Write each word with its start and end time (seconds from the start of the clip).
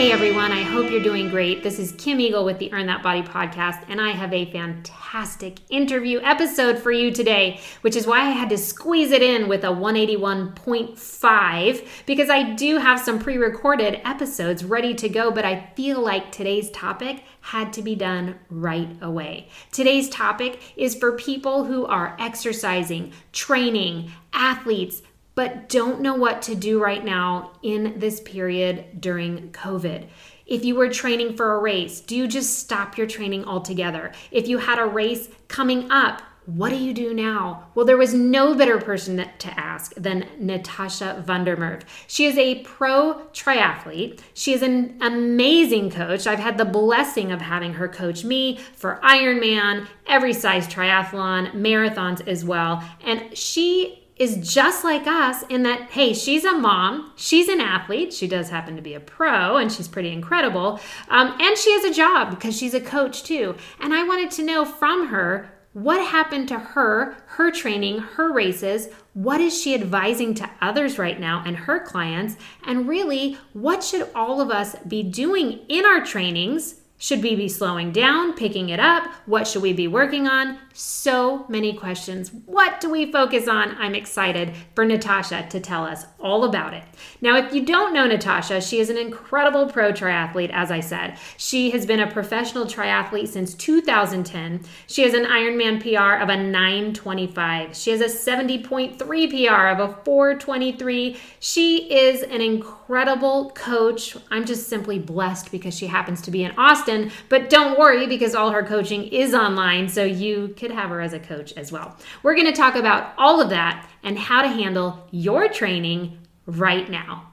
Hey 0.00 0.12
everyone, 0.12 0.50
I 0.50 0.62
hope 0.62 0.90
you're 0.90 1.02
doing 1.02 1.28
great. 1.28 1.62
This 1.62 1.78
is 1.78 1.92
Kim 1.92 2.20
Eagle 2.20 2.46
with 2.46 2.58
the 2.58 2.72
Earn 2.72 2.86
That 2.86 3.02
Body 3.02 3.20
podcast, 3.20 3.84
and 3.86 4.00
I 4.00 4.12
have 4.12 4.32
a 4.32 4.50
fantastic 4.50 5.58
interview 5.68 6.20
episode 6.22 6.78
for 6.78 6.90
you 6.90 7.10
today, 7.10 7.60
which 7.82 7.96
is 7.96 8.06
why 8.06 8.20
I 8.20 8.30
had 8.30 8.48
to 8.48 8.56
squeeze 8.56 9.12
it 9.12 9.22
in 9.22 9.46
with 9.46 9.62
a 9.62 9.66
181.5 9.66 11.86
because 12.06 12.30
I 12.30 12.54
do 12.54 12.78
have 12.78 12.98
some 12.98 13.18
pre 13.18 13.36
recorded 13.36 14.00
episodes 14.02 14.64
ready 14.64 14.94
to 14.94 15.10
go, 15.10 15.30
but 15.30 15.44
I 15.44 15.70
feel 15.76 16.00
like 16.00 16.32
today's 16.32 16.70
topic 16.70 17.22
had 17.42 17.74
to 17.74 17.82
be 17.82 17.94
done 17.94 18.38
right 18.48 18.88
away. 19.02 19.50
Today's 19.70 20.08
topic 20.08 20.62
is 20.78 20.94
for 20.94 21.12
people 21.12 21.64
who 21.64 21.84
are 21.84 22.16
exercising, 22.18 23.12
training, 23.32 24.12
athletes 24.32 25.02
but 25.40 25.70
don't 25.70 26.02
know 26.02 26.14
what 26.14 26.42
to 26.42 26.54
do 26.54 26.78
right 26.78 27.02
now 27.02 27.50
in 27.62 27.98
this 27.98 28.20
period 28.20 29.00
during 29.00 29.50
COVID. 29.52 30.06
If 30.44 30.66
you 30.66 30.74
were 30.74 30.90
training 30.90 31.34
for 31.34 31.54
a 31.54 31.60
race, 31.60 32.02
do 32.02 32.14
you 32.14 32.28
just 32.28 32.58
stop 32.58 32.98
your 32.98 33.06
training 33.06 33.46
altogether? 33.46 34.12
If 34.30 34.48
you 34.48 34.58
had 34.58 34.78
a 34.78 34.84
race 34.84 35.30
coming 35.48 35.90
up, 35.90 36.20
what 36.44 36.68
do 36.68 36.76
you 36.76 36.92
do 36.92 37.14
now? 37.14 37.68
Well, 37.74 37.86
there 37.86 37.96
was 37.96 38.12
no 38.12 38.54
better 38.54 38.78
person 38.78 39.16
to 39.16 39.58
ask 39.58 39.94
than 39.94 40.26
Natasha 40.38 41.22
Van 41.26 41.44
der 41.44 41.56
Merwe. 41.56 41.84
She 42.06 42.26
is 42.26 42.36
a 42.36 42.56
pro 42.62 43.26
triathlete. 43.32 44.20
She 44.34 44.52
is 44.52 44.60
an 44.60 44.98
amazing 45.00 45.90
coach. 45.90 46.26
I've 46.26 46.38
had 46.38 46.58
the 46.58 46.66
blessing 46.66 47.32
of 47.32 47.40
having 47.40 47.74
her 47.74 47.88
coach 47.88 48.24
me 48.24 48.58
for 48.74 49.00
Ironman, 49.02 49.86
every 50.06 50.34
size 50.34 50.68
triathlon, 50.68 51.52
marathons 51.52 52.26
as 52.28 52.44
well. 52.44 52.84
And 53.02 53.34
she 53.34 53.99
is 54.20 54.36
just 54.36 54.84
like 54.84 55.06
us 55.06 55.42
in 55.48 55.62
that, 55.62 55.90
hey, 55.90 56.12
she's 56.12 56.44
a 56.44 56.52
mom, 56.52 57.10
she's 57.16 57.48
an 57.48 57.58
athlete, 57.58 58.12
she 58.12 58.28
does 58.28 58.50
happen 58.50 58.76
to 58.76 58.82
be 58.82 58.92
a 58.92 59.00
pro, 59.00 59.56
and 59.56 59.72
she's 59.72 59.88
pretty 59.88 60.12
incredible. 60.12 60.78
Um, 61.08 61.34
and 61.40 61.56
she 61.56 61.72
has 61.72 61.84
a 61.84 61.94
job 61.94 62.28
because 62.28 62.54
she's 62.54 62.74
a 62.74 62.82
coach 62.82 63.22
too. 63.22 63.56
And 63.80 63.94
I 63.94 64.04
wanted 64.04 64.30
to 64.32 64.44
know 64.44 64.66
from 64.66 65.06
her 65.06 65.50
what 65.72 66.06
happened 66.06 66.48
to 66.48 66.58
her, 66.58 67.16
her 67.28 67.50
training, 67.50 68.00
her 68.00 68.30
races. 68.30 68.90
What 69.14 69.40
is 69.40 69.58
she 69.58 69.74
advising 69.74 70.34
to 70.34 70.50
others 70.60 70.98
right 70.98 71.18
now 71.18 71.42
and 71.46 71.56
her 71.56 71.80
clients? 71.80 72.36
And 72.64 72.86
really, 72.86 73.38
what 73.54 73.82
should 73.82 74.06
all 74.14 74.42
of 74.42 74.50
us 74.50 74.76
be 74.86 75.02
doing 75.02 75.60
in 75.68 75.86
our 75.86 76.04
trainings 76.04 76.79
should 77.00 77.22
we 77.22 77.34
be 77.34 77.48
slowing 77.48 77.92
down, 77.92 78.34
picking 78.34 78.68
it 78.68 78.78
up? 78.78 79.10
What 79.24 79.48
should 79.48 79.62
we 79.62 79.72
be 79.72 79.88
working 79.88 80.28
on? 80.28 80.58
So 80.74 81.46
many 81.48 81.72
questions. 81.72 82.30
What 82.44 82.78
do 82.78 82.90
we 82.90 83.10
focus 83.10 83.48
on? 83.48 83.74
I'm 83.78 83.94
excited 83.94 84.52
for 84.74 84.84
Natasha 84.84 85.46
to 85.48 85.60
tell 85.60 85.84
us 85.84 86.04
all 86.20 86.44
about 86.44 86.74
it. 86.74 86.84
Now, 87.22 87.38
if 87.38 87.54
you 87.54 87.64
don't 87.64 87.94
know 87.94 88.06
Natasha, 88.06 88.60
she 88.60 88.80
is 88.80 88.90
an 88.90 88.98
incredible 88.98 89.66
pro 89.66 89.92
triathlete, 89.92 90.50
as 90.52 90.70
I 90.70 90.80
said. 90.80 91.16
She 91.38 91.70
has 91.70 91.86
been 91.86 92.00
a 92.00 92.10
professional 92.10 92.66
triathlete 92.66 93.28
since 93.28 93.54
2010. 93.54 94.60
She 94.86 95.02
has 95.02 95.14
an 95.14 95.24
Ironman 95.24 95.80
PR 95.80 96.22
of 96.22 96.28
a 96.28 96.36
925. 96.36 97.74
She 97.74 97.92
has 97.92 98.02
a 98.02 98.04
70.3 98.04 98.98
PR 98.98 99.68
of 99.68 99.90
a 99.90 99.94
423. 100.04 101.16
She 101.38 101.90
is 101.90 102.22
an 102.24 102.42
incredible 102.42 103.52
coach. 103.52 104.18
I'm 104.30 104.44
just 104.44 104.68
simply 104.68 104.98
blessed 104.98 105.50
because 105.50 105.74
she 105.74 105.86
happens 105.86 106.20
to 106.22 106.30
be 106.30 106.44
in 106.44 106.50
Austin 106.58 106.89
Austin. 106.90 107.12
But 107.28 107.50
don't 107.50 107.78
worry 107.78 108.06
because 108.06 108.34
all 108.34 108.50
her 108.50 108.62
coaching 108.62 109.04
is 109.08 109.34
online, 109.34 109.88
so 109.88 110.04
you 110.04 110.54
could 110.56 110.70
have 110.70 110.90
her 110.90 111.00
as 111.00 111.12
a 111.12 111.20
coach 111.20 111.52
as 111.54 111.72
well. 111.72 111.96
We're 112.22 112.34
going 112.34 112.46
to 112.46 112.52
talk 112.52 112.74
about 112.74 113.12
all 113.16 113.40
of 113.40 113.50
that 113.50 113.88
and 114.02 114.18
how 114.18 114.42
to 114.42 114.48
handle 114.48 115.06
your 115.10 115.48
training 115.48 116.18
right 116.46 116.88
now. 116.88 117.26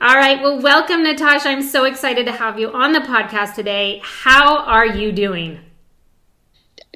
All 0.00 0.14
right, 0.14 0.42
well, 0.42 0.60
welcome, 0.60 1.02
Natasha. 1.02 1.48
I'm 1.48 1.62
so 1.62 1.84
excited 1.84 2.26
to 2.26 2.32
have 2.32 2.58
you 2.58 2.70
on 2.72 2.92
the 2.92 3.00
podcast 3.00 3.54
today. 3.54 4.00
How 4.02 4.58
are 4.58 4.86
you 4.86 5.12
doing? 5.12 5.60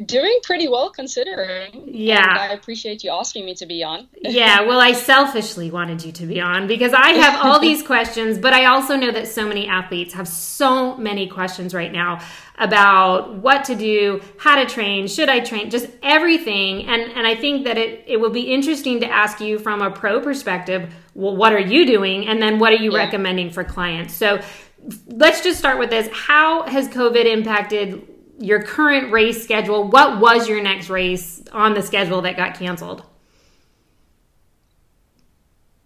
Doing 0.06 0.38
pretty 0.42 0.68
well 0.68 0.90
considering. 0.90 1.82
Yeah. 1.86 2.28
And 2.28 2.38
I 2.38 2.46
appreciate 2.52 3.02
you 3.02 3.10
asking 3.10 3.44
me 3.44 3.54
to 3.56 3.66
be 3.66 3.82
on. 3.82 4.08
yeah, 4.20 4.62
well, 4.62 4.80
I 4.80 4.92
selfishly 4.92 5.70
wanted 5.70 6.04
you 6.04 6.12
to 6.12 6.26
be 6.26 6.40
on 6.40 6.66
because 6.66 6.92
I 6.92 7.10
have 7.10 7.44
all 7.44 7.58
these 7.58 7.82
questions, 7.86 8.38
but 8.38 8.52
I 8.52 8.66
also 8.66 8.96
know 8.96 9.10
that 9.12 9.28
so 9.28 9.46
many 9.46 9.66
athletes 9.68 10.14
have 10.14 10.28
so 10.28 10.96
many 10.96 11.26
questions 11.26 11.74
right 11.74 11.92
now 11.92 12.20
about 12.58 13.34
what 13.36 13.64
to 13.64 13.74
do, 13.74 14.20
how 14.38 14.56
to 14.56 14.66
train, 14.66 15.06
should 15.06 15.28
I 15.28 15.40
train, 15.40 15.70
just 15.70 15.88
everything. 16.02 16.86
And 16.86 17.02
and 17.12 17.26
I 17.26 17.34
think 17.34 17.64
that 17.64 17.78
it 17.78 18.04
it 18.06 18.18
will 18.18 18.30
be 18.30 18.52
interesting 18.52 19.00
to 19.00 19.06
ask 19.06 19.40
you 19.40 19.58
from 19.58 19.80
a 19.80 19.90
pro 19.90 20.20
perspective, 20.20 20.92
well, 21.14 21.36
what 21.36 21.52
are 21.52 21.60
you 21.60 21.86
doing 21.86 22.26
and 22.26 22.42
then 22.42 22.58
what 22.58 22.72
are 22.72 22.82
you 22.82 22.92
yeah. 22.92 22.98
recommending 22.98 23.50
for 23.50 23.64
clients? 23.64 24.14
So 24.14 24.40
let's 25.06 25.42
just 25.42 25.58
start 25.58 25.78
with 25.78 25.90
this. 25.90 26.08
How 26.12 26.62
has 26.62 26.88
COVID 26.88 27.24
impacted 27.24 28.07
your 28.38 28.62
current 28.62 29.12
race 29.12 29.42
schedule. 29.42 29.84
What 29.88 30.20
was 30.20 30.48
your 30.48 30.62
next 30.62 30.88
race 30.88 31.42
on 31.52 31.74
the 31.74 31.82
schedule 31.82 32.22
that 32.22 32.36
got 32.36 32.54
canceled? 32.54 33.04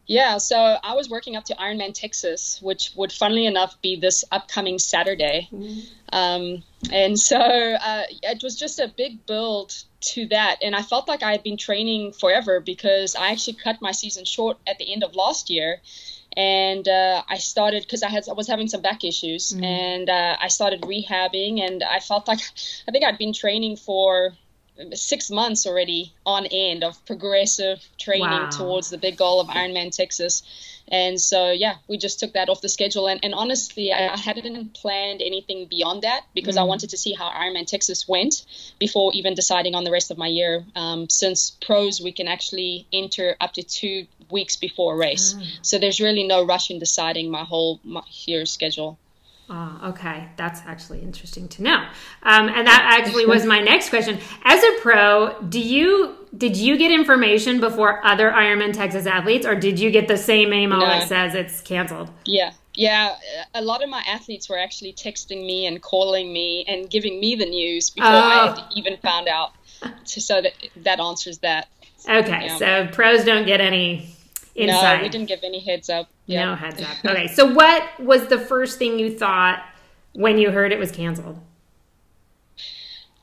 Yeah, 0.06 0.38
so 0.38 0.76
I 0.82 0.94
was 0.94 1.08
working 1.08 1.36
up 1.36 1.44
to 1.44 1.54
Ironman 1.54 1.94
Texas, 1.94 2.60
which 2.60 2.90
would, 2.96 3.12
funnily 3.12 3.46
enough, 3.46 3.80
be 3.80 3.96
this 3.96 4.24
upcoming 4.30 4.78
Saturday. 4.78 5.48
Mm-hmm. 5.50 5.80
Um, 6.12 6.62
and 6.90 7.18
so 7.18 7.38
uh, 7.38 8.02
it 8.10 8.42
was 8.42 8.56
just 8.56 8.78
a 8.78 8.88
big 8.88 9.24
build 9.26 9.84
to 10.00 10.26
that. 10.26 10.56
And 10.62 10.74
I 10.74 10.82
felt 10.82 11.08
like 11.08 11.22
I 11.22 11.30
had 11.30 11.42
been 11.42 11.56
training 11.56 12.12
forever 12.12 12.60
because 12.60 13.14
I 13.14 13.30
actually 13.30 13.54
cut 13.54 13.80
my 13.80 13.92
season 13.92 14.24
short 14.24 14.58
at 14.66 14.78
the 14.78 14.92
end 14.92 15.02
of 15.02 15.14
last 15.14 15.48
year 15.48 15.80
and 16.36 16.86
uh, 16.88 17.22
I 17.28 17.38
started 17.38 17.82
because 17.82 18.02
I 18.02 18.08
had 18.08 18.28
I 18.28 18.32
was 18.32 18.48
having 18.48 18.68
some 18.68 18.80
back 18.80 19.04
issues, 19.04 19.52
mm. 19.52 19.64
and 19.64 20.08
uh, 20.08 20.36
I 20.40 20.48
started 20.48 20.82
rehabbing, 20.82 21.60
and 21.60 21.82
I 21.82 22.00
felt 22.00 22.28
like 22.28 22.40
I 22.88 22.92
think 22.92 23.04
I'd 23.04 23.18
been 23.18 23.32
training 23.32 23.76
for 23.76 24.34
six 24.94 25.30
months 25.30 25.66
already 25.66 26.12
on 26.24 26.46
end 26.46 26.84
of 26.84 27.04
progressive 27.06 27.80
training 27.98 28.28
wow. 28.28 28.50
towards 28.50 28.90
the 28.90 28.98
big 28.98 29.16
goal 29.16 29.40
of 29.40 29.48
Ironman 29.48 29.94
Texas. 29.94 30.42
And 30.88 31.20
so, 31.20 31.50
yeah, 31.50 31.76
we 31.88 31.96
just 31.96 32.20
took 32.20 32.34
that 32.34 32.48
off 32.48 32.60
the 32.60 32.68
schedule. 32.68 33.08
And, 33.08 33.20
and 33.22 33.34
honestly, 33.34 33.92
I, 33.92 34.16
hadn't 34.16 34.74
planned 34.74 35.22
anything 35.22 35.66
beyond 35.66 36.02
that 36.02 36.22
because 36.34 36.56
mm. 36.56 36.60
I 36.60 36.64
wanted 36.64 36.90
to 36.90 36.98
see 36.98 37.12
how 37.12 37.30
Ironman 37.30 37.66
Texas 37.66 38.06
went 38.06 38.44
before 38.78 39.12
even 39.14 39.34
deciding 39.34 39.74
on 39.74 39.84
the 39.84 39.90
rest 39.90 40.10
of 40.10 40.18
my 40.18 40.26
year. 40.26 40.64
Um, 40.76 41.08
since 41.08 41.52
pros, 41.64 42.00
we 42.00 42.12
can 42.12 42.28
actually 42.28 42.86
enter 42.92 43.36
up 43.40 43.52
to 43.54 43.62
two 43.62 44.06
weeks 44.30 44.56
before 44.56 44.94
a 44.94 44.96
race. 44.96 45.34
Mm. 45.34 45.46
So 45.62 45.78
there's 45.78 46.00
really 46.00 46.26
no 46.26 46.44
rush 46.44 46.70
in 46.70 46.78
deciding 46.78 47.30
my 47.30 47.44
whole 47.44 47.80
my 47.84 48.02
year 48.26 48.44
schedule. 48.44 48.98
Oh, 49.54 49.90
okay. 49.90 50.28
That's 50.36 50.62
actually 50.64 51.02
interesting 51.02 51.46
to 51.48 51.62
know. 51.62 51.76
Um, 52.22 52.48
and 52.48 52.66
that 52.66 52.98
actually 52.98 53.26
was 53.26 53.44
my 53.44 53.60
next 53.60 53.90
question. 53.90 54.18
As 54.44 54.64
a 54.64 54.80
pro, 54.80 55.42
do 55.42 55.60
you 55.60 56.16
did 56.34 56.56
you 56.56 56.78
get 56.78 56.90
information 56.90 57.60
before 57.60 58.02
other 58.02 58.30
Ironman 58.30 58.72
Texas 58.72 59.04
athletes, 59.04 59.44
or 59.44 59.54
did 59.54 59.78
you 59.78 59.90
get 59.90 60.08
the 60.08 60.16
same 60.16 60.54
email 60.54 60.80
no. 60.80 60.86
that 60.86 61.06
says 61.06 61.34
it's 61.34 61.60
canceled? 61.60 62.10
Yeah, 62.24 62.52
yeah. 62.74 63.16
A 63.52 63.60
lot 63.60 63.84
of 63.84 63.90
my 63.90 64.02
athletes 64.08 64.48
were 64.48 64.58
actually 64.58 64.94
texting 64.94 65.44
me 65.44 65.66
and 65.66 65.82
calling 65.82 66.32
me 66.32 66.64
and 66.66 66.88
giving 66.88 67.20
me 67.20 67.36
the 67.36 67.44
news 67.44 67.90
before 67.90 68.08
oh. 68.08 68.54
I 68.56 68.68
even 68.74 68.96
found 68.96 69.28
out. 69.28 69.52
So 70.04 70.40
that 70.40 70.54
that 70.76 70.98
answers 70.98 71.38
that. 71.38 71.68
Okay, 72.08 72.46
yeah. 72.46 72.56
so 72.56 72.88
pros 72.90 73.26
don't 73.26 73.44
get 73.44 73.60
any 73.60 74.16
inside. 74.54 74.96
No, 74.96 75.02
we 75.02 75.10
didn't 75.10 75.28
give 75.28 75.40
any 75.42 75.60
heads 75.60 75.90
up. 75.90 76.08
Yeah. 76.26 76.46
No 76.46 76.54
heads 76.54 76.80
up. 76.80 77.04
Okay, 77.04 77.26
so 77.28 77.52
what 77.52 77.82
was 77.98 78.28
the 78.28 78.38
first 78.38 78.78
thing 78.78 78.98
you 78.98 79.16
thought 79.16 79.64
when 80.12 80.38
you 80.38 80.50
heard 80.50 80.72
it 80.72 80.78
was 80.78 80.92
canceled? 80.92 81.38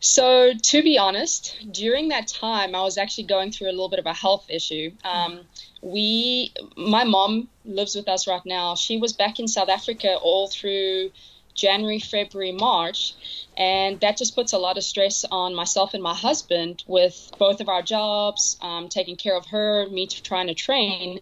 So, 0.02 0.54
to 0.54 0.82
be 0.82 0.98
honest, 0.98 1.58
during 1.72 2.08
that 2.10 2.28
time, 2.28 2.74
I 2.74 2.82
was 2.84 2.98
actually 2.98 3.26
going 3.26 3.52
through 3.52 3.68
a 3.68 3.72
little 3.72 3.90
bit 3.90 4.00
of 4.00 4.06
a 4.06 4.14
health 4.14 4.46
issue. 4.50 4.92
Um, 5.04 5.42
we, 5.82 6.54
my 6.78 7.04
mom 7.04 7.50
lives 7.66 7.96
with 7.96 8.08
us 8.08 8.26
right 8.26 8.46
now. 8.46 8.76
She 8.76 8.98
was 8.98 9.12
back 9.12 9.40
in 9.40 9.48
South 9.48 9.68
Africa 9.68 10.16
all 10.16 10.48
through 10.48 11.12
January, 11.54 12.00
February, 12.00 12.54
March. 12.54 13.14
And 13.58 14.00
that 14.00 14.18
just 14.18 14.36
puts 14.36 14.54
a 14.54 14.58
lot 14.58 14.78
of 14.78 14.84
stress 14.84 15.26
on 15.30 15.54
myself 15.54 15.94
and 15.94 16.02
my 16.02 16.16
husband 16.16 16.84
with 16.88 17.32
both 17.38 17.60
of 17.60 17.68
our 17.68 17.82
jobs, 17.82 18.58
um, 18.62 18.88
taking 18.88 19.18
care 19.18 19.36
of 19.36 19.48
her, 19.48 19.88
me 19.90 20.08
trying 20.08 20.48
to 20.48 20.54
train. 20.54 21.20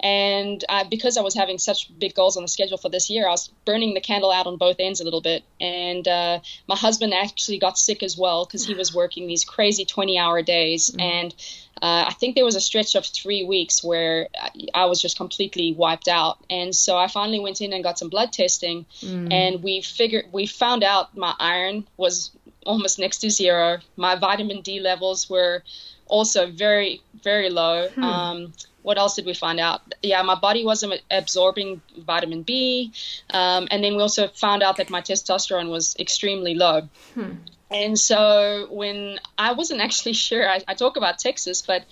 And 0.00 0.64
uh, 0.68 0.84
because 0.88 1.16
I 1.16 1.22
was 1.22 1.34
having 1.34 1.58
such 1.58 1.90
big 1.98 2.14
goals 2.14 2.36
on 2.36 2.42
the 2.42 2.48
schedule 2.48 2.78
for 2.78 2.88
this 2.88 3.10
year, 3.10 3.26
I 3.26 3.30
was 3.30 3.48
burning 3.64 3.94
the 3.94 4.00
candle 4.00 4.30
out 4.30 4.46
on 4.46 4.56
both 4.56 4.76
ends 4.78 5.00
a 5.00 5.04
little 5.04 5.20
bit. 5.20 5.42
And 5.60 6.06
uh, 6.06 6.40
my 6.68 6.76
husband 6.76 7.12
actually 7.14 7.58
got 7.58 7.78
sick 7.78 8.02
as 8.02 8.16
well 8.16 8.44
because 8.44 8.64
he 8.64 8.74
was 8.74 8.94
working 8.94 9.26
these 9.26 9.44
crazy 9.44 9.84
20 9.84 10.18
hour 10.18 10.42
days. 10.42 10.90
Mm-hmm. 10.90 11.00
And 11.00 11.34
uh, 11.82 12.04
I 12.08 12.14
think 12.14 12.36
there 12.36 12.44
was 12.44 12.54
a 12.54 12.60
stretch 12.60 12.94
of 12.94 13.06
three 13.06 13.44
weeks 13.44 13.82
where 13.82 14.28
I 14.74 14.86
was 14.86 15.02
just 15.02 15.16
completely 15.16 15.72
wiped 15.72 16.08
out. 16.08 16.38
And 16.48 16.74
so 16.74 16.96
I 16.96 17.08
finally 17.08 17.40
went 17.40 17.60
in 17.60 17.72
and 17.72 17.82
got 17.82 17.98
some 17.98 18.08
blood 18.08 18.32
testing. 18.32 18.86
Mm. 19.00 19.32
And 19.32 19.62
we 19.62 19.80
figured, 19.80 20.26
we 20.32 20.46
found 20.46 20.84
out 20.84 21.16
my 21.16 21.34
iron 21.40 21.86
was 21.96 22.30
almost 22.66 23.00
next 23.00 23.18
to 23.18 23.30
zero. 23.30 23.78
My 23.96 24.14
vitamin 24.14 24.60
D 24.60 24.78
levels 24.78 25.28
were 25.28 25.62
also 26.06 26.50
very, 26.50 27.00
very 27.22 27.50
low. 27.50 27.88
Hmm. 27.88 28.02
Um, 28.02 28.52
what 28.88 28.96
else 28.96 29.16
did 29.16 29.26
we 29.26 29.34
find 29.34 29.60
out? 29.60 29.82
Yeah, 30.02 30.22
my 30.22 30.34
body 30.34 30.64
wasn't 30.64 31.02
absorbing 31.10 31.82
vitamin 31.98 32.42
B. 32.42 32.90
Um, 33.28 33.68
and 33.70 33.84
then 33.84 33.96
we 33.96 34.00
also 34.00 34.28
found 34.28 34.62
out 34.62 34.78
that 34.78 34.88
my 34.88 35.02
testosterone 35.02 35.68
was 35.68 35.94
extremely 35.98 36.54
low. 36.54 36.88
Hmm. 37.12 37.32
And 37.70 37.98
so 37.98 38.66
when 38.70 39.20
I 39.36 39.52
wasn't 39.52 39.82
actually 39.82 40.14
sure, 40.28 40.48
I, 40.48 40.64
I 40.66 40.72
talk 40.72 40.96
about 40.96 41.18
Texas, 41.18 41.60
but 41.60 41.84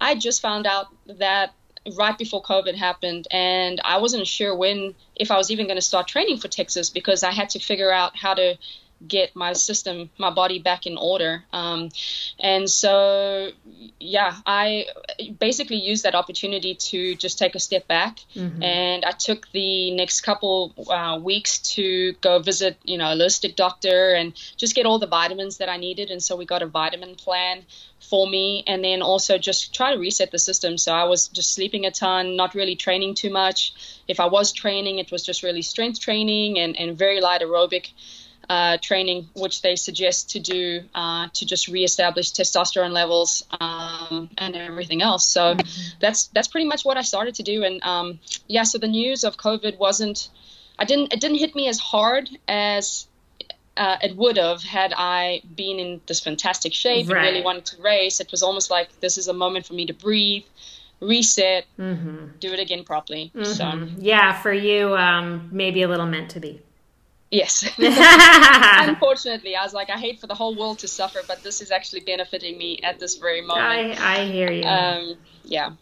I 0.00 0.14
just 0.14 0.40
found 0.40 0.68
out 0.68 0.86
that 1.18 1.54
right 1.98 2.16
before 2.16 2.40
COVID 2.40 2.76
happened, 2.76 3.26
and 3.32 3.80
I 3.84 3.98
wasn't 3.98 4.24
sure 4.28 4.54
when, 4.54 4.94
if 5.16 5.32
I 5.32 5.36
was 5.36 5.50
even 5.50 5.66
going 5.66 5.76
to 5.76 5.82
start 5.82 6.06
training 6.06 6.38
for 6.38 6.46
Texas 6.46 6.88
because 6.88 7.24
I 7.24 7.32
had 7.32 7.50
to 7.50 7.58
figure 7.58 7.90
out 7.90 8.16
how 8.16 8.34
to 8.34 8.56
get 9.06 9.34
my 9.34 9.52
system, 9.52 10.10
my 10.18 10.30
body 10.30 10.58
back 10.58 10.86
in 10.86 10.96
order. 10.96 11.44
Um, 11.52 11.90
and 12.38 12.68
so, 12.68 13.50
yeah, 14.00 14.36
I 14.46 14.86
basically 15.38 15.76
used 15.76 16.04
that 16.04 16.14
opportunity 16.14 16.74
to 16.74 17.14
just 17.14 17.38
take 17.38 17.54
a 17.54 17.60
step 17.60 17.86
back. 17.88 18.18
Mm-hmm. 18.34 18.62
And 18.62 19.04
I 19.04 19.12
took 19.12 19.50
the 19.52 19.90
next 19.92 20.22
couple 20.22 20.74
uh, 20.88 21.18
weeks 21.22 21.58
to 21.74 22.12
go 22.20 22.38
visit, 22.38 22.76
you 22.84 22.98
know, 22.98 23.12
a 23.12 23.14
holistic 23.14 23.56
doctor 23.56 24.14
and 24.14 24.34
just 24.56 24.74
get 24.74 24.86
all 24.86 24.98
the 24.98 25.06
vitamins 25.06 25.58
that 25.58 25.68
I 25.68 25.76
needed. 25.76 26.10
And 26.10 26.22
so 26.22 26.36
we 26.36 26.44
got 26.44 26.62
a 26.62 26.66
vitamin 26.66 27.14
plan 27.14 27.64
for 28.08 28.28
me 28.28 28.62
and 28.66 28.84
then 28.84 29.02
also 29.02 29.38
just 29.38 29.74
try 29.74 29.92
to 29.92 29.98
reset 29.98 30.30
the 30.30 30.38
system 30.38 30.76
so 30.76 30.92
i 30.92 31.04
was 31.04 31.28
just 31.28 31.52
sleeping 31.52 31.86
a 31.86 31.90
ton 31.90 32.36
not 32.36 32.54
really 32.54 32.76
training 32.76 33.14
too 33.14 33.30
much 33.30 33.72
if 34.06 34.20
i 34.20 34.26
was 34.26 34.52
training 34.52 34.98
it 34.98 35.10
was 35.10 35.24
just 35.24 35.42
really 35.42 35.62
strength 35.62 36.00
training 36.00 36.58
and, 36.58 36.76
and 36.76 36.98
very 36.98 37.20
light 37.20 37.40
aerobic 37.40 37.92
uh, 38.48 38.78
training, 38.80 39.28
which 39.34 39.62
they 39.62 39.76
suggest 39.76 40.30
to 40.30 40.40
do 40.40 40.82
uh, 40.94 41.28
to 41.34 41.46
just 41.46 41.68
reestablish 41.68 42.32
testosterone 42.32 42.92
levels 42.92 43.44
um, 43.60 44.28
and 44.38 44.56
everything 44.56 45.02
else. 45.02 45.26
So 45.26 45.54
mm-hmm. 45.54 45.96
that's 46.00 46.26
that's 46.28 46.48
pretty 46.48 46.66
much 46.66 46.84
what 46.84 46.96
I 46.96 47.02
started 47.02 47.34
to 47.36 47.42
do. 47.42 47.64
And 47.64 47.82
um, 47.82 48.18
yeah, 48.48 48.64
so 48.64 48.78
the 48.78 48.88
news 48.88 49.24
of 49.24 49.36
COVID 49.36 49.78
wasn't, 49.78 50.28
I 50.78 50.84
didn't 50.84 51.12
it 51.12 51.20
didn't 51.20 51.38
hit 51.38 51.54
me 51.54 51.68
as 51.68 51.78
hard 51.78 52.28
as 52.48 53.06
uh, 53.76 53.96
it 54.02 54.16
would 54.16 54.36
have 54.36 54.62
had 54.62 54.92
I 54.96 55.42
been 55.54 55.78
in 55.78 56.00
this 56.06 56.20
fantastic 56.20 56.74
shape 56.74 57.08
right. 57.08 57.16
and 57.16 57.26
really 57.26 57.44
wanted 57.44 57.66
to 57.66 57.82
race. 57.82 58.20
It 58.20 58.30
was 58.30 58.42
almost 58.42 58.70
like 58.70 59.00
this 59.00 59.18
is 59.18 59.28
a 59.28 59.32
moment 59.32 59.66
for 59.66 59.74
me 59.74 59.86
to 59.86 59.94
breathe, 59.94 60.44
reset, 61.00 61.64
mm-hmm. 61.78 62.26
do 62.38 62.52
it 62.52 62.60
again 62.60 62.84
properly. 62.84 63.32
Mm-hmm. 63.34 63.52
So 63.52 63.88
yeah, 63.98 64.40
for 64.40 64.52
you, 64.52 64.96
um, 64.96 65.48
maybe 65.50 65.82
a 65.82 65.88
little 65.88 66.06
meant 66.06 66.30
to 66.30 66.40
be. 66.40 66.60
Yes. 67.34 67.64
Unfortunately, 67.78 69.56
I 69.56 69.62
was 69.64 69.74
like, 69.74 69.90
I 69.90 69.98
hate 69.98 70.20
for 70.20 70.26
the 70.26 70.34
whole 70.34 70.56
world 70.56 70.78
to 70.80 70.88
suffer, 70.88 71.20
but 71.26 71.42
this 71.42 71.60
is 71.60 71.70
actually 71.70 72.00
benefiting 72.00 72.56
me 72.56 72.78
at 72.82 73.00
this 73.00 73.16
very 73.16 73.40
moment. 73.40 73.98
I, 74.00 74.20
I 74.20 74.24
hear 74.26 74.52
you. 74.52 74.64
Um, 74.64 75.16
yeah. 75.44 75.72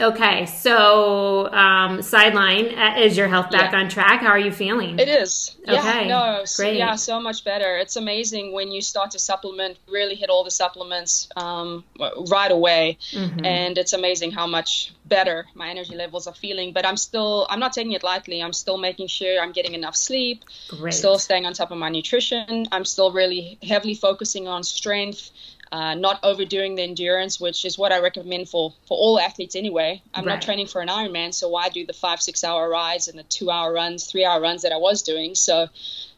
Okay, 0.00 0.46
so 0.46 1.50
um, 1.52 2.02
sideline 2.02 2.78
uh, 2.78 2.96
is 2.98 3.16
your 3.16 3.28
health 3.28 3.50
back 3.50 3.72
yeah. 3.72 3.80
on 3.80 3.88
track? 3.88 4.20
How 4.20 4.28
are 4.28 4.38
you 4.38 4.52
feeling? 4.52 4.98
It 4.98 5.08
is. 5.08 5.56
Okay, 5.68 6.08
yeah, 6.08 6.08
no, 6.08 6.44
great. 6.56 6.76
Yeah, 6.76 6.94
so 6.94 7.20
much 7.20 7.44
better. 7.44 7.76
It's 7.78 7.96
amazing 7.96 8.52
when 8.52 8.70
you 8.70 8.80
start 8.80 9.10
to 9.12 9.18
supplement, 9.18 9.78
really 9.88 10.14
hit 10.14 10.30
all 10.30 10.44
the 10.44 10.50
supplements 10.50 11.28
um, 11.36 11.84
right 12.30 12.50
away, 12.50 12.98
mm-hmm. 13.10 13.44
and 13.44 13.76
it's 13.76 13.92
amazing 13.92 14.30
how 14.30 14.46
much 14.46 14.92
better 15.04 15.46
my 15.54 15.68
energy 15.68 15.96
levels 15.96 16.26
are 16.26 16.34
feeling. 16.34 16.72
But 16.72 16.86
I'm 16.86 16.96
still, 16.96 17.46
I'm 17.50 17.60
not 17.60 17.72
taking 17.72 17.92
it 17.92 18.02
lightly. 18.02 18.42
I'm 18.42 18.52
still 18.52 18.78
making 18.78 19.08
sure 19.08 19.40
I'm 19.40 19.52
getting 19.52 19.74
enough 19.74 19.96
sleep. 19.96 20.44
Great. 20.68 20.94
Still 20.94 21.18
staying 21.18 21.46
on 21.46 21.52
top 21.52 21.70
of 21.70 21.78
my 21.78 21.88
nutrition. 21.88 22.66
I'm 22.72 22.84
still 22.84 23.12
really 23.12 23.58
heavily 23.62 23.94
focusing 23.94 24.48
on 24.48 24.62
strength 24.62 25.30
uh, 25.72 25.94
not 25.94 26.20
overdoing 26.22 26.74
the 26.74 26.82
endurance, 26.82 27.40
which 27.40 27.64
is 27.64 27.78
what 27.78 27.92
I 27.92 28.00
recommend 28.00 28.48
for, 28.48 28.74
for 28.86 28.96
all 28.96 29.18
athletes 29.20 29.56
anyway. 29.56 30.02
I'm 30.14 30.24
right. 30.24 30.34
not 30.34 30.42
training 30.42 30.66
for 30.66 30.80
an 30.80 30.88
Ironman, 30.88 31.34
so 31.34 31.48
why 31.48 31.68
do 31.68 31.84
the 31.84 31.92
five, 31.92 32.20
six 32.20 32.44
hour 32.44 32.68
rides 32.68 33.08
and 33.08 33.18
the 33.18 33.24
two 33.24 33.50
hour 33.50 33.72
runs, 33.72 34.04
three 34.04 34.24
hour 34.24 34.40
runs 34.40 34.62
that 34.62 34.72
I 34.72 34.78
was 34.78 35.02
doing? 35.02 35.34
So 35.34 35.68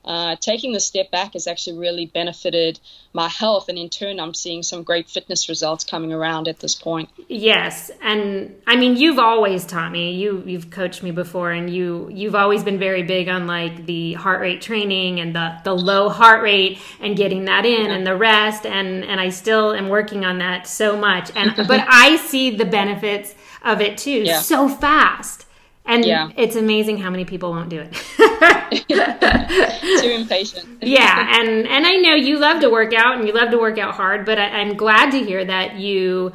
uh, 0.05 0.37
taking 0.41 0.73
the 0.73 0.81
step 0.81 1.11
back 1.11 1.35
has 1.35 1.47
actually 1.47 1.79
really 1.79 2.07
benefited 2.07 2.81
my 3.13 3.29
health 3.29 3.69
and 3.69 3.79
in 3.79 3.89
turn 3.89 4.21
i'm 4.21 4.33
seeing 4.33 4.63
some 4.63 4.83
great 4.83 5.09
fitness 5.09 5.49
results 5.49 5.85
coming 5.85 6.13
around 6.13 6.49
at 6.49 6.61
this 6.61 6.75
point 6.75 7.09
yes 7.29 7.91
and 8.01 8.55
i 8.67 8.77
mean 8.77 8.97
you've 8.97 9.19
always 9.19 9.67
taught 9.67 9.91
me 9.93 10.13
you 10.13 10.43
you've 10.47 10.71
coached 10.71 11.03
me 11.03 11.11
before 11.11 11.51
and 11.51 11.69
you 11.69 12.09
you've 12.13 12.35
always 12.35 12.63
been 12.63 12.79
very 12.79 13.03
big 13.03 13.29
on 13.29 13.47
like 13.47 13.87
the 13.87 14.15
heart 14.15 14.41
rate 14.41 14.63
training 14.63 15.21
and 15.21 15.35
the 15.35 15.57
the 15.65 15.75
low 15.75 16.09
heart 16.09 16.43
rate 16.43 16.79
and 17.01 17.17
getting 17.17 17.45
that 17.45 17.67
in 17.67 17.87
yeah. 17.87 17.93
and 17.93 18.07
the 18.07 18.17
rest 18.17 18.65
and 18.65 19.05
and 19.05 19.21
i 19.21 19.29
still 19.29 19.75
am 19.75 19.89
working 19.89 20.25
on 20.25 20.39
that 20.39 20.67
so 20.67 20.97
much 20.97 21.31
and 21.35 21.55
but 21.69 21.85
i 21.89 22.17
see 22.17 22.51
the 22.51 22.65
benefits 22.65 23.35
of 23.63 23.81
it 23.81 23.99
too 23.99 24.23
yeah. 24.23 24.41
so 24.41 24.69
fast 24.69 25.47
and 25.87 26.05
yeah. 26.05 26.31
it's 26.37 26.57
amazing 26.57 26.99
how 26.99 27.11
many 27.11 27.25
people 27.25 27.51
won't 27.51 27.69
do 27.69 27.81
it. 27.81 27.93
Too 30.01 30.11
impatient. 30.21 30.83
yeah, 30.83 31.41
and 31.41 31.67
and 31.67 31.87
I 31.87 31.97
know 31.97 32.15
you 32.15 32.39
love 32.39 32.61
to 32.61 32.71
work 32.71 32.93
out 32.95 33.19
and 33.19 33.27
you 33.27 33.35
love 33.35 33.51
to 33.51 33.59
work 33.59 33.79
out 33.79 33.95
hard, 33.95 34.25
but 34.25 34.39
I, 34.39 34.61
I'm 34.61 34.77
glad 34.77 35.11
to 35.11 35.19
hear 35.19 35.45
that 35.45 35.77
you, 35.77 36.33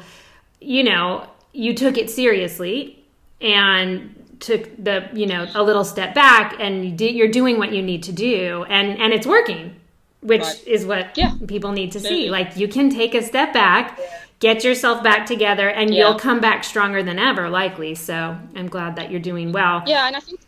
you 0.60 0.84
know, 0.84 1.28
you 1.52 1.74
took 1.74 1.96
it 1.96 2.10
seriously 2.10 3.02
and 3.40 4.12
took 4.40 4.64
the 4.82 5.08
you 5.14 5.26
know 5.26 5.46
a 5.54 5.62
little 5.62 5.84
step 5.84 6.14
back 6.14 6.56
and 6.58 6.84
you 6.84 6.92
did, 6.92 7.14
you're 7.14 7.30
doing 7.30 7.58
what 7.58 7.72
you 7.72 7.82
need 7.82 8.02
to 8.02 8.12
do 8.12 8.64
and 8.68 9.00
and 9.00 9.14
it's 9.14 9.26
working 9.26 9.74
which 10.20 10.42
right. 10.42 10.66
is 10.66 10.84
what 10.84 11.16
yeah. 11.16 11.32
people 11.46 11.72
need 11.72 11.92
to 11.92 12.00
see 12.00 12.28
like 12.28 12.56
you 12.56 12.68
can 12.68 12.90
take 12.90 13.14
a 13.14 13.22
step 13.22 13.54
back 13.54 13.98
yeah 13.98 14.25
get 14.38 14.64
yourself 14.64 15.02
back 15.02 15.26
together 15.26 15.68
and 15.68 15.94
yeah. 15.94 16.08
you'll 16.08 16.18
come 16.18 16.40
back 16.40 16.64
stronger 16.64 17.02
than 17.02 17.18
ever 17.18 17.48
likely 17.48 17.94
so 17.94 18.36
i'm 18.54 18.68
glad 18.68 18.96
that 18.96 19.10
you're 19.10 19.20
doing 19.20 19.52
well 19.52 19.82
yeah 19.86 20.06
and 20.06 20.16
i 20.16 20.20
think 20.20 20.40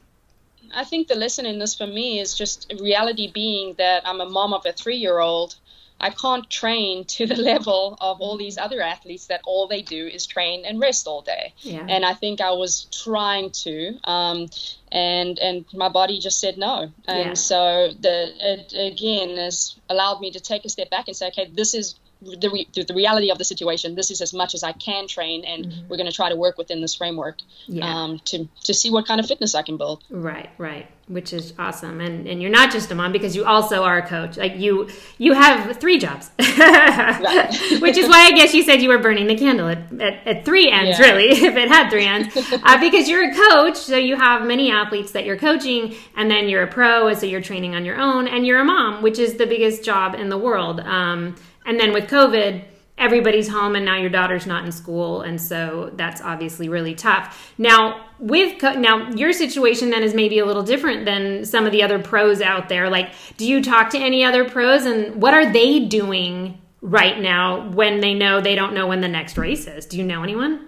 i 0.74 0.84
think 0.84 1.08
the 1.08 1.14
lesson 1.14 1.46
in 1.46 1.58
this 1.58 1.74
for 1.74 1.86
me 1.86 2.20
is 2.20 2.36
just 2.36 2.72
reality 2.80 3.30
being 3.32 3.74
that 3.78 4.02
i'm 4.06 4.20
a 4.20 4.28
mom 4.28 4.52
of 4.52 4.64
a 4.66 4.72
three 4.72 4.96
year 4.96 5.18
old 5.18 5.56
i 6.00 6.10
can't 6.10 6.50
train 6.50 7.04
to 7.04 7.26
the 7.26 7.36
level 7.52 7.96
of 8.00 8.20
all 8.20 8.36
these 8.36 8.58
other 8.58 8.82
athletes 8.82 9.26
that 9.26 9.40
all 9.44 9.66
they 9.66 9.80
do 9.80 10.06
is 10.06 10.26
train 10.26 10.64
and 10.66 10.78
rest 10.78 11.06
all 11.06 11.22
day 11.22 11.54
yeah. 11.60 11.86
and 11.88 12.04
i 12.04 12.12
think 12.12 12.42
i 12.42 12.50
was 12.50 12.86
trying 12.92 13.50
to 13.50 13.98
um, 14.04 14.46
and 14.92 15.38
and 15.38 15.64
my 15.72 15.88
body 15.88 16.18
just 16.18 16.40
said 16.40 16.58
no 16.58 16.92
and 17.06 17.28
yeah. 17.28 17.34
so 17.34 17.90
the 18.00 18.32
it 18.38 18.74
again 18.92 19.36
has 19.38 19.76
allowed 19.88 20.20
me 20.20 20.30
to 20.30 20.40
take 20.40 20.66
a 20.66 20.68
step 20.68 20.90
back 20.90 21.08
and 21.08 21.16
say 21.16 21.28
okay 21.28 21.50
this 21.54 21.72
is 21.72 21.94
the, 22.20 22.50
re- 22.50 22.68
the 22.74 22.94
reality 22.94 23.30
of 23.30 23.38
the 23.38 23.44
situation. 23.44 23.94
This 23.94 24.10
is 24.10 24.20
as 24.20 24.32
much 24.32 24.54
as 24.54 24.62
I 24.62 24.72
can 24.72 25.06
train, 25.06 25.44
and 25.44 25.66
mm-hmm. 25.66 25.88
we're 25.88 25.96
going 25.96 26.10
to 26.10 26.14
try 26.14 26.28
to 26.28 26.36
work 26.36 26.58
within 26.58 26.80
this 26.80 26.94
framework 26.94 27.38
yeah. 27.66 27.84
um, 27.84 28.18
to 28.26 28.48
to 28.64 28.74
see 28.74 28.90
what 28.90 29.06
kind 29.06 29.20
of 29.20 29.26
fitness 29.26 29.54
I 29.54 29.62
can 29.62 29.76
build. 29.76 30.02
Right, 30.10 30.50
right, 30.58 30.88
which 31.06 31.32
is 31.32 31.54
awesome. 31.58 32.00
And 32.00 32.26
and 32.26 32.42
you're 32.42 32.50
not 32.50 32.72
just 32.72 32.90
a 32.90 32.94
mom 32.94 33.12
because 33.12 33.36
you 33.36 33.44
also 33.44 33.84
are 33.84 33.98
a 33.98 34.06
coach. 34.06 34.36
Like 34.36 34.56
you 34.56 34.88
you 35.18 35.32
have 35.32 35.76
three 35.78 35.98
jobs, 35.98 36.30
which 36.38 37.96
is 37.96 38.08
why 38.08 38.26
I 38.26 38.32
guess 38.34 38.52
you 38.52 38.64
said 38.64 38.82
you 38.82 38.88
were 38.88 38.98
burning 38.98 39.28
the 39.28 39.36
candle 39.36 39.68
at, 39.68 39.92
at, 40.00 40.26
at 40.26 40.44
three 40.44 40.70
ends, 40.70 40.98
yeah. 40.98 41.06
really, 41.06 41.28
if 41.30 41.56
it 41.56 41.68
had 41.68 41.88
three 41.88 42.06
ends, 42.06 42.36
uh, 42.64 42.80
because 42.80 43.08
you're 43.08 43.30
a 43.30 43.34
coach. 43.34 43.76
So 43.76 43.96
you 43.96 44.16
have 44.16 44.44
many 44.44 44.72
athletes 44.72 45.12
that 45.12 45.24
you're 45.24 45.38
coaching, 45.38 45.94
and 46.16 46.28
then 46.28 46.48
you're 46.48 46.64
a 46.64 46.68
pro, 46.68 47.14
so 47.14 47.26
you're 47.26 47.40
training 47.40 47.76
on 47.76 47.84
your 47.84 47.96
own, 47.96 48.26
and 48.26 48.44
you're 48.44 48.58
a 48.58 48.64
mom, 48.64 49.02
which 49.02 49.20
is 49.20 49.34
the 49.34 49.46
biggest 49.46 49.84
job 49.84 50.16
in 50.16 50.30
the 50.30 50.38
world. 50.38 50.80
Um, 50.80 51.36
and 51.68 51.78
then 51.78 51.92
with 51.92 52.08
COVID, 52.08 52.64
everybody's 52.96 53.48
home 53.48 53.76
and 53.76 53.84
now 53.84 53.96
your 53.96 54.10
daughter's 54.10 54.46
not 54.46 54.64
in 54.64 54.72
school. 54.72 55.20
And 55.20 55.40
so 55.40 55.92
that's 55.94 56.20
obviously 56.20 56.68
really 56.68 56.94
tough. 56.94 57.52
Now 57.58 58.06
with 58.18 58.60
now 58.62 59.10
your 59.10 59.32
situation 59.32 59.90
then 59.90 60.02
is 60.02 60.14
maybe 60.14 60.38
a 60.38 60.46
little 60.46 60.64
different 60.64 61.04
than 61.04 61.44
some 61.44 61.66
of 61.66 61.72
the 61.72 61.82
other 61.82 61.98
pros 61.98 62.40
out 62.40 62.68
there. 62.68 62.90
Like 62.90 63.12
do 63.36 63.46
you 63.46 63.62
talk 63.62 63.90
to 63.90 63.98
any 63.98 64.24
other 64.24 64.48
pros? 64.48 64.84
And 64.84 65.22
what 65.22 65.34
are 65.34 65.52
they 65.52 65.84
doing 65.84 66.60
right 66.80 67.20
now 67.20 67.68
when 67.70 68.00
they 68.00 68.14
know 68.14 68.40
they 68.40 68.54
don't 68.54 68.74
know 68.74 68.86
when 68.86 69.00
the 69.00 69.08
next 69.08 69.38
race 69.38 69.66
is? 69.66 69.86
Do 69.86 69.98
you 69.98 70.04
know 70.04 70.22
anyone 70.22 70.67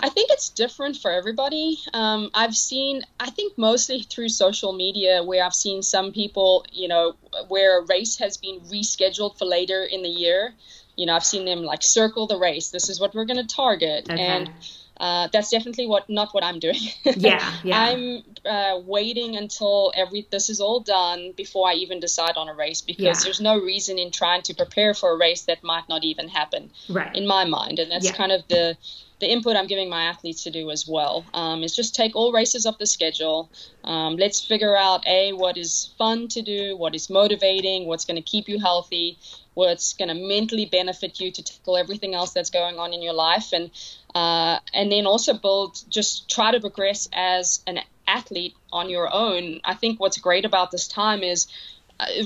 I 0.00 0.08
think 0.08 0.30
it's 0.30 0.48
different 0.50 0.96
for 0.96 1.10
everybody. 1.10 1.78
Um, 1.92 2.30
I've 2.34 2.54
seen, 2.56 3.02
I 3.18 3.30
think 3.30 3.58
mostly 3.58 4.02
through 4.02 4.28
social 4.28 4.72
media, 4.72 5.22
where 5.24 5.44
I've 5.44 5.54
seen 5.54 5.82
some 5.82 6.12
people, 6.12 6.64
you 6.72 6.88
know, 6.88 7.14
where 7.48 7.80
a 7.80 7.86
race 7.86 8.18
has 8.18 8.36
been 8.36 8.60
rescheduled 8.60 9.38
for 9.38 9.44
later 9.44 9.82
in 9.84 10.02
the 10.02 10.08
year. 10.08 10.54
You 10.96 11.06
know, 11.06 11.14
I've 11.14 11.24
seen 11.24 11.44
them 11.44 11.62
like 11.62 11.82
circle 11.82 12.26
the 12.26 12.36
race. 12.38 12.70
This 12.70 12.88
is 12.88 13.00
what 13.00 13.14
we're 13.14 13.24
going 13.24 13.46
to 13.46 13.54
target. 13.54 14.08
Okay. 14.10 14.20
And 14.22 14.50
uh, 14.98 15.26
that's 15.32 15.50
definitely 15.50 15.86
what 15.86 16.08
not 16.08 16.32
what 16.32 16.44
I'm 16.44 16.58
doing. 16.60 16.76
yeah, 17.04 17.52
yeah. 17.64 17.78
I'm 17.80 18.22
uh, 18.44 18.78
waiting 18.84 19.36
until 19.36 19.90
every 19.96 20.28
this 20.30 20.50
is 20.50 20.60
all 20.60 20.80
done 20.80 21.32
before 21.36 21.66
I 21.68 21.74
even 21.74 21.98
decide 21.98 22.36
on 22.36 22.48
a 22.48 22.54
race 22.54 22.82
because 22.82 23.02
Yeah. 23.02 23.14
there's 23.24 23.40
no 23.40 23.58
reason 23.58 23.98
in 23.98 24.10
trying 24.10 24.42
to 24.42 24.54
prepare 24.54 24.92
for 24.94 25.10
a 25.12 25.16
race 25.18 25.42
that 25.46 25.64
might 25.64 25.88
not 25.88 26.04
even 26.04 26.28
happen 26.28 26.70
right. 26.90 27.16
in 27.16 27.26
my 27.26 27.44
mind, 27.46 27.78
and 27.78 27.90
that's 27.90 28.06
Yeah. 28.06 28.12
kind 28.12 28.32
of 28.32 28.46
the 28.48 28.76
the 29.22 29.30
input 29.30 29.54
I'm 29.54 29.68
giving 29.68 29.88
my 29.88 30.02
athletes 30.02 30.42
to 30.42 30.50
do 30.50 30.72
as 30.72 30.86
well. 30.86 31.24
Um, 31.32 31.62
is 31.62 31.76
just 31.76 31.94
take 31.94 32.16
all 32.16 32.32
races 32.32 32.66
off 32.66 32.78
the 32.78 32.86
schedule. 32.86 33.48
Um, 33.84 34.16
let's 34.16 34.44
figure 34.44 34.76
out 34.76 35.06
a 35.06 35.32
what 35.32 35.56
is 35.56 35.94
fun 35.96 36.26
to 36.28 36.42
do, 36.42 36.76
what 36.76 36.96
is 36.96 37.08
motivating, 37.08 37.86
what's 37.86 38.04
going 38.04 38.16
to 38.16 38.22
keep 38.22 38.48
you 38.48 38.58
healthy, 38.58 39.16
what's 39.54 39.92
going 39.92 40.08
to 40.08 40.14
mentally 40.14 40.66
benefit 40.66 41.20
you 41.20 41.30
to 41.30 41.42
tackle 41.42 41.76
everything 41.76 42.14
else 42.16 42.32
that's 42.32 42.50
going 42.50 42.80
on 42.80 42.92
in 42.92 43.00
your 43.00 43.12
life, 43.12 43.52
and 43.52 43.70
uh, 44.12 44.58
and 44.74 44.90
then 44.90 45.06
also 45.06 45.34
build 45.34 45.80
just 45.88 46.28
try 46.28 46.50
to 46.50 46.58
progress 46.58 47.08
as 47.12 47.62
an 47.68 47.78
athlete 48.08 48.56
on 48.72 48.90
your 48.90 49.08
own. 49.14 49.60
I 49.62 49.74
think 49.74 50.00
what's 50.00 50.18
great 50.18 50.44
about 50.44 50.72
this 50.72 50.88
time 50.88 51.22
is 51.22 51.46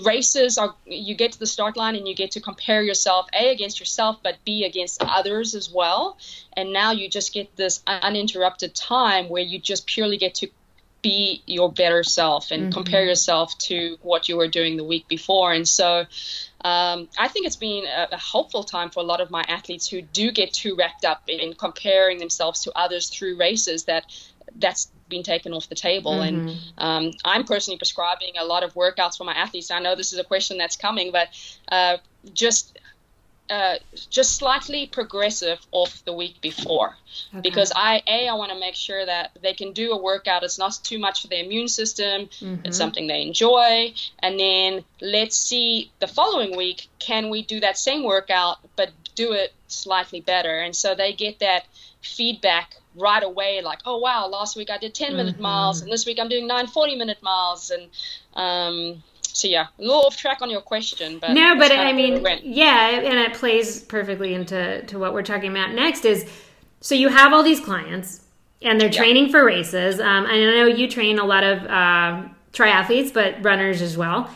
races 0.04 0.58
are 0.58 0.74
you 0.84 1.14
get 1.14 1.32
to 1.32 1.38
the 1.38 1.46
start 1.46 1.76
line 1.76 1.96
and 1.96 2.06
you 2.06 2.14
get 2.14 2.32
to 2.32 2.40
compare 2.40 2.82
yourself 2.82 3.26
a 3.38 3.50
against 3.50 3.80
yourself 3.80 4.18
but 4.22 4.36
b 4.44 4.64
against 4.64 5.02
others 5.02 5.54
as 5.54 5.70
well. 5.70 6.18
And 6.52 6.72
now 6.72 6.92
you 6.92 7.08
just 7.08 7.32
get 7.32 7.54
this 7.56 7.82
uninterrupted 7.86 8.74
time 8.74 9.28
where 9.28 9.42
you 9.42 9.58
just 9.58 9.86
purely 9.86 10.16
get 10.16 10.34
to 10.36 10.48
be 11.02 11.42
your 11.46 11.70
better 11.70 12.02
self 12.02 12.50
and 12.50 12.72
compare 12.72 13.04
yourself 13.04 13.56
to 13.58 13.96
what 14.02 14.28
you 14.28 14.36
were 14.36 14.48
doing 14.48 14.76
the 14.76 14.82
week 14.82 15.06
before. 15.06 15.52
And 15.52 15.68
so 15.68 16.06
um, 16.64 17.08
I 17.16 17.28
think 17.28 17.46
it's 17.46 17.56
been 17.56 17.84
a, 17.84 18.08
a 18.10 18.18
helpful 18.18 18.64
time 18.64 18.90
for 18.90 19.00
a 19.00 19.04
lot 19.04 19.20
of 19.20 19.30
my 19.30 19.44
athletes 19.46 19.86
who 19.86 20.02
do 20.02 20.32
get 20.32 20.52
too 20.52 20.74
wrapped 20.74 21.04
up 21.04 21.22
in 21.28 21.52
comparing 21.54 22.18
themselves 22.18 22.62
to 22.62 22.72
others 22.74 23.08
through 23.08 23.36
races 23.38 23.84
that 23.84 24.04
that's 24.56 24.90
been 25.08 25.22
taken 25.22 25.52
off 25.52 25.68
the 25.68 25.74
table. 25.74 26.20
And 26.22 26.50
um, 26.78 27.12
I'm 27.24 27.44
personally 27.44 27.78
prescribing 27.78 28.34
a 28.38 28.44
lot 28.44 28.62
of 28.62 28.74
workouts 28.74 29.16
for 29.16 29.24
my 29.24 29.34
athletes. 29.34 29.70
I 29.70 29.78
know 29.80 29.94
this 29.94 30.12
is 30.12 30.18
a 30.18 30.24
question 30.24 30.58
that's 30.58 30.76
coming, 30.76 31.12
but 31.12 31.28
uh, 31.68 31.98
just 32.32 32.78
uh, 33.48 33.76
just 34.10 34.36
slightly 34.36 34.86
progressive 34.86 35.60
off 35.70 36.04
the 36.04 36.12
week 36.12 36.40
before 36.40 36.96
because 37.42 37.72
I 37.76 38.02
a 38.08 38.28
I 38.28 38.34
want 38.34 38.50
to 38.50 38.58
make 38.58 38.74
sure 38.74 39.06
that 39.06 39.38
they 39.40 39.52
can 39.52 39.72
do 39.72 39.92
a 39.92 39.96
workout. 39.96 40.42
It's 40.42 40.58
not 40.58 40.78
too 40.82 40.98
much 40.98 41.22
for 41.22 41.28
their 41.28 41.44
immune 41.44 41.68
system. 41.68 42.28
It's 42.64 42.76
something 42.76 43.06
they 43.06 43.22
enjoy, 43.22 43.94
and 44.18 44.38
then 44.38 44.84
let's 45.00 45.36
see 45.36 45.92
the 46.00 46.08
following 46.08 46.56
week 46.56 46.88
can 46.98 47.30
we 47.30 47.42
do 47.42 47.60
that 47.60 47.78
same 47.78 48.02
workout 48.02 48.58
but 48.74 48.90
do 49.14 49.32
it 49.32 49.54
slightly 49.68 50.20
better, 50.20 50.58
and 50.58 50.74
so 50.74 50.96
they 50.96 51.12
get 51.12 51.38
that 51.38 51.66
feedback 52.02 52.76
right 52.96 53.22
away 53.22 53.60
like 53.62 53.80
oh 53.84 53.98
wow 53.98 54.26
last 54.28 54.56
week 54.56 54.70
i 54.70 54.78
did 54.78 54.94
10 54.94 55.16
minute 55.16 55.38
miles 55.38 55.82
and 55.82 55.90
this 55.92 56.06
week 56.06 56.18
i'm 56.20 56.28
doing 56.28 56.46
9 56.46 56.66
40 56.66 56.96
minute 56.96 57.22
miles 57.22 57.70
and 57.70 57.90
um 58.34 59.02
so 59.22 59.48
yeah 59.48 59.66
a 59.78 59.82
little 59.82 60.06
off 60.06 60.16
track 60.16 60.38
on 60.42 60.50
your 60.50 60.62
question 60.62 61.18
but 61.18 61.32
No, 61.34 61.56
but 61.56 61.72
I 61.72 61.92
of 61.92 61.96
where 61.96 62.10
we 62.10 62.20
mean, 62.20 62.22
yeah, 62.42 62.88
and 62.90 63.18
it 63.18 63.34
plays 63.34 63.82
perfectly 63.82 64.34
into 64.34 64.82
to 64.86 64.98
what 64.98 65.12
we're 65.12 65.22
talking 65.22 65.50
about 65.50 65.72
next. 65.72 66.04
Is 66.04 66.28
so 66.80 66.94
you 66.94 67.08
have 67.08 67.32
all 67.32 67.42
these 67.42 67.60
clients 67.60 68.22
and 68.62 68.80
they're 68.80 68.88
Yeah. 68.90 68.98
training 69.02 69.30
for 69.30 69.44
races. 69.44 70.00
Um, 70.00 70.24
and 70.26 70.32
I 70.32 70.54
know 70.56 70.66
you 70.66 70.88
train 70.88 71.18
a 71.18 71.24
lot 71.24 71.44
of 71.44 71.58
um 71.68 72.34
triathletes, 72.52 73.12
but 73.12 73.44
runners 73.44 73.82
as 73.82 73.96
well. 73.96 74.30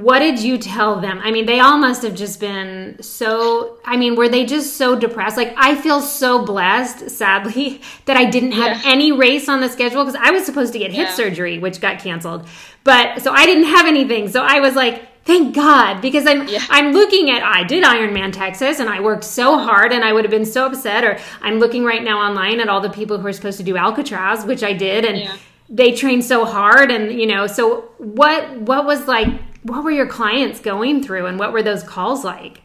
What 0.00 0.20
did 0.20 0.38
you 0.40 0.56
tell 0.56 1.00
them? 1.00 1.20
I 1.22 1.30
mean, 1.30 1.44
they 1.44 1.60
all 1.60 1.76
must 1.76 2.02
have 2.02 2.14
just 2.14 2.40
been 2.40 2.96
so. 3.02 3.76
I 3.84 3.96
mean, 3.98 4.16
were 4.16 4.28
they 4.28 4.46
just 4.46 4.76
so 4.78 4.96
depressed? 4.98 5.36
Like, 5.36 5.52
I 5.56 5.74
feel 5.74 6.00
so 6.00 6.44
blessed, 6.46 7.10
sadly, 7.10 7.82
that 8.06 8.16
I 8.16 8.24
didn't 8.24 8.52
have 8.52 8.82
Yeah. 8.82 8.90
any 8.90 9.12
race 9.12 9.48
on 9.50 9.60
the 9.60 9.68
schedule 9.68 10.02
because 10.04 10.18
I 10.20 10.30
was 10.30 10.46
supposed 10.46 10.72
to 10.72 10.78
get 10.78 10.92
hip 10.92 11.08
Yeah. 11.08 11.14
surgery, 11.14 11.58
which 11.58 11.80
got 11.80 11.98
canceled. 11.98 12.48
But 12.84 13.20
so 13.22 13.32
I 13.32 13.44
didn't 13.44 13.64
have 13.64 13.86
anything. 13.86 14.28
So 14.28 14.42
I 14.42 14.60
was 14.60 14.74
like, 14.74 15.02
thank 15.26 15.54
God, 15.54 16.00
because 16.00 16.26
I'm 16.26 16.48
Yeah. 16.48 16.62
I'm 16.70 16.92
looking 16.92 17.30
at 17.30 17.42
I 17.42 17.62
did 17.64 17.84
Ironman 17.84 18.32
Texas 18.32 18.80
and 18.80 18.88
I 18.88 19.00
worked 19.00 19.24
so 19.24 19.58
hard 19.58 19.92
and 19.92 20.02
I 20.04 20.12
would 20.14 20.24
have 20.24 20.30
been 20.32 20.46
so 20.46 20.64
upset. 20.66 21.04
Or 21.04 21.18
I'm 21.42 21.58
looking 21.58 21.84
right 21.84 22.02
now 22.02 22.18
online 22.18 22.60
at 22.60 22.68
all 22.70 22.80
the 22.80 22.88
people 22.90 23.18
who 23.18 23.26
are 23.26 23.32
supposed 23.32 23.58
to 23.58 23.62
do 23.64 23.76
Alcatraz, 23.76 24.46
which 24.46 24.62
I 24.62 24.72
did, 24.72 25.04
and 25.04 25.30
they 25.68 25.92
trained 25.92 26.24
so 26.24 26.44
hard. 26.46 26.90
And 26.90 27.12
you 27.12 27.26
know, 27.26 27.46
so 27.46 27.90
what 27.98 28.50
what 28.62 28.86
was 28.86 29.06
like? 29.06 29.28
What 29.62 29.84
were 29.84 29.90
your 29.90 30.08
clients 30.08 30.60
going 30.60 31.02
through, 31.02 31.26
and 31.26 31.38
what 31.38 31.52
were 31.52 31.62
those 31.62 31.82
calls 31.82 32.24
like? 32.24 32.62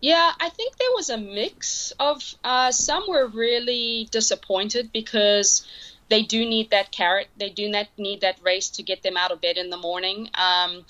Yeah, 0.00 0.32
I 0.38 0.48
think 0.50 0.76
there 0.76 0.92
was 0.94 1.10
a 1.10 1.16
mix 1.16 1.92
of 1.98 2.22
uh, 2.44 2.70
some 2.72 3.04
were 3.08 3.26
really 3.26 4.08
disappointed 4.10 4.92
because 4.92 5.66
they 6.08 6.22
do 6.22 6.44
need 6.44 6.70
that 6.70 6.92
carrot. 6.92 7.28
They 7.38 7.48
do 7.50 7.68
not 7.68 7.88
need 7.96 8.20
that 8.20 8.38
race 8.42 8.68
to 8.70 8.82
get 8.82 9.02
them 9.02 9.16
out 9.16 9.32
of 9.32 9.40
bed 9.40 9.56
in 9.56 9.70
the 9.70 9.76
morning. 9.76 10.28
Um, 10.34 10.84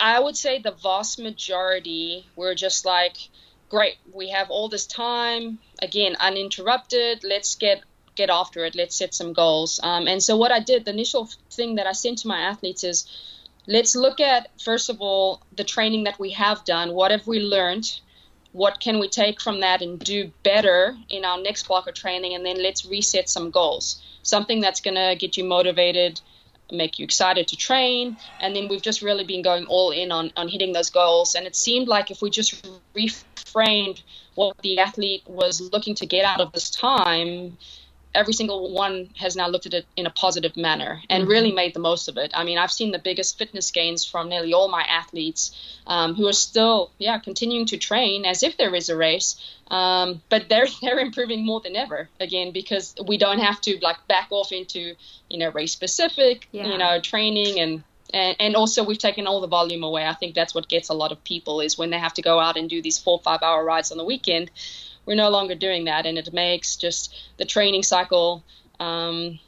I 0.00 0.20
would 0.20 0.36
say 0.36 0.58
the 0.58 0.72
vast 0.72 1.18
majority 1.18 2.26
were 2.36 2.54
just 2.54 2.84
like, 2.84 3.16
great, 3.68 3.96
we 4.12 4.30
have 4.30 4.50
all 4.50 4.68
this 4.68 4.86
time, 4.86 5.58
again, 5.80 6.16
uninterrupted. 6.20 7.24
Let's 7.24 7.54
get 7.54 7.82
get 8.14 8.30
after 8.30 8.64
it. 8.64 8.74
Let's 8.74 8.94
set 8.94 9.12
some 9.12 9.32
goals. 9.32 9.80
Um, 9.82 10.06
and 10.06 10.22
so 10.22 10.36
what 10.36 10.52
I 10.52 10.60
did, 10.60 10.84
the 10.84 10.92
initial 10.92 11.28
thing 11.50 11.76
that 11.76 11.86
I 11.86 11.92
sent 11.92 12.18
to 12.18 12.28
my 12.28 12.38
athletes 12.38 12.84
is, 12.84 13.06
let's 13.66 13.96
look 13.96 14.20
at 14.20 14.48
first 14.60 14.90
of 14.90 15.00
all 15.00 15.42
the 15.56 15.64
training 15.64 16.04
that 16.04 16.18
we 16.18 16.30
have 16.30 16.64
done. 16.64 16.94
What 16.94 17.10
have 17.10 17.26
we 17.26 17.40
learned? 17.40 18.00
What 18.52 18.78
can 18.78 19.00
we 19.00 19.08
take 19.08 19.40
from 19.40 19.60
that 19.60 19.82
and 19.82 19.98
do 19.98 20.30
better 20.44 20.96
in 21.08 21.24
our 21.24 21.40
next 21.40 21.66
block 21.66 21.88
of 21.88 21.94
training? 21.94 22.34
And 22.34 22.46
then 22.46 22.62
let's 22.62 22.86
reset 22.86 23.28
some 23.28 23.50
goals. 23.50 24.00
Something 24.22 24.60
that's 24.60 24.80
going 24.80 24.94
to 24.94 25.16
get 25.18 25.36
you 25.36 25.44
motivated, 25.44 26.20
make 26.70 26.98
you 26.98 27.04
excited 27.04 27.48
to 27.48 27.56
train. 27.56 28.16
And 28.40 28.54
then 28.54 28.68
we've 28.68 28.80
just 28.80 29.02
really 29.02 29.24
been 29.24 29.42
going 29.42 29.66
all 29.66 29.90
in 29.90 30.12
on, 30.12 30.30
on 30.36 30.48
hitting 30.48 30.72
those 30.72 30.90
goals. 30.90 31.34
And 31.34 31.46
it 31.46 31.56
seemed 31.56 31.88
like 31.88 32.12
if 32.12 32.22
we 32.22 32.30
just 32.30 32.64
reframed 32.94 34.02
what 34.36 34.56
the 34.58 34.78
athlete 34.78 35.24
was 35.26 35.60
looking 35.72 35.96
to 35.96 36.06
get 36.06 36.24
out 36.24 36.40
of 36.40 36.52
this 36.52 36.70
time, 36.70 37.58
every 38.14 38.32
single 38.32 38.72
one 38.72 39.10
has 39.16 39.34
now 39.36 39.48
looked 39.48 39.66
at 39.66 39.74
it 39.74 39.86
in 39.96 40.06
a 40.06 40.10
positive 40.10 40.56
manner 40.56 41.02
and 41.10 41.26
really 41.26 41.52
made 41.52 41.74
the 41.74 41.80
most 41.80 42.08
of 42.08 42.16
it. 42.16 42.30
I 42.34 42.44
mean, 42.44 42.58
I've 42.58 42.72
seen 42.72 42.92
the 42.92 42.98
biggest 42.98 43.36
fitness 43.38 43.70
gains 43.70 44.04
from 44.04 44.28
nearly 44.28 44.52
all 44.54 44.68
my 44.68 44.82
athletes 44.82 45.50
um, 45.86 46.14
who 46.14 46.26
are 46.28 46.32
still, 46.32 46.90
yeah, 46.98 47.18
continuing 47.18 47.66
to 47.66 47.76
train 47.76 48.24
as 48.24 48.42
if 48.42 48.56
there 48.56 48.74
is 48.74 48.88
a 48.88 48.96
race, 48.96 49.36
um, 49.70 50.22
but 50.28 50.48
they're 50.48 50.66
they're 50.82 50.98
improving 51.00 51.44
more 51.44 51.60
than 51.60 51.76
ever 51.76 52.08
again 52.20 52.52
because 52.52 52.94
we 53.06 53.16
don't 53.18 53.40
have 53.40 53.60
to 53.62 53.78
like 53.82 54.06
back 54.08 54.28
off 54.30 54.52
into 54.52 54.94
you 55.28 55.38
know 55.38 55.50
race 55.50 55.72
specific, 55.72 56.48
Yeah. 56.52 56.66
you 56.68 56.78
know, 56.78 57.00
training 57.00 57.60
and. 57.60 57.82
And, 58.12 58.36
and 58.38 58.54
also 58.54 58.84
we've 58.84 58.98
taken 58.98 59.26
all 59.26 59.40
the 59.40 59.48
volume 59.48 59.82
away. 59.82 60.06
I 60.06 60.12
think 60.12 60.36
that's 60.36 60.54
what 60.54 60.68
gets 60.68 60.88
a 60.88 60.94
lot 60.94 61.10
of 61.10 61.24
people 61.24 61.60
is 61.60 61.76
when 61.76 61.90
they 61.90 61.98
have 61.98 62.14
to 62.14 62.22
go 62.22 62.38
out 62.38 62.56
and 62.56 62.70
do 62.70 62.80
these 62.80 62.96
four 62.96 63.18
five 63.18 63.42
hour 63.42 63.64
rides 63.64 63.90
on 63.90 63.98
the 63.98 64.04
weekend 64.04 64.52
we're 65.06 65.14
no 65.14 65.30
longer 65.30 65.54
doing 65.54 65.84
that 65.84 66.06
and 66.06 66.18
it 66.18 66.32
makes 66.32 66.76
just 66.76 67.14
the 67.38 67.44
training 67.44 67.82
cycle 67.82 68.42
um, 68.80 69.38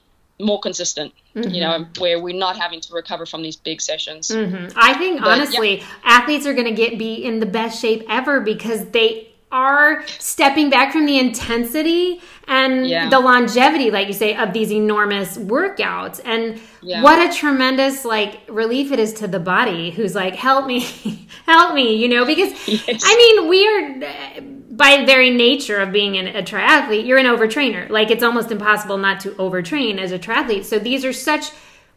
more 0.41 0.61
consistent 0.61 1.13
you 1.35 1.61
know 1.61 1.87
where 1.99 2.19
we're 2.19 2.35
not 2.35 2.57
having 2.57 2.81
to 2.81 2.95
recover 2.95 3.27
from 3.27 3.43
these 3.43 3.57
big 3.57 3.81
sessions 3.81 4.31
I 4.75 4.95
think 4.95 5.21
But, 5.21 5.29
honestly, 5.29 5.83
athletes 6.05 6.47
are 6.47 6.55
going 6.55 6.67
to 6.67 6.73
get 6.73 6.99
be 6.99 7.15
in 7.25 7.41
the 7.41 7.47
best 7.47 7.81
shape 7.81 8.05
ever 8.09 8.41
because 8.41 8.87
they 8.91 9.29
are 9.53 10.05
stepping 10.19 10.71
back 10.71 10.93
from 10.93 11.07
the 11.07 11.19
intensity 11.19 12.21
and 12.49 12.87
Yeah. 12.89 13.09
the 13.11 13.21
longevity, 13.21 13.91
like 13.91 14.09
you 14.09 14.13
say, 14.13 14.35
of 14.35 14.53
these 14.53 14.73
enormous 14.73 15.37
workouts. 15.39 16.21
And 16.25 16.59
Yeah. 16.83 17.03
what 17.03 17.19
a 17.25 17.33
tremendous 17.33 18.05
like 18.05 18.41
relief 18.49 18.91
it 18.93 18.99
is 18.99 19.13
to 19.15 19.29
the 19.29 19.39
body, 19.39 19.91
who's 19.91 20.15
like, 20.15 20.35
"Help 20.35 20.67
me, 20.67 20.81
help 21.47 21.75
me," 21.75 21.97
you 21.97 22.09
know? 22.09 22.25
Because 22.25 22.53
Yes. 22.67 23.03
I 23.05 23.17
mean, 23.17 23.49
we 23.49 23.67
are. 23.69 24.43
By 24.77 25.05
very 25.07 25.31
nature 25.31 25.79
of 25.81 25.91
being 25.93 26.17
an, 26.17 26.27
a 26.29 26.43
triathlete, 26.43 27.07
you're 27.07 27.19
an 27.19 27.27
overtrainer. 27.27 27.89
Like 27.89 28.11
it's 28.11 28.23
almost 28.23 28.51
impossible 28.51 28.99
not 28.99 29.21
to 29.21 29.31
overtrain 29.33 29.99
as 29.99 30.13
a 30.13 30.19
triathlete. 30.19 30.65
So 30.65 30.79
these 30.79 31.05
are 31.05 31.13
such 31.13 31.47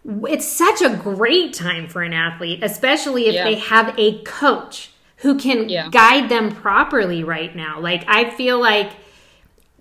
it's 0.06 0.48
such 0.48 0.82
a 0.82 0.96
great 0.96 1.54
time 1.54 1.88
for 1.90 2.02
an 2.04 2.14
athlete, 2.14 2.64
especially 2.64 3.28
if 3.28 3.34
Yeah. 3.36 3.44
they 3.44 3.56
have 3.56 3.94
a 3.98 4.22
coach 4.24 4.92
who 5.18 5.38
can 5.38 5.68
Yeah. 5.68 5.90
guide 5.90 6.30
them 6.30 6.52
properly 6.52 7.24
right 7.24 7.54
now. 7.54 7.80
Like 7.82 8.06
I 8.08 8.30
feel 8.30 8.60
like 8.60 8.92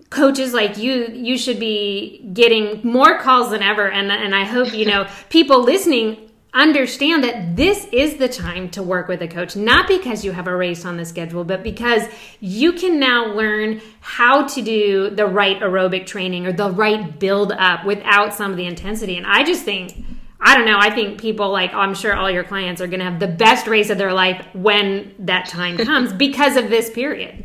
coaches 0.09 0.53
like 0.53 0.77
you 0.77 1.07
you 1.13 1.37
should 1.37 1.59
be 1.59 2.27
getting 2.33 2.81
more 2.83 3.19
calls 3.19 3.51
than 3.51 3.61
ever 3.61 3.89
and 3.89 4.11
and 4.11 4.33
I 4.35 4.43
hope 4.43 4.73
you 4.73 4.85
know 4.85 5.07
people 5.29 5.63
listening 5.63 6.28
understand 6.53 7.23
that 7.23 7.55
this 7.55 7.85
is 7.91 8.17
the 8.17 8.27
time 8.27 8.69
to 8.69 8.81
work 8.81 9.07
with 9.07 9.21
a 9.21 9.27
coach 9.27 9.55
not 9.55 9.87
because 9.87 10.25
you 10.25 10.31
have 10.31 10.47
a 10.47 10.55
race 10.55 10.83
on 10.83 10.97
the 10.97 11.05
schedule 11.05 11.43
but 11.43 11.61
because 11.61 12.03
you 12.39 12.73
can 12.73 12.99
now 12.99 13.27
learn 13.27 13.79
how 13.99 14.47
to 14.47 14.61
do 14.61 15.09
the 15.11 15.25
right 15.25 15.59
aerobic 15.59 16.07
training 16.07 16.47
or 16.47 16.51
the 16.51 16.71
right 16.71 17.19
build 17.19 17.51
up 17.51 17.85
without 17.85 18.33
some 18.33 18.49
of 18.49 18.57
the 18.57 18.65
intensity 18.65 19.15
and 19.15 19.27
I 19.27 19.43
just 19.43 19.63
think 19.63 19.93
I 20.41 20.55
don't 20.55 20.65
know. 20.65 20.77
I 20.79 20.89
think 20.89 21.19
people 21.19 21.51
like 21.51 21.73
I'm 21.73 21.93
sure 21.93 22.15
all 22.15 22.31
your 22.31 22.45
clients 22.45 22.81
are 22.81 22.87
going 22.87 22.99
to 22.99 23.05
have 23.05 23.19
the 23.19 23.27
best 23.27 23.67
race 23.67 23.89
of 23.89 23.97
their 23.97 24.13
life 24.13 24.45
when 24.53 25.13
that 25.19 25.49
time 25.49 25.77
comes 25.77 26.13
because 26.17 26.55
of 26.55 26.69
this 26.69 26.89
period. 26.89 27.43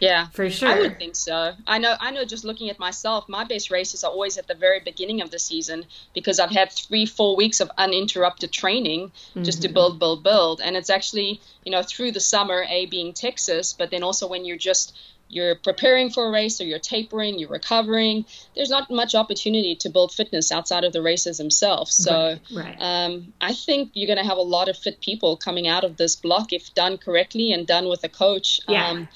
Yeah, 0.00 0.26
for 0.28 0.50
sure. 0.50 0.68
I 0.68 0.80
would 0.80 0.98
think 0.98 1.16
so. 1.16 1.54
I 1.66 1.78
know. 1.78 1.96
I 2.00 2.10
know. 2.10 2.24
Just 2.24 2.44
looking 2.44 2.68
at 2.70 2.78
myself, 2.78 3.28
my 3.28 3.44
best 3.44 3.70
races 3.70 4.04
are 4.04 4.10
always 4.10 4.36
at 4.36 4.46
the 4.46 4.54
very 4.54 4.80
beginning 4.80 5.20
of 5.20 5.30
the 5.30 5.38
season 5.38 5.86
because 6.14 6.38
I've 6.38 6.50
had 6.50 6.70
three, 6.72 7.06
four 7.06 7.36
weeks 7.36 7.60
of 7.60 7.70
uninterrupted 7.78 8.52
training 8.52 9.08
mm-hmm. 9.08 9.42
just 9.42 9.62
to 9.62 9.68
mm-hmm. 9.68 9.74
build, 9.74 9.98
build, 9.98 10.22
build, 10.22 10.60
and 10.60 10.76
it's 10.76 10.90
actually 10.90 11.40
you 11.64 11.72
know 11.72 11.82
through 11.82 12.12
the 12.12 12.20
summer, 12.20 12.64
a 12.68 12.86
being 12.86 13.12
Texas, 13.12 13.72
but 13.72 13.90
then 13.90 14.02
also 14.02 14.28
when 14.28 14.44
you're 14.44 14.56
just 14.56 14.96
you're 15.28 15.56
preparing 15.56 16.10
for 16.10 16.28
a 16.28 16.30
race 16.30 16.60
or 16.60 16.64
you're 16.64 16.78
tapering, 16.78 17.38
you're 17.38 17.48
recovering. 17.48 18.24
There's 18.54 18.70
not 18.70 18.90
much 18.90 19.14
opportunity 19.14 19.74
to 19.76 19.88
build 19.88 20.12
fitness 20.12 20.52
outside 20.52 20.84
of 20.84 20.92
the 20.92 21.02
races 21.02 21.38
themselves. 21.38 21.94
So 21.94 22.38
right, 22.52 22.64
right. 22.64 22.76
Um, 22.78 23.32
I 23.40 23.52
think 23.52 23.90
you're 23.94 24.06
going 24.06 24.22
to 24.22 24.28
have 24.28 24.38
a 24.38 24.42
lot 24.42 24.68
of 24.68 24.76
fit 24.76 25.00
people 25.00 25.36
coming 25.36 25.66
out 25.66 25.84
of 25.84 25.96
this 25.96 26.14
block 26.14 26.52
if 26.52 26.72
done 26.74 26.96
correctly 26.98 27.52
and 27.52 27.66
done 27.66 27.88
with 27.88 28.04
a 28.04 28.08
coach. 28.08 28.60
Yeah. 28.68 28.88
Um, 28.88 29.08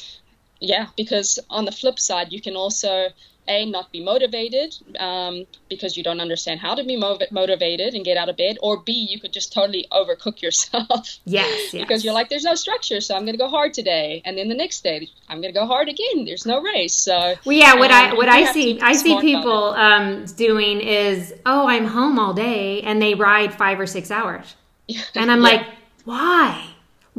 yeah, 0.61 0.87
because 0.97 1.38
on 1.49 1.64
the 1.64 1.73
flip 1.73 1.99
side, 1.99 2.33
you 2.33 2.40
can 2.40 2.55
also 2.55 3.09
a 3.49 3.67
not 3.67 3.90
be 3.90 4.02
motivated 4.02 4.75
um, 4.99 5.47
because 5.69 5.97
you 5.97 6.02
don't 6.02 6.21
understand 6.21 6.61
how 6.61 6.75
to 6.75 6.85
be 6.85 6.97
mov- 6.97 7.31
motivated 7.31 7.95
and 7.95 8.05
get 8.05 8.17
out 8.17 8.29
of 8.29 8.37
bed 8.37 8.57
or 8.62 8.79
b 8.79 8.93
you 8.93 9.19
could 9.19 9.33
just 9.33 9.52
totally 9.52 9.87
overcook 9.93 10.40
yourself. 10.47 11.19
Yes, 11.25 11.73
yes. 11.73 11.73
because 11.73 12.05
you're 12.05 12.14
like 12.14 12.29
there's 12.29 12.45
no 12.45 12.55
structure 12.55 13.00
so 13.00 13.14
i'm 13.17 13.23
going 13.23 13.35
to 13.35 13.38
go 13.38 13.49
hard 13.49 13.75
today. 13.75 14.23
And 14.25 14.38
then 14.38 14.49
the 14.49 14.55
next 14.55 14.83
day 14.83 15.09
i'm 15.29 15.40
going 15.40 15.52
to 15.52 15.59
go 15.59 15.67
hard 15.67 15.88
again. 15.88 16.25
There's 16.25 16.47
no 16.47 16.61
race. 16.61 16.95
So 16.95 17.35
well 17.45 17.57
yeah 17.57 17.75
what 17.75 17.90
um, 17.90 17.97
i 17.97 18.14
what 18.14 18.29
i 18.29 18.52
see 18.52 18.81
i 18.81 18.93
see 18.93 19.21
people 19.21 19.71
um, 19.71 20.25
doing 20.37 20.81
is 20.81 21.35
oh 21.45 21.67
i'm 21.67 21.87
home 21.87 22.19
all 22.19 22.35
day 22.35 22.83
and 22.83 23.02
they 23.02 23.14
ride 23.14 23.52
five 23.52 23.81
or 23.81 23.87
six 23.87 24.11
hours. 24.11 24.55
And 25.14 25.31
i'm 25.31 25.38
yeah. 25.38 25.50
like 25.50 25.67
why 26.05 26.70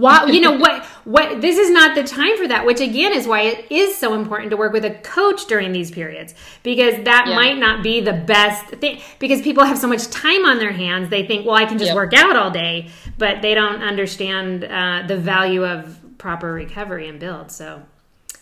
why, 0.01 0.25
you 0.25 0.41
know 0.41 0.58
what? 0.58 0.84
What 1.03 1.41
this 1.41 1.58
is 1.58 1.70
not 1.70 1.96
the 1.96 2.03
time 2.03 2.36
for 2.38 2.48
that. 2.48 2.65
Which 2.65 2.81
again 2.81 3.13
is 3.13 3.27
why 3.27 3.41
it 3.41 3.72
is 3.72 3.96
so 3.96 4.13
important 4.15 4.50
to 4.50 4.58
work 4.58 4.74
with 4.74 4.84
a 4.84 4.96
coach 4.96 5.46
during 5.46 5.72
these 5.72 5.91
periods 5.91 6.34
because 6.63 7.03
that 7.05 7.25
yeah. 7.27 7.36
might 7.36 7.58
not 7.58 7.84
be 7.84 8.01
the 8.01 8.13
best 8.13 8.65
thing. 8.65 9.00
Because 9.20 9.41
people 9.41 9.63
have 9.63 9.77
so 9.77 9.88
much 9.88 10.10
time 10.10 10.43
on 10.46 10.58
their 10.58 10.72
hands, 10.72 11.10
they 11.10 11.25
think, 11.25 11.46
well, 11.46 11.55
I 11.55 11.65
can 11.65 11.77
just 11.77 11.89
yep. 11.89 11.96
work 11.96 12.13
out 12.13 12.36
all 12.36 12.50
day, 12.50 12.89
but 13.20 13.43
they 13.43 13.53
don't 13.53 13.84
understand 13.84 14.63
uh, 14.63 15.03
the 15.08 15.17
value 15.17 15.63
of 15.63 16.00
proper 16.17 16.51
recovery 16.51 17.08
and 17.08 17.20
build. 17.20 17.51
So, 17.51 17.84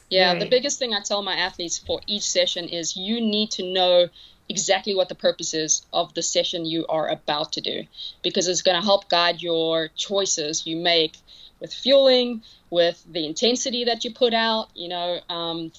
yeah, 0.10 0.40
the 0.40 0.50
biggest 0.50 0.80
thing 0.80 0.94
I 0.94 1.02
tell 1.02 1.22
my 1.22 1.36
athletes 1.36 1.78
for 1.78 2.00
each 2.08 2.24
session 2.24 2.70
is 2.70 2.96
you 2.96 3.20
need 3.20 3.52
to 3.52 3.74
know 3.74 4.08
exactly 4.50 4.96
what 4.96 5.10
the 5.10 5.16
purpose 5.16 5.54
is 5.54 5.86
of 5.94 6.14
the 6.16 6.24
session 6.24 6.66
you 6.66 6.86
are 6.88 7.08
about 7.08 7.52
to 7.54 7.62
do 7.62 7.84
because 8.24 8.48
it's 8.48 8.64
going 8.64 8.80
to 8.80 8.84
help 8.84 9.08
guide 9.08 9.42
your 9.42 9.90
choices 9.90 10.66
you 10.66 10.76
make 10.76 11.18
with 11.60 11.74
fueling, 11.74 12.42
with 12.70 13.04
the 13.12 13.26
intensity 13.26 13.86
that 13.86 14.04
you 14.04 14.14
put 14.14 14.34
out, 14.34 14.70
you 14.76 14.88
know, 14.90 15.20
um, 15.30 15.72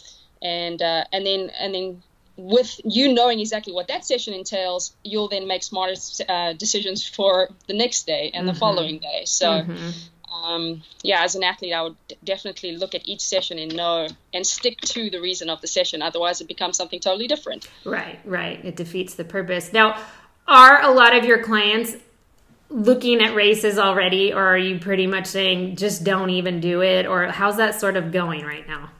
and 0.43 0.81
uh, 0.81 1.05
and 1.13 1.27
then 1.27 1.51
and 1.59 1.75
then 1.75 2.03
with 2.37 2.81
you 2.85 3.13
knowing 3.13 3.41
exactly 3.41 3.73
what 3.73 3.89
that 3.89 4.05
session 4.05 4.33
entails, 4.35 4.95
you'll 5.05 5.29
then 5.29 5.47
make 5.47 5.63
smarter 5.63 5.95
uh, 6.29 6.53
decisions 6.55 7.07
for 7.07 7.49
the 7.67 7.75
next 7.75 8.07
day 8.07 8.31
and 8.33 8.47
mm-hmm. 8.47 8.55
the 8.55 8.59
following 8.59 8.99
day. 8.99 9.23
So. 9.25 9.49
Mm-hmm. 9.49 9.91
Um, 10.33 10.83
yeah, 11.03 11.25
as 11.25 11.35
an 11.35 11.43
athlete, 11.43 11.75
I 11.75 11.83
would 11.83 11.97
definitely 12.23 12.77
look 12.77 12.95
at 12.95 13.07
each 13.07 13.21
session 13.21 13.59
and 13.59 13.75
know 13.75 14.07
and 14.33 14.47
stick 14.47 14.81
to 14.83 15.11
the 15.11 15.21
reason 15.21 15.51
of 15.51 15.61
the 15.61 15.67
session. 15.67 16.03
Otherwise, 16.03 16.41
it 16.41 16.47
becomes 16.47 16.77
something 16.77 17.01
totally 17.01 17.27
different. 17.27 17.69
Right, 17.85 18.21
right. 18.25 18.65
It 18.65 18.77
defeats 18.77 19.17
the 19.17 19.25
purpose. 19.25 19.73
Now, 19.73 20.01
are 20.47 20.81
a 20.83 20.93
lot 20.93 21.17
of 21.17 21.25
your 21.25 21.43
clients 21.43 21.97
looking 22.71 23.21
at 23.21 23.35
races 23.35 23.79
already, 23.79 24.33
or 24.33 24.45
are 24.45 24.59
you 24.59 24.79
pretty 24.79 25.07
much 25.07 25.27
saying 25.27 25.77
just 25.77 26.05
don't 26.05 26.31
even 26.31 26.61
do 26.61 26.83
it, 26.83 27.07
or 27.07 27.27
how's 27.27 27.57
that 27.57 27.79
sort 27.79 27.97
of 27.97 28.13
going 28.13 28.45
right 28.45 28.67
now? 28.67 28.91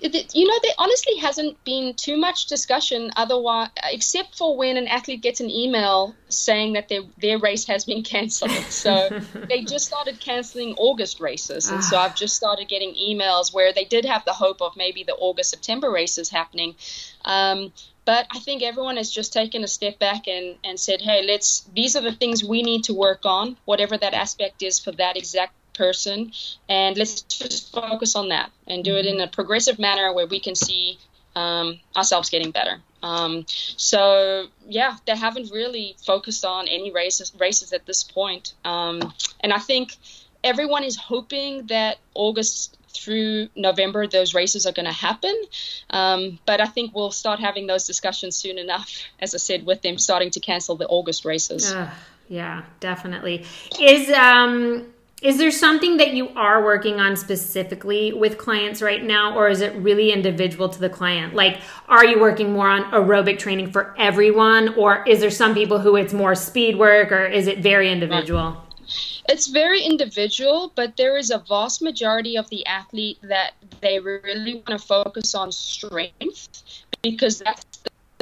You 0.00 0.46
know, 0.46 0.58
there 0.62 0.72
honestly 0.78 1.16
hasn't 1.16 1.62
been 1.64 1.94
too 1.94 2.16
much 2.16 2.46
discussion 2.46 3.10
otherwise, 3.16 3.70
except 3.90 4.36
for 4.36 4.56
when 4.56 4.76
an 4.76 4.86
athlete 4.86 5.22
gets 5.22 5.40
an 5.40 5.50
email 5.50 6.14
saying 6.28 6.74
that 6.74 6.88
their 6.88 7.02
their 7.18 7.38
race 7.38 7.66
has 7.66 7.84
been 7.84 8.02
cancelled. 8.02 8.50
So 8.84 9.08
they 9.48 9.64
just 9.64 9.86
started 9.86 10.20
cancelling 10.20 10.74
August 10.76 11.20
races, 11.20 11.70
and 11.70 11.82
so 11.82 11.96
ah. 11.96 12.04
I've 12.04 12.16
just 12.16 12.36
started 12.36 12.68
getting 12.68 12.94
emails 12.94 13.54
where 13.54 13.72
they 13.72 13.84
did 13.84 14.04
have 14.04 14.24
the 14.24 14.32
hope 14.32 14.60
of 14.60 14.76
maybe 14.76 15.04
the 15.04 15.14
August 15.14 15.50
September 15.50 15.90
races 15.90 16.28
happening. 16.28 16.74
Um, 17.24 17.72
but 18.04 18.26
I 18.30 18.38
think 18.38 18.62
everyone 18.62 18.98
has 18.98 19.10
just 19.10 19.32
taken 19.32 19.64
a 19.64 19.68
step 19.68 19.98
back 19.98 20.26
and, 20.28 20.56
and 20.62 20.78
said, 20.78 21.00
hey, 21.00 21.22
let's, 21.26 21.66
these 21.74 21.96
are 21.96 22.02
the 22.02 22.12
things 22.12 22.44
we 22.44 22.62
need 22.62 22.84
to 22.84 22.94
work 22.94 23.20
on, 23.24 23.56
whatever 23.64 23.96
that 23.96 24.12
aspect 24.12 24.62
is 24.62 24.78
for 24.78 24.92
that 24.92 25.16
exact 25.16 25.54
person. 25.74 26.32
And 26.68 26.96
let's 26.96 27.22
just 27.22 27.72
focus 27.72 28.16
on 28.16 28.28
that 28.28 28.50
and 28.66 28.84
do 28.84 28.96
it 28.96 29.06
in 29.06 29.20
a 29.20 29.28
progressive 29.28 29.78
manner 29.78 30.12
where 30.12 30.26
we 30.26 30.40
can 30.40 30.54
see 30.54 30.98
um, 31.36 31.80
ourselves 31.96 32.30
getting 32.30 32.50
better. 32.50 32.78
Um, 33.02 33.44
so 33.48 34.46
yeah, 34.66 34.96
they 35.06 35.16
haven't 35.16 35.50
really 35.52 35.96
focused 36.04 36.44
on 36.44 36.68
any 36.68 36.90
races 36.90 37.32
races 37.38 37.72
at 37.72 37.84
this 37.86 38.02
point. 38.02 38.54
Um, 38.64 39.12
and 39.40 39.52
I 39.52 39.58
think 39.58 39.96
everyone 40.42 40.84
is 40.84 40.96
hoping 40.96 41.66
that 41.66 41.98
August 42.14 42.78
through 42.88 43.48
November, 43.56 44.06
those 44.06 44.34
races 44.34 44.66
are 44.66 44.72
going 44.72 44.86
to 44.86 44.92
happen. 44.92 45.34
Um, 45.90 46.38
but 46.46 46.60
I 46.60 46.66
think 46.66 46.94
we'll 46.94 47.10
start 47.10 47.40
having 47.40 47.66
those 47.66 47.86
discussions 47.86 48.36
soon 48.36 48.56
enough, 48.56 48.88
as 49.18 49.34
I 49.34 49.38
said, 49.38 49.66
with 49.66 49.82
them 49.82 49.98
starting 49.98 50.30
to 50.30 50.40
cancel 50.40 50.76
the 50.76 50.86
August 50.86 51.24
races. 51.24 51.74
Yeah, 52.28 52.62
definitely. 52.80 53.44
Is 53.80 54.08
um 54.10 54.86
is 55.24 55.38
there 55.38 55.50
something 55.50 55.96
that 55.96 56.12
you 56.12 56.28
are 56.36 56.62
working 56.62 57.00
on 57.00 57.16
specifically 57.16 58.12
with 58.12 58.36
clients 58.36 58.82
right 58.82 59.02
now, 59.02 59.34
or 59.34 59.48
is 59.48 59.62
it 59.62 59.74
really 59.76 60.12
individual 60.12 60.68
to 60.68 60.78
the 60.78 60.90
client? 60.90 61.34
Like, 61.34 61.62
are 61.88 62.04
you 62.04 62.20
working 62.20 62.52
more 62.52 62.68
on 62.68 62.84
aerobic 62.92 63.38
training 63.38 63.72
for 63.72 63.94
everyone, 63.98 64.74
or 64.74 65.02
is 65.08 65.20
there 65.20 65.30
some 65.30 65.54
people 65.54 65.78
who 65.78 65.96
it's 65.96 66.12
more 66.12 66.34
speed 66.34 66.78
work, 66.78 67.10
or 67.10 67.24
is 67.24 67.46
it 67.46 67.60
very 67.60 67.90
individual? 67.90 68.62
It's 69.26 69.46
very 69.46 69.80
individual, 69.80 70.72
but 70.74 70.98
there 70.98 71.16
is 71.16 71.30
a 71.30 71.38
vast 71.38 71.80
majority 71.80 72.36
of 72.36 72.50
the 72.50 72.66
athlete 72.66 73.16
that 73.22 73.52
they 73.80 73.98
really 73.98 74.56
want 74.56 74.78
to 74.78 74.78
focus 74.78 75.34
on 75.34 75.50
strength 75.50 76.84
because 77.00 77.38
that's 77.38 77.64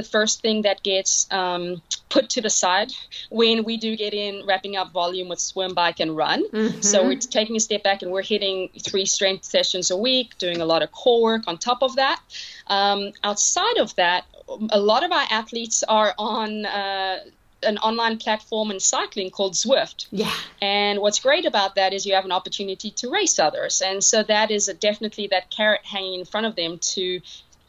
the 0.03 0.09
first 0.09 0.41
thing 0.41 0.63
that 0.63 0.83
gets 0.83 1.27
um, 1.31 1.81
put 2.09 2.31
to 2.31 2.41
the 2.41 2.51
side 2.51 2.93
when 3.31 3.65
we 3.65 3.77
do 3.77 3.97
get 3.97 4.13
in 4.13 4.45
wrapping 4.47 4.77
up 4.77 4.93
volume 4.93 5.29
with 5.29 5.41
swim, 5.41 5.75
bike, 5.75 6.01
and 6.01 6.17
run. 6.17 6.49
Mm-hmm. 6.51 6.81
So 6.81 7.05
we're 7.05 7.19
taking 7.19 7.57
a 7.57 7.61
step 7.61 7.83
back 7.83 8.03
and 8.03 8.11
we're 8.11 8.23
hitting 8.23 8.71
three 8.81 9.07
strength 9.07 9.45
sessions 9.45 9.91
a 9.91 9.97
week, 9.97 10.37
doing 10.39 10.61
a 10.61 10.65
lot 10.65 10.83
of 10.83 10.91
core 10.93 11.23
work 11.23 11.43
on 11.47 11.59
top 11.59 11.83
of 11.83 11.97
that. 11.97 12.21
Um, 12.67 13.13
outside 13.23 13.79
of 13.79 13.95
that, 13.97 14.25
a 14.71 14.81
lot 14.81 15.05
of 15.05 15.13
our 15.13 15.27
athletes 15.31 15.83
are 15.89 16.15
on 16.19 16.67
uh, 16.67 17.19
an 17.63 17.79
online 17.79 18.19
platform 18.19 18.71
in 18.71 18.81
cycling 18.81 19.31
called 19.31 19.55
Zwift. 19.55 20.07
Yeah. 20.11 20.33
And 20.61 21.01
what's 21.01 21.21
great 21.21 21.47
about 21.47 21.77
that 21.77 21.93
is 21.93 22.05
you 22.05 22.15
have 22.15 22.25
an 22.25 22.33
opportunity 22.33 22.91
to 22.91 23.11
race 23.11 23.39
others. 23.39 23.83
And 23.83 24.03
so 24.03 24.23
that 24.25 24.51
is 24.51 24.67
definitely 24.81 25.29
that 25.29 25.51
carrot 25.51 25.83
hanging 25.85 26.21
in 26.21 26.27
front 26.27 26.47
of 26.47 26.57
them 26.57 26.79
to 26.95 27.21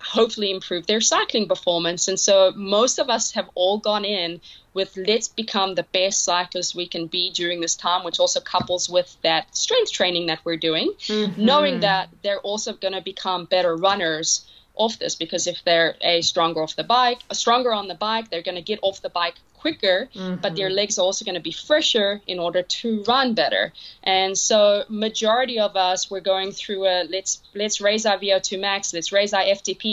hopefully 0.03 0.51
improve 0.51 0.85
their 0.85 1.01
cycling 1.01 1.47
performance. 1.47 2.07
And 2.07 2.19
so 2.19 2.51
most 2.55 2.99
of 2.99 3.09
us 3.09 3.31
have 3.33 3.49
all 3.55 3.77
gone 3.79 4.05
in 4.05 4.41
with 4.73 4.97
let's 4.97 5.27
become 5.27 5.75
the 5.75 5.83
best 5.83 6.23
cyclists 6.23 6.75
we 6.75 6.87
can 6.87 7.07
be 7.07 7.31
during 7.31 7.61
this 7.61 7.75
time, 7.75 8.03
which 8.03 8.19
also 8.19 8.39
couples 8.39 8.89
with 8.89 9.15
that 9.23 9.55
strength 9.55 9.91
training 9.91 10.27
that 10.27 10.39
we're 10.43 10.57
doing, 10.57 10.91
mm-hmm. 10.99 11.45
knowing 11.45 11.79
that 11.81 12.09
they're 12.23 12.39
also 12.39 12.73
going 12.73 12.93
to 12.93 13.01
become 13.01 13.45
better 13.45 13.75
runners 13.75 14.45
off 14.75 14.97
this 14.97 15.15
because 15.15 15.45
if 15.45 15.63
they're 15.63 15.95
a 16.01 16.21
stronger 16.21 16.63
off 16.63 16.75
the 16.75 16.83
bike, 16.83 17.19
a 17.29 17.35
stronger 17.35 17.71
on 17.71 17.87
the 17.87 17.95
bike, 17.95 18.29
they're 18.29 18.41
going 18.41 18.55
to 18.55 18.61
get 18.61 18.79
off 18.81 19.01
the 19.01 19.09
bike 19.09 19.35
quicker, 19.63 20.09
mm-hmm. 20.13 20.41
but 20.43 20.55
their 20.57 20.67
mm-hmm. 20.67 20.81
legs 20.81 20.99
are 20.99 21.05
also 21.07 21.23
going 21.23 21.39
to 21.41 21.47
be 21.51 21.55
fresher 21.69 22.21
in 22.27 22.37
order 22.37 22.61
to 22.79 23.03
run 23.07 23.33
better. 23.33 23.71
And 24.03 24.37
so, 24.37 24.83
majority 24.89 25.57
of 25.67 25.77
us 25.77 26.11
we're 26.11 26.27
going 26.33 26.51
through 26.51 26.81
a 26.85 26.95
let's 27.15 27.41
let's 27.61 27.79
raise 27.79 28.05
our 28.05 28.17
VO2 28.17 28.59
max, 28.59 28.93
let's 28.93 29.11
raise 29.19 29.33
our 29.33 29.45
FTP, 29.57 29.87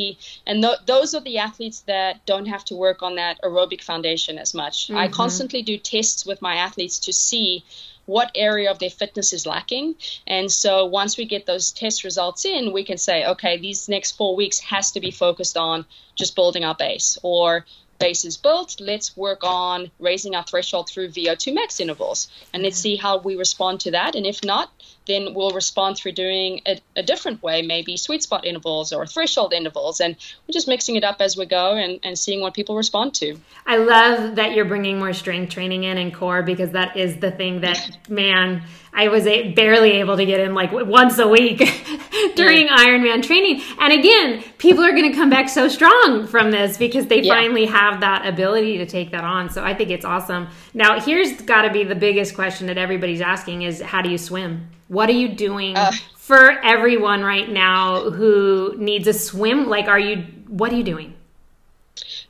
and 0.48 0.56
th- 0.64 0.82
those 0.86 1.14
are 1.14 1.24
the 1.30 1.38
athletes 1.38 1.80
that 1.92 2.26
don't 2.26 2.48
have 2.54 2.64
to 2.70 2.74
work 2.74 2.98
on 3.08 3.14
that 3.22 3.40
aerobic 3.42 3.82
foundation 3.90 4.38
as 4.38 4.52
much. 4.62 4.76
Mm-hmm. 4.88 5.04
I 5.04 5.06
constantly 5.22 5.62
do 5.62 5.78
tests 5.78 6.26
with 6.26 6.42
my 6.42 6.56
athletes 6.56 6.98
to 7.06 7.12
see 7.12 7.64
what 8.06 8.32
area 8.34 8.68
of 8.72 8.78
their 8.80 8.90
fitness 8.90 9.32
is 9.32 9.46
lacking. 9.46 9.94
And 10.26 10.50
so 10.50 10.84
once 10.84 11.16
we 11.16 11.26
get 11.26 11.46
those 11.46 11.70
test 11.70 12.02
results 12.02 12.44
in, 12.44 12.72
we 12.72 12.82
can 12.82 12.98
say, 12.98 13.24
okay, 13.24 13.56
these 13.56 13.88
next 13.88 14.16
four 14.16 14.34
weeks 14.34 14.58
has 14.74 14.90
to 14.92 15.00
be 15.00 15.12
focused 15.12 15.56
on 15.56 15.84
just 16.16 16.34
building 16.34 16.64
our 16.64 16.74
base 16.74 17.18
or 17.22 17.64
base 18.00 18.24
is 18.24 18.36
built, 18.36 18.80
let's 18.80 19.16
work 19.16 19.44
on 19.44 19.90
raising 20.00 20.34
our 20.34 20.42
threshold 20.42 20.88
through 20.88 21.10
VO2 21.10 21.54
max 21.54 21.78
intervals 21.78 22.28
and 22.52 22.62
let's 22.64 22.78
see 22.78 22.96
how 22.96 23.18
we 23.18 23.36
respond 23.36 23.80
to 23.80 23.92
that. 23.92 24.16
And 24.16 24.26
if 24.26 24.42
not, 24.42 24.72
then 25.06 25.34
we'll 25.34 25.50
respond 25.50 25.96
through 25.96 26.12
doing 26.12 26.60
a, 26.66 26.80
a 26.96 27.02
different 27.02 27.42
way, 27.42 27.62
maybe 27.62 27.96
sweet 27.96 28.22
spot 28.22 28.44
intervals 28.44 28.92
or 28.92 29.06
threshold 29.06 29.52
intervals. 29.52 30.00
And 30.00 30.16
we're 30.46 30.52
just 30.52 30.68
mixing 30.68 30.96
it 30.96 31.04
up 31.04 31.20
as 31.20 31.36
we 31.36 31.46
go 31.46 31.72
and, 31.72 31.98
and 32.02 32.18
seeing 32.18 32.40
what 32.40 32.54
people 32.54 32.76
respond 32.76 33.14
to. 33.14 33.36
I 33.66 33.78
love 33.78 34.36
that 34.36 34.52
you're 34.54 34.66
bringing 34.66 34.98
more 34.98 35.12
strength 35.12 35.52
training 35.52 35.84
in 35.84 35.98
and 35.98 36.14
core 36.14 36.42
because 36.42 36.70
that 36.72 36.96
is 36.96 37.16
the 37.16 37.30
thing 37.30 37.62
that, 37.62 37.98
man, 38.08 38.62
I 38.92 39.08
was 39.08 39.26
a, 39.26 39.52
barely 39.52 39.92
able 39.92 40.16
to 40.16 40.26
get 40.26 40.40
in 40.40 40.54
like 40.54 40.70
once 40.72 41.18
a 41.18 41.28
week 41.28 41.58
during 42.34 42.66
yeah. 42.66 42.76
Ironman 42.76 43.22
training. 43.22 43.62
And 43.78 43.92
again, 43.92 44.44
people 44.58 44.84
are 44.84 44.92
going 44.92 45.10
to 45.10 45.16
come 45.16 45.30
back 45.30 45.48
so 45.48 45.68
strong 45.68 46.26
from 46.26 46.50
this 46.50 46.76
because 46.76 47.06
they 47.06 47.22
yeah. 47.22 47.34
finally 47.34 47.66
have 47.66 48.00
that 48.00 48.26
ability 48.26 48.78
to 48.78 48.86
take 48.86 49.12
that 49.12 49.24
on. 49.24 49.48
So 49.50 49.64
I 49.64 49.74
think 49.74 49.90
it's 49.90 50.04
awesome. 50.04 50.48
Now, 50.74 51.00
here's 51.00 51.40
got 51.42 51.62
to 51.62 51.72
be 51.72 51.84
the 51.84 51.94
biggest 51.94 52.34
question 52.34 52.66
that 52.66 52.78
everybody's 52.78 53.20
asking 53.20 53.62
is 53.62 53.80
how 53.80 54.02
do 54.02 54.10
you 54.10 54.18
swim? 54.18 54.68
What 54.90 55.08
are 55.08 55.12
you 55.12 55.28
doing 55.28 55.76
uh, 55.76 55.92
for 56.16 56.50
everyone 56.64 57.22
right 57.22 57.48
now 57.48 58.10
who 58.10 58.74
needs 58.76 59.06
a 59.06 59.12
swim? 59.12 59.68
Like, 59.68 59.86
are 59.86 60.00
you, 60.00 60.26
what 60.48 60.72
are 60.72 60.74
you 60.74 60.82
doing? 60.82 61.14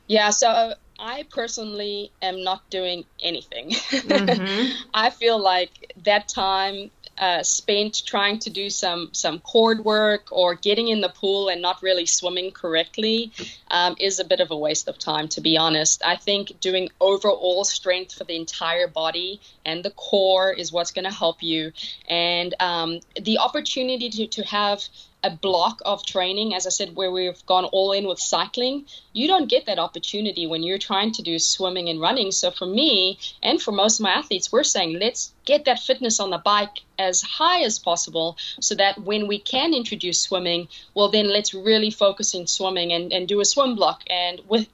Yeah, 0.05 0.29
so 0.29 0.75
I 0.99 1.25
personally 1.31 2.11
am 2.21 2.43
not 2.43 2.69
doing 2.69 3.03
anything. 3.19 3.71
Mm-hmm. 3.91 4.73
I 4.93 5.09
feel 5.09 5.39
like 5.41 5.93
that 6.03 6.27
time 6.27 6.91
uh, 7.21 7.43
spent 7.43 8.03
trying 8.05 8.39
to 8.39 8.49
do 8.49 8.69
some 8.69 9.09
some 9.11 9.39
core 9.39 9.79
work 9.81 10.27
or 10.31 10.55
getting 10.55 10.87
in 10.87 11.01
the 11.01 11.09
pool 11.09 11.49
and 11.49 11.61
not 11.61 11.81
really 11.83 12.05
swimming 12.07 12.51
correctly 12.51 13.31
um, 13.69 13.95
is 13.99 14.19
a 14.19 14.25
bit 14.25 14.39
of 14.39 14.49
a 14.49 14.57
waste 14.57 14.87
of 14.87 14.97
time 14.97 15.27
to 15.27 15.39
be 15.39 15.55
honest. 15.55 16.01
I 16.03 16.15
think 16.15 16.59
doing 16.59 16.89
overall 16.99 17.63
strength 17.63 18.13
for 18.13 18.23
the 18.23 18.35
entire 18.35 18.87
body 18.87 19.39
and 19.65 19.85
the 19.85 19.91
core 19.91 20.51
is 20.51 20.71
what's 20.71 20.91
going 20.91 21.05
to 21.05 21.15
help 21.15 21.43
you. 21.43 21.71
And 22.09 22.55
um, 22.59 22.99
the 23.21 23.37
opportunity 23.37 24.09
to, 24.09 24.27
to 24.27 24.43
have 24.43 24.83
a 25.23 25.29
block 25.29 25.81
of 25.85 26.03
training, 26.05 26.55
as 26.55 26.65
I 26.65 26.69
said, 26.69 26.95
where 26.95 27.11
we've 27.11 27.45
gone 27.45 27.65
all 27.65 27.91
in 27.91 28.07
with 28.07 28.19
cycling, 28.19 28.85
you 29.13 29.27
don't 29.27 29.47
get 29.47 29.67
that 29.67 29.77
opportunity 29.77 30.47
when 30.47 30.63
you're 30.63 30.79
trying 30.79 31.11
to 31.13 31.21
do 31.21 31.37
swimming 31.37 31.89
and 31.89 32.01
running. 32.01 32.31
So 32.31 32.49
for 32.49 32.65
me 32.65 33.19
and 33.43 33.61
for 33.61 33.71
most 33.71 33.99
of 33.99 34.03
my 34.03 34.11
athletes, 34.11 34.51
we're 34.51 34.63
saying 34.63 34.97
let's 34.99 35.31
get 35.45 35.65
that 35.65 35.79
fitness 35.79 36.19
on 36.19 36.31
the 36.31 36.39
bike 36.39 36.81
as 36.97 37.21
high 37.21 37.61
as 37.61 37.77
possible 37.77 38.37
so 38.59 38.75
that 38.75 39.01
when 39.03 39.27
we 39.27 39.39
can 39.39 39.73
introduce 39.73 40.19
swimming, 40.19 40.67
well, 40.95 41.09
then 41.09 41.29
let's 41.29 41.53
really 41.53 41.91
focus 41.91 42.33
in 42.33 42.47
swimming 42.47 42.91
and, 42.91 43.11
and 43.11 43.27
do 43.27 43.39
a 43.41 43.45
swim 43.45 43.75
block. 43.75 44.03
And 44.09 44.41
with 44.47 44.67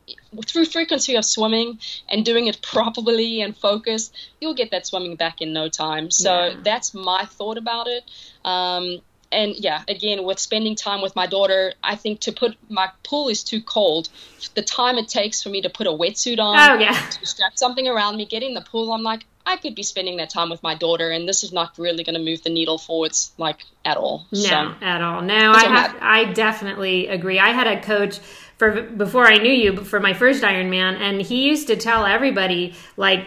through 0.46 0.66
frequency 0.66 1.16
of 1.16 1.26
swimming 1.26 1.80
and 2.10 2.26
doing 2.26 2.48
it 2.48 2.62
properly 2.74 3.42
and 3.42 3.56
focused, 3.56 4.16
you'll 4.40 4.56
get 4.56 4.72
that 4.72 4.88
swimming 4.88 5.16
back 5.16 5.42
in 5.42 5.52
no 5.52 5.68
time. 5.68 6.12
So 6.12 6.48
yeah. 6.48 6.56
that's 6.64 6.94
my 6.94 7.26
thought 7.26 7.58
about 7.58 7.88
it. 7.88 8.04
Um, 8.46 9.02
and 9.32 9.56
yeah, 9.56 9.84
again, 9.88 10.24
with 10.24 10.40
spending 10.40 10.76
time 10.76 11.02
with 11.02 11.16
my 11.16 11.28
daughter, 11.28 11.74
I 11.84 11.96
think 11.96 12.22
to 12.22 12.32
put 12.32 12.56
my 12.70 12.90
pool 13.04 13.28
is 13.28 13.44
too 13.44 13.62
cold. 13.62 14.10
The 14.56 14.62
time 14.62 14.98
it 14.98 15.10
takes 15.10 15.44
for 15.44 15.50
me 15.50 15.62
to 15.62 15.70
put 15.70 15.88
a 15.88 15.92
wetsuit 15.92 16.40
on, 16.40 16.58
oh, 16.58 16.80
yeah. 16.80 16.94
to 16.94 17.26
strap 17.26 17.58
something 17.58 17.88
around 17.88 18.18
me, 18.18 18.26
get 18.26 18.44
in 18.44 18.54
the 18.54 18.62
pool, 18.62 18.92
I'm 18.94 19.04
like, 19.04 19.26
I 19.46 19.58
could 19.58 19.76
be 19.76 19.84
spending 19.84 20.18
that 20.18 20.30
time 20.30 20.50
with 20.50 20.62
my 20.64 20.76
daughter, 20.76 21.10
and 21.10 21.28
this 21.28 21.44
is 21.44 21.54
not 21.54 21.78
really 21.78 22.04
going 22.04 22.16
to 22.16 22.22
move 22.22 22.44
the 22.44 22.50
needle 22.50 22.78
forwards 22.78 23.32
like 23.38 23.64
at 23.86 23.98
all. 23.98 24.26
No, 24.32 24.40
so, 24.40 24.76
at 24.82 25.02
all. 25.02 25.22
No, 25.22 25.52
I 25.52 25.64
have, 25.64 25.96
I 26.02 26.26
definitely 26.34 27.08
agree. 27.08 27.40
I 27.40 27.50
had 27.50 27.68
a 27.68 27.82
coach 27.82 28.20
for 28.58 28.82
before 28.82 29.26
I 29.26 29.38
knew 29.38 29.52
you 29.52 29.78
for 29.84 30.00
my 30.00 30.14
first 30.14 30.44
Ironman, 30.44 30.98
and 30.98 31.22
he 31.22 31.48
used 31.48 31.68
to 31.68 31.78
tell 31.78 32.06
everybody 32.06 32.76
like 32.98 33.26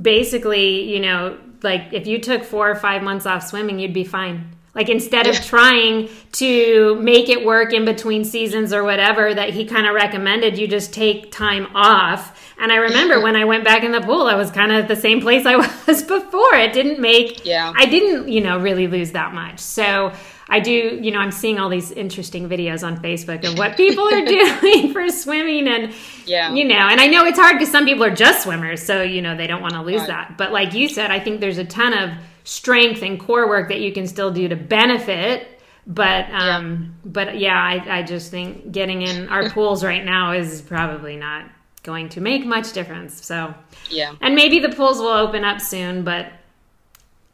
basically, 0.00 0.92
you 0.92 1.00
know, 1.00 1.38
like 1.62 1.92
if 1.92 2.06
you 2.06 2.18
took 2.18 2.44
four 2.44 2.70
or 2.70 2.74
five 2.74 3.02
months 3.02 3.24
off 3.24 3.42
swimming, 3.42 3.78
you'd 3.78 3.94
be 3.94 4.04
fine 4.04 4.54
like 4.74 4.88
instead 4.88 5.26
of 5.26 5.34
trying 5.36 6.08
to 6.32 6.96
make 6.96 7.28
it 7.28 7.44
work 7.44 7.74
in 7.74 7.84
between 7.84 8.24
seasons 8.24 8.72
or 8.72 8.82
whatever, 8.82 9.34
that 9.34 9.50
he 9.50 9.66
kind 9.66 9.86
of 9.86 9.94
recommended 9.94 10.56
you 10.56 10.66
just 10.66 10.94
take 10.94 11.30
time 11.30 11.68
off. 11.74 12.38
And 12.58 12.72
I 12.72 12.76
remember 12.76 13.20
when 13.20 13.36
I 13.36 13.44
went 13.44 13.64
back 13.64 13.82
in 13.82 13.92
the 13.92 14.00
pool, 14.00 14.22
I 14.22 14.34
was 14.34 14.50
kind 14.50 14.72
of 14.72 14.88
the 14.88 14.96
same 14.96 15.20
place 15.20 15.44
I 15.44 15.56
was 15.86 16.02
before. 16.02 16.54
It 16.54 16.72
didn't 16.72 17.00
make, 17.00 17.44
yeah, 17.44 17.72
I 17.76 17.84
didn't, 17.84 18.28
you 18.28 18.40
know, 18.40 18.58
really 18.58 18.86
lose 18.86 19.12
that 19.12 19.34
much. 19.34 19.58
So 19.58 20.12
I 20.48 20.60
do, 20.60 20.70
you 20.70 21.10
know, 21.10 21.18
I'm 21.18 21.32
seeing 21.32 21.58
all 21.58 21.68
these 21.68 21.90
interesting 21.90 22.48
videos 22.48 22.86
on 22.86 23.02
Facebook 23.02 23.46
of 23.46 23.58
what 23.58 23.76
people 23.76 24.04
are 24.04 24.24
doing 24.60 24.92
for 24.92 25.08
swimming 25.10 25.68
and, 25.68 25.92
yeah, 26.24 26.54
you 26.54 26.64
know, 26.64 26.88
and 26.88 26.98
I 26.98 27.08
know 27.08 27.26
it's 27.26 27.38
hard 27.38 27.58
because 27.58 27.70
some 27.70 27.84
people 27.84 28.04
are 28.04 28.14
just 28.14 28.44
swimmers. 28.44 28.82
So, 28.82 29.02
you 29.02 29.20
know, 29.20 29.36
they 29.36 29.46
don't 29.46 29.60
want 29.60 29.74
to 29.74 29.82
lose 29.82 30.00
right. 30.00 30.08
that. 30.08 30.38
But 30.38 30.50
like 30.52 30.72
you 30.72 30.88
said, 30.88 31.10
I 31.10 31.20
think 31.20 31.40
there's 31.40 31.58
a 31.58 31.64
ton 31.64 31.92
of, 31.92 32.10
strength 32.44 33.02
and 33.02 33.20
core 33.20 33.48
work 33.48 33.68
that 33.68 33.80
you 33.80 33.92
can 33.92 34.06
still 34.06 34.30
do 34.30 34.48
to 34.48 34.56
benefit 34.56 35.60
but 35.86 36.30
um 36.30 36.94
yeah. 37.04 37.10
but 37.10 37.38
yeah 37.38 37.56
I, 37.56 37.98
I 37.98 38.02
just 38.02 38.30
think 38.30 38.72
getting 38.72 39.02
in 39.02 39.28
our 39.28 39.50
pools 39.54 39.84
right 39.84 40.04
now 40.04 40.32
is 40.32 40.62
probably 40.62 41.16
not 41.16 41.46
going 41.82 42.08
to 42.10 42.20
make 42.20 42.46
much 42.46 42.72
difference 42.72 43.24
so. 43.24 43.52
Yeah. 43.90 44.14
And 44.20 44.36
maybe 44.36 44.60
the 44.60 44.68
pools 44.68 44.98
will 44.98 45.08
open 45.08 45.44
up 45.44 45.60
soon 45.60 46.04
but 46.04 46.32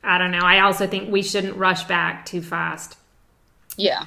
i 0.02 0.16
don't 0.16 0.30
know. 0.30 0.38
I 0.38 0.60
also 0.60 0.86
think 0.86 1.10
we 1.10 1.22
shouldn't 1.22 1.56
rush 1.56 1.84
back 1.84 2.24
too 2.24 2.42
fast. 2.42 2.96
Yeah 3.76 4.06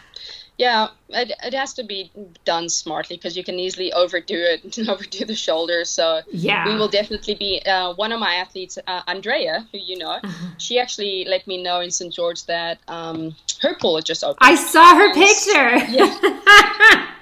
yeah, 0.62 0.90
it, 1.10 1.32
it 1.44 1.56
has 1.56 1.74
to 1.74 1.84
be 1.84 2.12
done 2.46 2.70
smartly 2.70 3.16
because 3.16 3.36
you 3.36 3.44
can 3.44 3.58
easily 3.58 3.92
overdo 3.94 4.38
it, 4.38 4.78
and 4.78 4.90
overdo 4.94 5.26
the 5.26 5.34
shoulders. 5.34 5.90
So 5.90 6.22
yeah, 6.32 6.68
we 6.68 6.76
will 6.76 6.88
definitely 6.88 7.34
be. 7.34 7.64
Uh, 7.66 7.96
one 7.96 8.12
of 8.12 8.20
my 8.20 8.36
athletes, 8.36 8.78
uh, 8.86 9.02
Andrea, 9.08 9.68
who 9.72 9.80
you 9.80 9.98
know, 9.98 10.20
uh-huh. 10.24 10.48
she 10.60 10.80
actually 10.80 11.26
let 11.28 11.48
me 11.48 11.64
know 11.64 11.80
in 11.80 11.90
St. 11.90 12.14
George 12.14 12.46
that 12.46 12.78
um, 12.88 13.36
her 13.62 13.74
pool 13.74 13.96
had 13.96 14.06
just 14.06 14.24
opened. 14.24 14.38
I 14.42 14.54
saw 14.54 14.96
her 14.96 15.12
picture. 15.16 15.78
Yeah. 15.92 17.12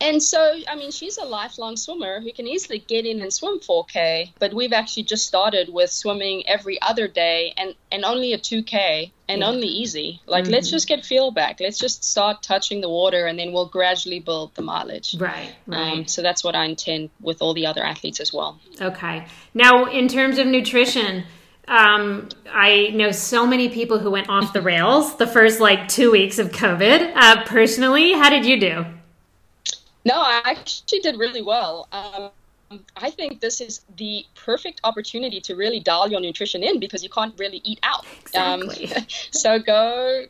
And 0.00 0.22
so, 0.22 0.54
I 0.66 0.76
mean, 0.76 0.90
she's 0.90 1.18
a 1.18 1.24
lifelong 1.24 1.76
swimmer 1.76 2.20
who 2.20 2.32
can 2.32 2.48
easily 2.48 2.78
get 2.78 3.04
in 3.04 3.20
and 3.20 3.32
swim 3.32 3.60
4K. 3.60 4.32
But 4.38 4.54
we've 4.54 4.72
actually 4.72 5.02
just 5.02 5.26
started 5.26 5.68
with 5.68 5.90
swimming 5.90 6.46
every 6.48 6.80
other 6.80 7.06
day 7.06 7.52
and, 7.58 7.74
and 7.92 8.04
only 8.04 8.32
a 8.32 8.38
2K 8.38 9.12
and 9.28 9.40
yeah. 9.40 9.46
only 9.46 9.68
easy. 9.68 10.20
Like, 10.26 10.44
mm-hmm. 10.44 10.54
let's 10.54 10.70
just 10.70 10.88
get 10.88 11.04
feel 11.04 11.30
back. 11.30 11.60
Let's 11.60 11.78
just 11.78 12.02
start 12.02 12.42
touching 12.42 12.80
the 12.80 12.88
water 12.88 13.26
and 13.26 13.38
then 13.38 13.52
we'll 13.52 13.66
gradually 13.66 14.20
build 14.20 14.54
the 14.54 14.62
mileage. 14.62 15.16
Right. 15.18 15.54
Right. 15.66 15.98
Um, 15.98 16.06
so 16.06 16.22
that's 16.22 16.42
what 16.42 16.56
I 16.56 16.64
intend 16.64 17.10
with 17.20 17.42
all 17.42 17.52
the 17.52 17.66
other 17.66 17.84
athletes 17.84 18.20
as 18.20 18.32
well. 18.32 18.58
Okay. 18.80 19.26
Now, 19.52 19.84
in 19.84 20.08
terms 20.08 20.38
of 20.38 20.46
nutrition, 20.46 21.24
um, 21.68 22.30
I 22.50 22.88
know 22.94 23.12
so 23.12 23.46
many 23.46 23.68
people 23.68 23.98
who 23.98 24.10
went 24.10 24.30
off 24.30 24.54
the 24.54 24.62
rails 24.62 25.16
the 25.16 25.26
first 25.26 25.60
like 25.60 25.88
two 25.88 26.10
weeks 26.10 26.38
of 26.38 26.50
COVID. 26.52 27.12
Uh, 27.14 27.44
personally, 27.44 28.12
how 28.14 28.30
did 28.30 28.46
you 28.46 28.58
do? 28.58 28.86
No, 30.04 30.14
I 30.14 30.42
actually 30.44 31.00
did 31.00 31.18
really 31.18 31.42
well. 31.42 31.88
Um, 31.92 32.30
I 32.96 33.10
think 33.10 33.40
this 33.40 33.60
is 33.60 33.80
the 33.96 34.24
perfect 34.34 34.80
opportunity 34.84 35.40
to 35.40 35.56
really 35.56 35.80
dial 35.80 36.08
your 36.08 36.20
nutrition 36.20 36.62
in 36.62 36.78
because 36.78 37.02
you 37.02 37.08
can't 37.08 37.36
really 37.38 37.60
eat 37.64 37.80
out. 37.82 38.04
Exactly. 38.22 38.94
Um, 38.94 39.06
so 39.30 39.58
go 39.58 40.26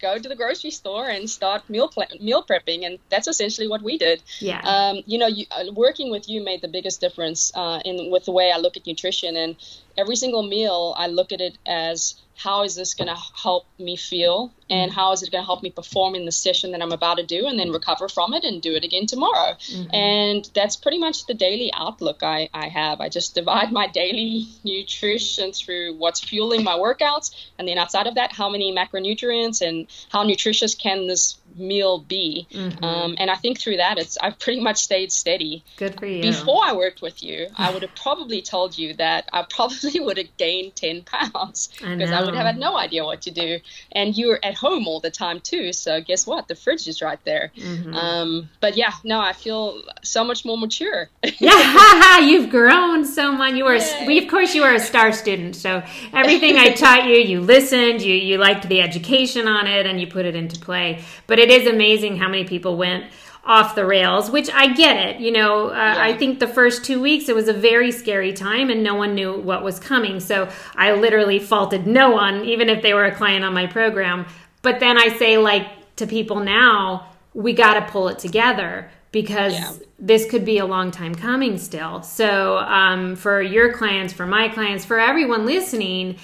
go 0.00 0.18
to 0.18 0.28
the 0.28 0.36
grocery 0.36 0.70
store 0.70 1.08
and 1.08 1.28
start 1.28 1.68
meal 1.68 1.88
pl- 1.88 2.06
meal 2.20 2.44
prepping, 2.44 2.86
and 2.86 2.98
that's 3.08 3.26
essentially 3.26 3.68
what 3.68 3.82
we 3.82 3.98
did. 3.98 4.22
Yeah. 4.38 4.60
Um, 4.62 5.02
you 5.06 5.18
know, 5.18 5.26
you, 5.26 5.46
uh, 5.50 5.72
working 5.72 6.10
with 6.10 6.28
you 6.28 6.42
made 6.42 6.60
the 6.60 6.68
biggest 6.68 7.00
difference 7.00 7.52
uh, 7.54 7.80
in 7.84 8.10
with 8.10 8.24
the 8.24 8.32
way 8.32 8.52
I 8.54 8.58
look 8.58 8.76
at 8.76 8.86
nutrition, 8.86 9.36
and 9.36 9.56
every 9.96 10.16
single 10.16 10.42
meal 10.42 10.94
I 10.96 11.08
look 11.08 11.32
at 11.32 11.40
it 11.40 11.58
as 11.66 12.14
how 12.38 12.62
is 12.62 12.76
this 12.76 12.94
going 12.94 13.08
to 13.08 13.20
help 13.42 13.66
me 13.80 13.96
feel 13.96 14.52
and 14.70 14.92
how 14.92 15.10
is 15.10 15.22
it 15.22 15.32
going 15.32 15.42
to 15.42 15.46
help 15.46 15.60
me 15.60 15.70
perform 15.70 16.14
in 16.14 16.24
the 16.24 16.30
session 16.30 16.70
that 16.70 16.80
I'm 16.80 16.92
about 16.92 17.16
to 17.18 17.26
do 17.26 17.46
and 17.46 17.58
then 17.58 17.72
recover 17.72 18.08
from 18.08 18.32
it 18.32 18.44
and 18.44 18.62
do 18.62 18.74
it 18.76 18.84
again 18.84 19.06
tomorrow. 19.06 19.54
Mm-hmm. 19.54 19.94
And 19.94 20.50
that's 20.54 20.76
pretty 20.76 20.98
much 20.98 21.26
the 21.26 21.34
daily 21.34 21.72
outlook 21.74 22.22
I, 22.22 22.48
I 22.54 22.68
have. 22.68 23.00
I 23.00 23.08
just 23.08 23.34
divide 23.34 23.72
my 23.72 23.88
daily 23.88 24.46
nutrition 24.64 25.52
through 25.52 25.96
what's 25.96 26.20
fueling 26.20 26.62
my 26.62 26.74
workouts 26.74 27.34
and 27.58 27.66
then 27.66 27.76
outside 27.76 28.06
of 28.06 28.14
that, 28.14 28.32
how 28.32 28.48
many 28.48 28.72
macronutrients 28.72 29.60
and 29.60 29.88
how 30.10 30.22
nutritious 30.22 30.76
can 30.76 31.08
this 31.08 31.38
meal 31.58 31.98
be. 31.98 32.46
Mm-hmm. 32.52 32.84
Um, 32.84 33.16
and 33.18 33.30
I 33.30 33.36
think 33.36 33.60
through 33.60 33.76
that, 33.78 33.98
it's 33.98 34.18
I've 34.18 34.38
pretty 34.38 34.60
much 34.60 34.78
stayed 34.78 35.12
steady. 35.12 35.64
Good 35.76 35.98
for 35.98 36.06
you. 36.06 36.22
Before 36.22 36.62
I 36.64 36.72
worked 36.72 37.02
with 37.02 37.22
you, 37.22 37.48
I 37.56 37.72
would 37.72 37.82
have 37.82 37.94
probably 37.94 38.42
told 38.42 38.76
you 38.76 38.94
that 38.94 39.28
I 39.32 39.44
probably 39.48 40.00
would 40.04 40.18
have 40.18 40.36
gained 40.36 40.76
10 40.76 41.02
pounds 41.02 41.68
because 41.80 42.10
I, 42.10 42.20
I, 42.20 42.24
would 42.24 42.34
have 42.34 42.46
had 42.46 42.58
no 42.58 42.76
idea 42.76 43.04
what 43.04 43.22
to 43.22 43.30
do. 43.30 43.58
And 43.92 44.16
you 44.16 44.28
were 44.28 44.40
at 44.42 44.54
home 44.54 44.86
all 44.86 45.00
the 45.00 45.10
time 45.10 45.40
too. 45.40 45.72
So 45.72 46.00
guess 46.00 46.26
what? 46.26 46.48
The 46.48 46.54
fridge 46.54 46.86
is 46.88 47.02
right 47.02 47.22
there. 47.24 47.52
Mm-hmm. 47.56 47.94
Um, 47.94 48.48
but 48.60 48.76
yeah, 48.76 48.92
no, 49.04 49.20
I 49.20 49.32
feel 49.32 49.82
so 50.02 50.24
much 50.24 50.44
more 50.44 50.58
mature. 50.58 51.08
yeah, 51.38 52.18
you've 52.18 52.50
grown 52.50 53.04
so 53.04 53.32
much. 53.32 53.54
You 53.54 53.64
were, 53.64 53.78
we, 54.06 54.22
of 54.22 54.30
course, 54.30 54.54
you 54.54 54.62
were 54.62 54.74
a 54.74 54.80
star 54.80 55.12
student. 55.12 55.56
So 55.56 55.82
everything 56.12 56.56
I 56.56 56.70
taught 56.72 57.06
you, 57.06 57.16
you 57.16 57.40
listened, 57.40 58.02
you, 58.02 58.14
you 58.14 58.38
liked 58.38 58.68
the 58.68 58.80
education 58.80 59.48
on 59.48 59.66
it, 59.66 59.86
and 59.86 60.00
you 60.00 60.06
put 60.06 60.24
it 60.26 60.34
into 60.34 60.58
play. 60.60 61.02
But 61.26 61.38
it 61.38 61.47
is 61.50 61.66
amazing 61.66 62.16
how 62.16 62.28
many 62.28 62.44
people 62.44 62.76
went 62.76 63.04
off 63.44 63.74
the 63.74 63.84
rails, 63.84 64.30
which 64.30 64.50
I 64.52 64.74
get 64.74 64.96
it. 65.08 65.20
You 65.20 65.32
know, 65.32 65.70
uh, 65.70 65.72
yeah. 65.72 65.94
I 65.98 66.16
think 66.16 66.38
the 66.38 66.46
first 66.46 66.84
two 66.84 67.00
weeks 67.00 67.28
it 67.28 67.34
was 67.34 67.48
a 67.48 67.52
very 67.52 67.90
scary 67.90 68.32
time 68.32 68.68
and 68.68 68.82
no 68.82 68.94
one 68.94 69.14
knew 69.14 69.40
what 69.40 69.62
was 69.64 69.80
coming. 69.80 70.20
So 70.20 70.50
I 70.76 70.92
literally 70.92 71.38
faulted 71.38 71.86
no 71.86 72.10
one, 72.10 72.44
even 72.44 72.68
if 72.68 72.82
they 72.82 72.92
were 72.92 73.06
a 73.06 73.14
client 73.14 73.44
on 73.44 73.54
my 73.54 73.66
program. 73.66 74.26
But 74.60 74.80
then 74.80 74.98
I 74.98 75.16
say, 75.16 75.38
like, 75.38 75.96
to 75.96 76.06
people 76.06 76.40
now, 76.40 77.08
we 77.32 77.52
got 77.54 77.74
to 77.74 77.90
pull 77.90 78.08
it 78.08 78.18
together 78.18 78.90
because 79.12 79.54
yeah. 79.54 79.72
this 79.98 80.30
could 80.30 80.44
be 80.44 80.58
a 80.58 80.66
long 80.66 80.90
time 80.90 81.14
coming 81.14 81.56
still. 81.56 82.02
So, 82.02 82.58
um, 82.58 83.16
for 83.16 83.40
your 83.40 83.72
clients, 83.72 84.12
for 84.12 84.26
my 84.26 84.48
clients, 84.48 84.84
for 84.84 84.98
everyone 84.98 85.46
listening, 85.46 86.18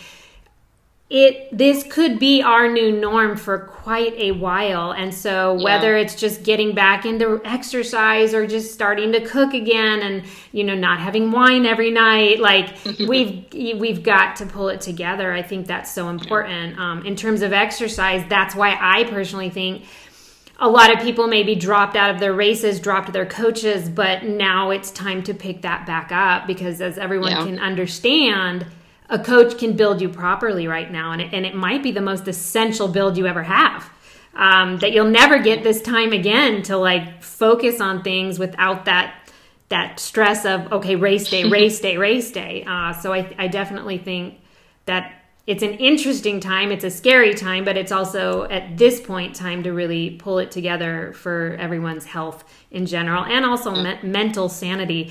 it 1.10 1.56
this 1.56 1.84
could 1.90 2.18
be 2.18 2.42
our 2.42 2.66
new 2.66 2.90
norm 2.90 3.36
for 3.36 3.58
quite 3.58 4.14
a 4.14 4.32
while 4.32 4.90
and 4.92 5.12
so 5.12 5.52
whether 5.62 5.96
yeah. 5.96 6.02
it's 6.02 6.14
just 6.14 6.42
getting 6.42 6.74
back 6.74 7.04
into 7.04 7.40
exercise 7.44 8.32
or 8.32 8.46
just 8.46 8.72
starting 8.72 9.12
to 9.12 9.20
cook 9.20 9.52
again 9.52 10.00
and 10.00 10.24
you 10.52 10.64
know 10.64 10.74
not 10.74 10.98
having 10.98 11.30
wine 11.30 11.66
every 11.66 11.90
night 11.90 12.40
like 12.40 12.74
we've 13.06 13.44
we've 13.52 14.02
got 14.02 14.34
to 14.34 14.46
pull 14.46 14.70
it 14.70 14.80
together 14.80 15.30
i 15.30 15.42
think 15.42 15.66
that's 15.66 15.92
so 15.92 16.08
important 16.08 16.78
um, 16.78 17.04
in 17.04 17.14
terms 17.14 17.42
of 17.42 17.52
exercise 17.52 18.24
that's 18.30 18.54
why 18.54 18.76
i 18.80 19.04
personally 19.04 19.50
think 19.50 19.84
a 20.60 20.68
lot 20.68 20.94
of 20.94 21.02
people 21.02 21.26
maybe 21.26 21.56
dropped 21.56 21.96
out 21.96 22.14
of 22.14 22.20
their 22.20 22.32
races, 22.32 22.78
dropped 22.78 23.12
their 23.12 23.26
coaches, 23.26 23.88
but 23.88 24.22
now 24.22 24.70
it's 24.70 24.92
time 24.92 25.20
to 25.24 25.34
pick 25.34 25.62
that 25.62 25.84
back 25.84 26.12
up 26.12 26.46
because, 26.46 26.80
as 26.80 26.96
everyone 26.96 27.32
yeah. 27.32 27.44
can 27.44 27.58
understand, 27.58 28.64
a 29.10 29.18
coach 29.18 29.58
can 29.58 29.76
build 29.76 30.00
you 30.00 30.08
properly 30.08 30.66
right 30.66 30.90
now, 30.90 31.12
and 31.12 31.20
it, 31.20 31.32
and 31.32 31.44
it 31.44 31.54
might 31.54 31.82
be 31.82 31.90
the 31.90 32.00
most 32.00 32.26
essential 32.26 32.88
build 32.88 33.16
you 33.16 33.26
ever 33.26 33.42
have. 33.42 33.90
Um, 34.34 34.78
that 34.78 34.92
you'll 34.92 35.10
never 35.10 35.38
get 35.38 35.62
this 35.62 35.80
time 35.80 36.12
again 36.12 36.62
to 36.64 36.76
like 36.76 37.22
focus 37.22 37.80
on 37.80 38.02
things 38.02 38.38
without 38.38 38.86
that 38.86 39.14
that 39.68 40.00
stress 40.00 40.44
of 40.44 40.72
okay 40.72 40.96
race 40.96 41.30
day 41.30 41.44
race 41.44 41.80
day 41.80 41.96
race 41.96 42.32
day. 42.32 42.64
Uh, 42.74 42.92
so 42.92 43.12
I, 43.12 43.32
I 43.38 43.46
definitely 43.46 43.98
think 43.98 44.40
that 44.86 45.24
it's 45.46 45.62
an 45.62 45.74
interesting 45.74 46.40
time 46.40 46.72
it's 46.72 46.84
a 46.84 46.90
scary 46.90 47.34
time 47.34 47.64
but 47.64 47.76
it's 47.76 47.92
also 47.92 48.44
at 48.44 48.76
this 48.78 49.00
point 49.00 49.34
time 49.34 49.62
to 49.62 49.72
really 49.72 50.10
pull 50.10 50.38
it 50.38 50.50
together 50.50 51.12
for 51.12 51.56
everyone's 51.60 52.06
health 52.06 52.44
in 52.70 52.86
general 52.86 53.24
and 53.24 53.44
also 53.44 53.70
me- 53.70 53.98
mental 54.02 54.48
sanity 54.48 55.10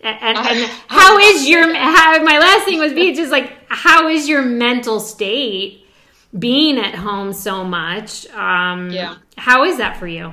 and, 0.00 0.38
and 0.38 0.70
how 0.86 1.18
is 1.18 1.48
your 1.48 1.74
how 1.74 2.22
my 2.22 2.38
last 2.38 2.64
thing 2.64 2.78
was 2.78 2.92
be 2.92 3.14
just 3.14 3.32
like 3.32 3.52
how 3.68 4.08
is 4.08 4.28
your 4.28 4.42
mental 4.42 5.00
state 5.00 5.84
being 6.38 6.78
at 6.78 6.94
home 6.94 7.32
so 7.32 7.64
much? 7.64 8.26
Um 8.28 8.90
yeah. 8.90 9.16
how 9.36 9.64
is 9.64 9.78
that 9.78 9.98
for 9.98 10.06
you? 10.06 10.32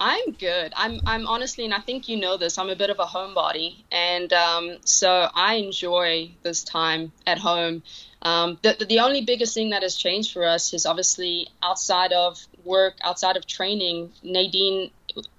I'm 0.00 0.32
good. 0.32 0.72
I'm 0.76 1.00
i'm 1.06 1.26
honestly 1.26 1.64
and 1.64 1.74
i 1.74 1.80
think 1.80 2.08
you 2.08 2.16
know 2.16 2.36
this 2.36 2.58
i'm 2.58 2.70
a 2.70 2.76
bit 2.76 2.90
of 2.90 2.98
a 2.98 3.04
homebody. 3.04 3.84
And 3.92 4.32
um 4.32 4.78
so 4.84 5.28
i 5.34 5.54
enjoy 5.54 6.32
this 6.42 6.64
time 6.64 7.12
at 7.26 7.38
home. 7.38 7.82
Um, 8.22 8.58
the, 8.62 8.84
the 8.86 8.98
only 8.98 9.22
biggest 9.24 9.54
thing 9.54 9.70
that 9.70 9.82
has 9.82 9.96
changed 9.96 10.32
for 10.32 10.44
us 10.44 10.74
is 10.74 10.84
obviously 10.84 11.48
outside 11.62 12.12
of 12.12 12.38
work, 12.64 12.94
outside 13.02 13.36
of 13.36 13.46
training, 13.46 14.12
Nadine 14.22 14.90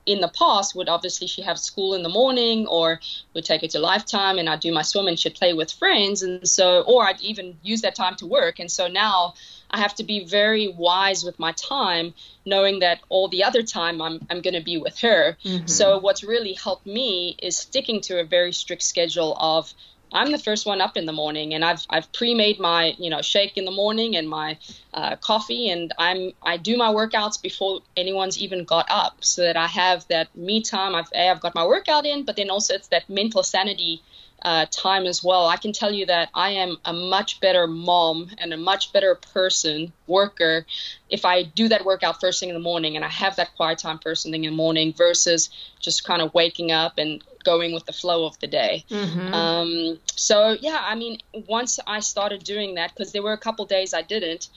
in 0.05 0.19
the 0.19 0.27
past 0.27 0.75
would 0.75 0.89
obviously 0.89 1.27
she 1.27 1.41
have 1.41 1.57
school 1.57 1.93
in 1.93 2.03
the 2.03 2.09
morning 2.09 2.67
or 2.67 2.99
would 3.33 3.45
take 3.45 3.61
her 3.61 3.67
to 3.67 3.79
lifetime 3.79 4.37
and 4.37 4.49
I'd 4.49 4.59
do 4.59 4.71
my 4.71 4.81
swim 4.81 5.07
and 5.07 5.17
she'd 5.17 5.35
play 5.35 5.53
with 5.53 5.71
friends 5.71 6.23
and 6.23 6.47
so 6.47 6.81
or 6.81 7.05
I'd 7.05 7.21
even 7.21 7.57
use 7.63 7.81
that 7.81 7.95
time 7.95 8.15
to 8.17 8.25
work 8.25 8.59
and 8.59 8.69
so 8.69 8.87
now 8.87 9.35
I 9.69 9.79
have 9.79 9.95
to 9.95 10.03
be 10.03 10.25
very 10.25 10.67
wise 10.67 11.23
with 11.23 11.39
my 11.39 11.53
time 11.53 12.13
knowing 12.45 12.79
that 12.79 12.99
all 13.09 13.27
the 13.27 13.43
other 13.43 13.63
time 13.63 14.01
I'm, 14.01 14.25
I'm 14.29 14.41
going 14.41 14.55
to 14.55 14.63
be 14.63 14.77
with 14.77 14.99
her 14.99 15.37
mm-hmm. 15.43 15.67
so 15.67 15.99
what's 15.99 16.23
really 16.23 16.53
helped 16.53 16.85
me 16.85 17.37
is 17.41 17.57
sticking 17.57 18.01
to 18.01 18.19
a 18.19 18.23
very 18.23 18.51
strict 18.51 18.83
schedule 18.83 19.37
of 19.39 19.73
I'm 20.13 20.31
the 20.31 20.37
first 20.37 20.65
one 20.65 20.81
up 20.81 20.97
in 20.97 21.05
the 21.05 21.13
morning, 21.13 21.53
and 21.53 21.63
I've 21.63 21.85
I've 21.89 22.11
pre-made 22.13 22.59
my 22.59 22.95
you 22.97 23.09
know 23.09 23.21
shake 23.21 23.57
in 23.57 23.65
the 23.65 23.71
morning 23.71 24.15
and 24.15 24.27
my 24.29 24.57
uh, 24.93 25.15
coffee, 25.17 25.69
and 25.69 25.93
I'm 25.97 26.33
I 26.43 26.57
do 26.57 26.77
my 26.77 26.93
workouts 26.93 27.41
before 27.41 27.81
anyone's 27.95 28.37
even 28.37 28.63
got 28.63 28.85
up, 28.89 29.23
so 29.23 29.41
that 29.43 29.57
I 29.57 29.67
have 29.67 30.07
that 30.09 30.35
me 30.35 30.61
time. 30.61 30.95
I've 30.95 31.09
I've 31.15 31.39
got 31.39 31.55
my 31.55 31.65
workout 31.65 32.05
in, 32.05 32.23
but 32.25 32.35
then 32.35 32.49
also 32.49 32.73
it's 32.73 32.89
that 32.89 33.09
mental 33.09 33.43
sanity 33.43 34.01
uh, 34.41 34.65
time 34.71 35.05
as 35.05 35.23
well. 35.23 35.47
I 35.47 35.57
can 35.57 35.71
tell 35.71 35.91
you 35.91 36.05
that 36.07 36.29
I 36.33 36.51
am 36.51 36.77
a 36.85 36.93
much 36.93 37.39
better 37.39 37.67
mom 37.67 38.29
and 38.37 38.53
a 38.53 38.57
much 38.57 38.91
better 38.91 39.15
person, 39.15 39.93
worker, 40.07 40.65
if 41.09 41.25
I 41.25 41.43
do 41.43 41.67
that 41.69 41.85
workout 41.85 42.19
first 42.19 42.39
thing 42.39 42.49
in 42.49 42.55
the 42.55 42.61
morning 42.61 42.95
and 42.95 43.05
I 43.05 43.09
have 43.09 43.35
that 43.35 43.55
quiet 43.55 43.79
time 43.79 43.99
first 43.99 44.23
thing 44.23 44.33
in 44.33 44.51
the 44.51 44.55
morning 44.55 44.93
versus 44.93 45.49
just 45.79 46.03
kind 46.03 46.21
of 46.21 46.33
waking 46.33 46.71
up 46.71 46.97
and 46.97 47.23
going 47.43 47.73
with 47.73 47.85
the 47.85 47.93
flow 47.93 48.25
of 48.25 48.39
the 48.39 48.47
day. 48.47 48.85
Mm-hmm. 48.89 49.33
Um, 49.33 49.99
so 50.15 50.57
yeah, 50.59 50.79
I 50.81 50.95
mean, 50.95 51.19
once 51.47 51.79
I 51.85 51.99
started 51.99 52.43
doing 52.43 52.75
that, 52.75 52.93
because 52.93 53.11
there 53.11 53.23
were 53.23 53.33
a 53.33 53.37
couple 53.37 53.65
days 53.65 53.93
I 53.93 54.01
didn't. 54.01 54.49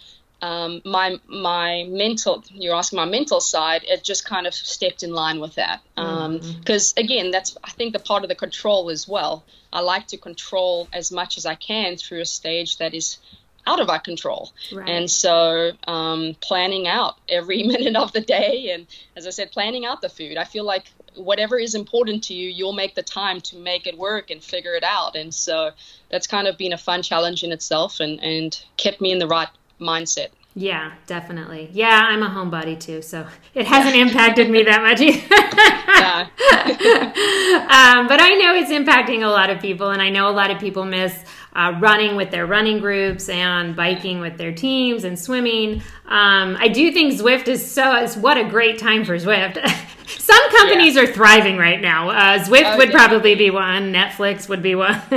Um, 0.42 0.82
my 0.84 1.18
my 1.26 1.86
mental 1.88 2.44
you're 2.50 2.74
asking 2.74 2.98
my 2.98 3.06
mental 3.06 3.40
side 3.40 3.82
it 3.84 4.04
just 4.04 4.26
kind 4.26 4.46
of 4.46 4.52
stepped 4.52 5.02
in 5.02 5.12
line 5.14 5.40
with 5.40 5.54
that 5.54 5.80
because 5.94 6.24
um, 6.26 6.38
mm-hmm. 6.38 7.00
again 7.00 7.30
that's 7.30 7.56
i 7.64 7.70
think 7.70 7.94
the 7.94 7.98
part 7.98 8.24
of 8.24 8.28
the 8.28 8.34
control 8.34 8.90
as 8.90 9.08
well 9.08 9.44
i 9.72 9.80
like 9.80 10.06
to 10.08 10.18
control 10.18 10.86
as 10.92 11.10
much 11.10 11.38
as 11.38 11.46
i 11.46 11.54
can 11.54 11.96
through 11.96 12.20
a 12.20 12.26
stage 12.26 12.76
that 12.76 12.92
is 12.92 13.18
out 13.66 13.80
of 13.80 13.88
our 13.88 13.98
control. 13.98 14.52
Right. 14.72 14.88
And 14.88 15.10
so 15.10 15.72
um, 15.86 16.36
planning 16.40 16.86
out 16.86 17.16
every 17.28 17.62
minute 17.66 17.96
of 17.96 18.12
the 18.12 18.20
day, 18.20 18.70
and 18.72 18.86
as 19.16 19.26
I 19.26 19.30
said, 19.30 19.52
planning 19.52 19.84
out 19.84 20.00
the 20.00 20.08
food. 20.08 20.36
I 20.36 20.44
feel 20.44 20.64
like 20.64 20.84
whatever 21.16 21.58
is 21.58 21.74
important 21.74 22.24
to 22.24 22.34
you, 22.34 22.48
you'll 22.48 22.72
make 22.72 22.94
the 22.94 23.02
time 23.02 23.40
to 23.42 23.56
make 23.56 23.86
it 23.86 23.96
work 23.96 24.30
and 24.30 24.42
figure 24.42 24.74
it 24.74 24.84
out. 24.84 25.16
And 25.16 25.34
so 25.34 25.70
that's 26.10 26.26
kind 26.26 26.46
of 26.46 26.58
been 26.58 26.72
a 26.72 26.78
fun 26.78 27.02
challenge 27.02 27.44
in 27.44 27.52
itself 27.52 28.00
and, 28.00 28.20
and 28.20 28.60
kept 28.76 29.00
me 29.00 29.12
in 29.12 29.18
the 29.18 29.26
right 29.26 29.48
mindset. 29.80 30.28
Yeah, 30.56 30.92
definitely. 31.06 31.68
Yeah, 31.72 32.06
I'm 32.08 32.22
a 32.22 32.28
homebody 32.28 32.78
too, 32.78 33.02
so 33.02 33.26
it 33.54 33.66
hasn't 33.66 33.96
impacted 33.96 34.50
me 34.50 34.62
that 34.62 34.82
much. 34.82 35.00
um, 37.70 38.06
but 38.06 38.20
I 38.20 38.34
know 38.34 38.54
it's 38.54 38.70
impacting 38.70 39.24
a 39.24 39.28
lot 39.28 39.50
of 39.50 39.60
people, 39.60 39.90
and 39.90 40.00
I 40.00 40.10
know 40.10 40.28
a 40.28 40.32
lot 40.32 40.52
of 40.52 40.60
people 40.60 40.84
miss 40.84 41.24
uh, 41.54 41.76
running 41.80 42.16
with 42.16 42.30
their 42.30 42.46
running 42.46 42.80
groups 42.80 43.28
and 43.28 43.76
biking 43.76 44.20
with 44.20 44.36
their 44.36 44.52
teams 44.52 45.04
and 45.04 45.18
swimming. 45.18 45.82
Um, 46.06 46.56
I 46.58 46.68
do 46.68 46.90
think 46.92 47.14
Zwift 47.14 47.48
is 47.48 47.68
so. 47.68 47.96
Is 47.96 48.16
what 48.16 48.36
a 48.36 48.44
great 48.44 48.78
time 48.78 49.04
for 49.04 49.16
Zwift. 49.16 49.58
Some 50.06 50.50
companies 50.50 50.96
yeah. 50.96 51.02
are 51.02 51.06
thriving 51.06 51.56
right 51.56 51.80
now. 51.80 52.10
Uh, 52.10 52.38
Zwift 52.38 52.74
oh, 52.74 52.76
would 52.76 52.90
probably 52.90 53.34
be 53.34 53.50
one. 53.50 53.92
Netflix 53.92 54.48
would 54.48 54.62
be 54.62 54.74
one. 54.74 54.94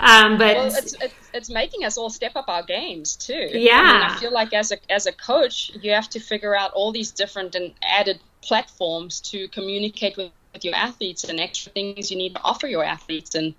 um, 0.00 0.38
but 0.38 0.56
well, 0.56 0.66
it's, 0.66 0.94
it's, 0.94 1.14
it's, 1.32 1.50
making 1.50 1.84
us 1.84 1.98
all 1.98 2.10
step 2.10 2.32
up 2.36 2.48
our 2.48 2.62
games 2.62 3.16
too. 3.16 3.48
Yeah, 3.52 3.80
I, 3.80 3.92
mean, 3.92 4.02
I 4.02 4.20
feel 4.20 4.32
like 4.32 4.52
as 4.52 4.72
a 4.72 4.92
as 4.92 5.06
a 5.06 5.12
coach, 5.12 5.72
you 5.80 5.92
have 5.92 6.08
to 6.10 6.20
figure 6.20 6.56
out 6.56 6.72
all 6.72 6.92
these 6.92 7.10
different 7.10 7.54
and 7.54 7.72
added 7.82 8.20
platforms 8.42 9.20
to 9.20 9.48
communicate 9.48 10.16
with, 10.16 10.30
with 10.52 10.64
your 10.64 10.74
athletes 10.74 11.24
and 11.24 11.40
extra 11.40 11.72
things 11.72 12.10
you 12.10 12.16
need 12.16 12.34
to 12.34 12.42
offer 12.42 12.66
your 12.66 12.84
athletes 12.84 13.34
and 13.34 13.54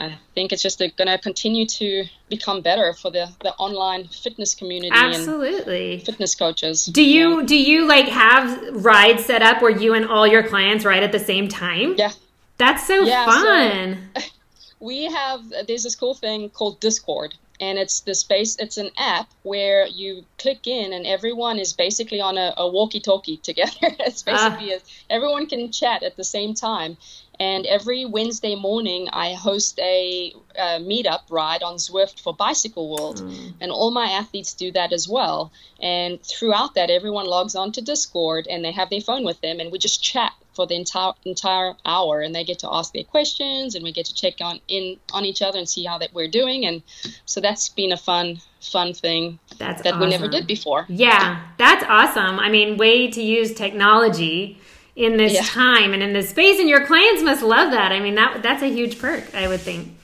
I 0.00 0.16
think 0.34 0.50
it's 0.50 0.62
just 0.62 0.78
going 0.78 1.08
to 1.08 1.18
continue 1.18 1.66
to 1.66 2.06
become 2.30 2.62
better 2.62 2.94
for 2.94 3.10
the, 3.10 3.28
the 3.42 3.52
online 3.56 4.08
fitness 4.08 4.54
community. 4.54 4.90
Absolutely, 4.94 5.98
fitness 5.98 6.34
coaches. 6.34 6.86
Do 6.86 7.02
you 7.02 7.40
yeah. 7.40 7.46
do 7.46 7.56
you 7.56 7.86
like 7.86 8.06
have 8.06 8.84
rides 8.84 9.26
set 9.26 9.42
up 9.42 9.60
where 9.60 9.70
you 9.70 9.92
and 9.92 10.06
all 10.06 10.26
your 10.26 10.42
clients 10.42 10.86
ride 10.86 11.02
at 11.02 11.12
the 11.12 11.18
same 11.18 11.48
time? 11.48 11.96
Yeah, 11.98 12.12
that's 12.56 12.86
so 12.86 13.02
yeah, 13.02 13.26
fun. 13.26 14.08
So 14.16 14.22
we 14.80 15.04
have 15.04 15.42
there's 15.68 15.82
this 15.82 15.96
cool 15.96 16.14
thing 16.14 16.48
called 16.48 16.80
Discord, 16.80 17.34
and 17.60 17.78
it's 17.78 18.00
the 18.00 18.14
space. 18.14 18.56
It's 18.58 18.78
an 18.78 18.90
app 18.96 19.28
where 19.42 19.86
you 19.86 20.24
click 20.38 20.66
in, 20.66 20.92
and 20.92 21.06
everyone 21.06 21.58
is 21.58 21.72
basically 21.72 22.20
on 22.20 22.38
a, 22.38 22.54
a 22.56 22.68
walkie-talkie 22.68 23.36
together. 23.48 23.72
it's 23.82 24.24
ah. 24.26 24.50
basically 24.50 24.74
uh. 24.74 24.78
a, 24.78 25.12
everyone 25.12 25.46
can 25.46 25.70
chat 25.70 26.02
at 26.02 26.16
the 26.16 26.24
same 26.24 26.54
time 26.54 26.96
and 27.40 27.64
every 27.64 28.04
Wednesday 28.04 28.54
morning, 28.54 29.08
I 29.10 29.32
host 29.32 29.78
a, 29.78 30.34
a 30.54 30.78
meetup 30.78 31.22
ride 31.30 31.62
on 31.62 31.76
Zwift 31.76 32.20
for 32.20 32.34
Bicycle 32.34 32.90
World. 32.90 33.22
Mm. 33.22 33.54
And 33.62 33.72
all 33.72 33.90
my 33.90 34.10
athletes 34.10 34.52
do 34.52 34.70
that 34.72 34.92
as 34.92 35.08
well. 35.08 35.50
And 35.80 36.22
throughout 36.22 36.74
that, 36.74 36.90
everyone 36.90 37.24
logs 37.24 37.54
on 37.54 37.72
to 37.72 37.80
Discord 37.80 38.46
and 38.46 38.62
they 38.62 38.72
have 38.72 38.90
their 38.90 39.00
phone 39.00 39.24
with 39.24 39.40
them. 39.40 39.58
And 39.58 39.72
we 39.72 39.78
just 39.78 40.02
chat 40.02 40.34
for 40.54 40.66
the 40.66 40.74
entire 40.74 41.12
entire 41.24 41.74
hour 41.84 42.20
and 42.20 42.34
they 42.34 42.44
get 42.44 42.58
to 42.58 42.68
ask 42.70 42.92
their 42.92 43.04
questions 43.04 43.74
and 43.74 43.84
we 43.84 43.92
get 43.92 44.06
to 44.06 44.14
check 44.14 44.34
on 44.40 44.60
in 44.68 44.96
on 45.12 45.24
each 45.24 45.42
other 45.42 45.58
and 45.58 45.68
see 45.68 45.84
how 45.84 45.98
that 45.98 46.12
we're 46.12 46.28
doing 46.28 46.66
and 46.66 46.82
so 47.24 47.40
that's 47.40 47.68
been 47.68 47.92
a 47.92 47.96
fun 47.96 48.40
fun 48.60 48.92
thing 48.92 49.38
that's 49.58 49.82
that 49.82 49.94
awesome. 49.94 50.00
we 50.00 50.08
never 50.08 50.28
did 50.28 50.46
before. 50.46 50.86
Yeah 50.88 51.40
that's 51.58 51.84
awesome. 51.88 52.38
I 52.38 52.48
mean 52.50 52.76
way 52.76 53.10
to 53.10 53.22
use 53.22 53.54
technology 53.54 54.60
in 54.96 55.16
this 55.16 55.32
yeah. 55.32 55.42
time 55.42 55.94
and 55.94 56.02
in 56.02 56.12
this 56.12 56.30
space 56.30 56.58
and 56.58 56.68
your 56.68 56.84
clients 56.86 57.22
must 57.22 57.42
love 57.42 57.70
that. 57.72 57.92
I 57.92 58.00
mean 58.00 58.16
that 58.16 58.42
that's 58.42 58.62
a 58.62 58.68
huge 58.68 58.98
perk 58.98 59.34
i 59.34 59.48
would 59.48 59.60
think. 59.60 59.96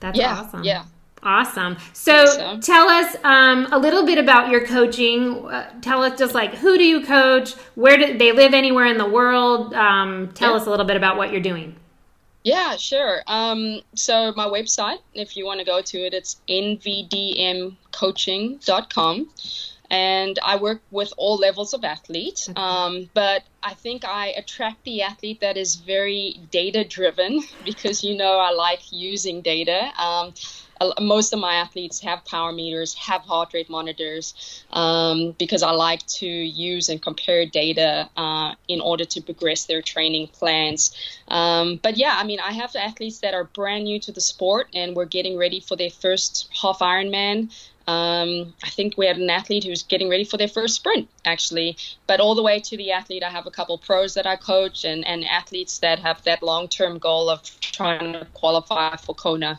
That's 0.00 0.18
yeah, 0.18 0.40
awesome. 0.40 0.64
yeah 0.64 0.84
awesome 1.22 1.76
so, 1.92 2.26
so. 2.26 2.58
tell 2.60 2.88
us 2.88 3.14
um, 3.24 3.66
a 3.72 3.78
little 3.78 4.04
bit 4.06 4.18
about 4.18 4.50
your 4.50 4.66
coaching 4.66 5.46
uh, 5.46 5.70
tell 5.80 6.02
us 6.02 6.18
just 6.18 6.34
like 6.34 6.54
who 6.54 6.76
do 6.78 6.84
you 6.84 7.04
coach 7.04 7.54
where 7.74 7.96
do 7.96 8.18
they 8.18 8.32
live 8.32 8.54
anywhere 8.54 8.86
in 8.86 8.98
the 8.98 9.08
world 9.08 9.72
um, 9.74 10.32
tell 10.34 10.50
yeah. 10.50 10.56
us 10.56 10.66
a 10.66 10.70
little 10.70 10.86
bit 10.86 10.96
about 10.96 11.16
what 11.16 11.30
you're 11.32 11.40
doing 11.40 11.74
yeah 12.44 12.76
sure 12.76 13.22
um, 13.26 13.80
so 13.94 14.32
my 14.36 14.46
website 14.46 14.98
if 15.14 15.36
you 15.36 15.44
want 15.44 15.58
to 15.60 15.66
go 15.66 15.82
to 15.82 15.98
it 15.98 16.14
it's 16.14 16.40
nvdmcoaching.com 16.48 19.28
and 19.90 20.38
I 20.44 20.56
work 20.56 20.82
with 20.90 21.12
all 21.16 21.36
levels 21.36 21.72
of 21.72 21.84
athletes. 21.84 22.48
Okay. 22.48 22.60
Um, 22.60 23.10
but 23.14 23.44
I 23.62 23.74
think 23.74 24.04
I 24.04 24.28
attract 24.28 24.84
the 24.84 25.02
athlete 25.02 25.40
that 25.40 25.56
is 25.56 25.76
very 25.76 26.40
data 26.50 26.84
driven 26.84 27.40
because 27.64 28.04
you 28.04 28.16
know 28.16 28.38
I 28.38 28.52
like 28.52 28.80
using 28.90 29.40
data. 29.40 29.90
Most 31.00 31.32
of 31.32 31.40
my 31.40 31.54
athletes 31.54 32.00
have 32.00 32.24
power 32.24 32.52
meters, 32.52 32.94
have 32.94 33.22
heart 33.22 33.52
rate 33.54 33.68
monitors, 33.68 34.64
um, 34.72 35.34
because 35.38 35.62
I 35.62 35.70
like 35.70 36.06
to 36.06 36.26
use 36.26 36.88
and 36.88 37.00
compare 37.00 37.46
data 37.46 38.08
uh, 38.16 38.54
in 38.68 38.80
order 38.80 39.04
to 39.04 39.20
progress 39.20 39.66
their 39.66 39.82
training 39.82 40.28
plans. 40.28 40.94
Um, 41.28 41.80
but 41.82 41.96
yeah, 41.96 42.16
I 42.16 42.24
mean, 42.24 42.40
I 42.40 42.52
have 42.52 42.74
athletes 42.76 43.20
that 43.20 43.34
are 43.34 43.44
brand 43.44 43.84
new 43.84 43.98
to 44.00 44.12
the 44.12 44.20
sport 44.20 44.68
and 44.74 44.94
we're 44.94 45.04
getting 45.04 45.36
ready 45.36 45.60
for 45.60 45.76
their 45.76 45.90
first 45.90 46.48
half 46.60 46.78
Ironman. 46.78 47.50
Um, 47.88 48.52
I 48.62 48.68
think 48.68 48.98
we 48.98 49.06
had 49.06 49.16
an 49.16 49.30
athlete 49.30 49.64
who's 49.64 49.82
getting 49.82 50.10
ready 50.10 50.24
for 50.24 50.36
their 50.36 50.46
first 50.46 50.74
sprint, 50.74 51.08
actually. 51.24 51.78
But 52.06 52.20
all 52.20 52.34
the 52.34 52.42
way 52.42 52.60
to 52.60 52.76
the 52.76 52.92
athlete, 52.92 53.22
I 53.22 53.30
have 53.30 53.46
a 53.46 53.50
couple 53.50 53.78
pros 53.78 54.12
that 54.12 54.26
I 54.26 54.36
coach 54.36 54.84
and, 54.84 55.06
and 55.06 55.24
athletes 55.24 55.78
that 55.78 55.98
have 56.00 56.22
that 56.24 56.42
long 56.42 56.68
term 56.68 56.98
goal 56.98 57.30
of 57.30 57.40
trying 57.60 58.12
to 58.12 58.26
qualify 58.34 58.96
for 58.96 59.14
Kona. 59.14 59.58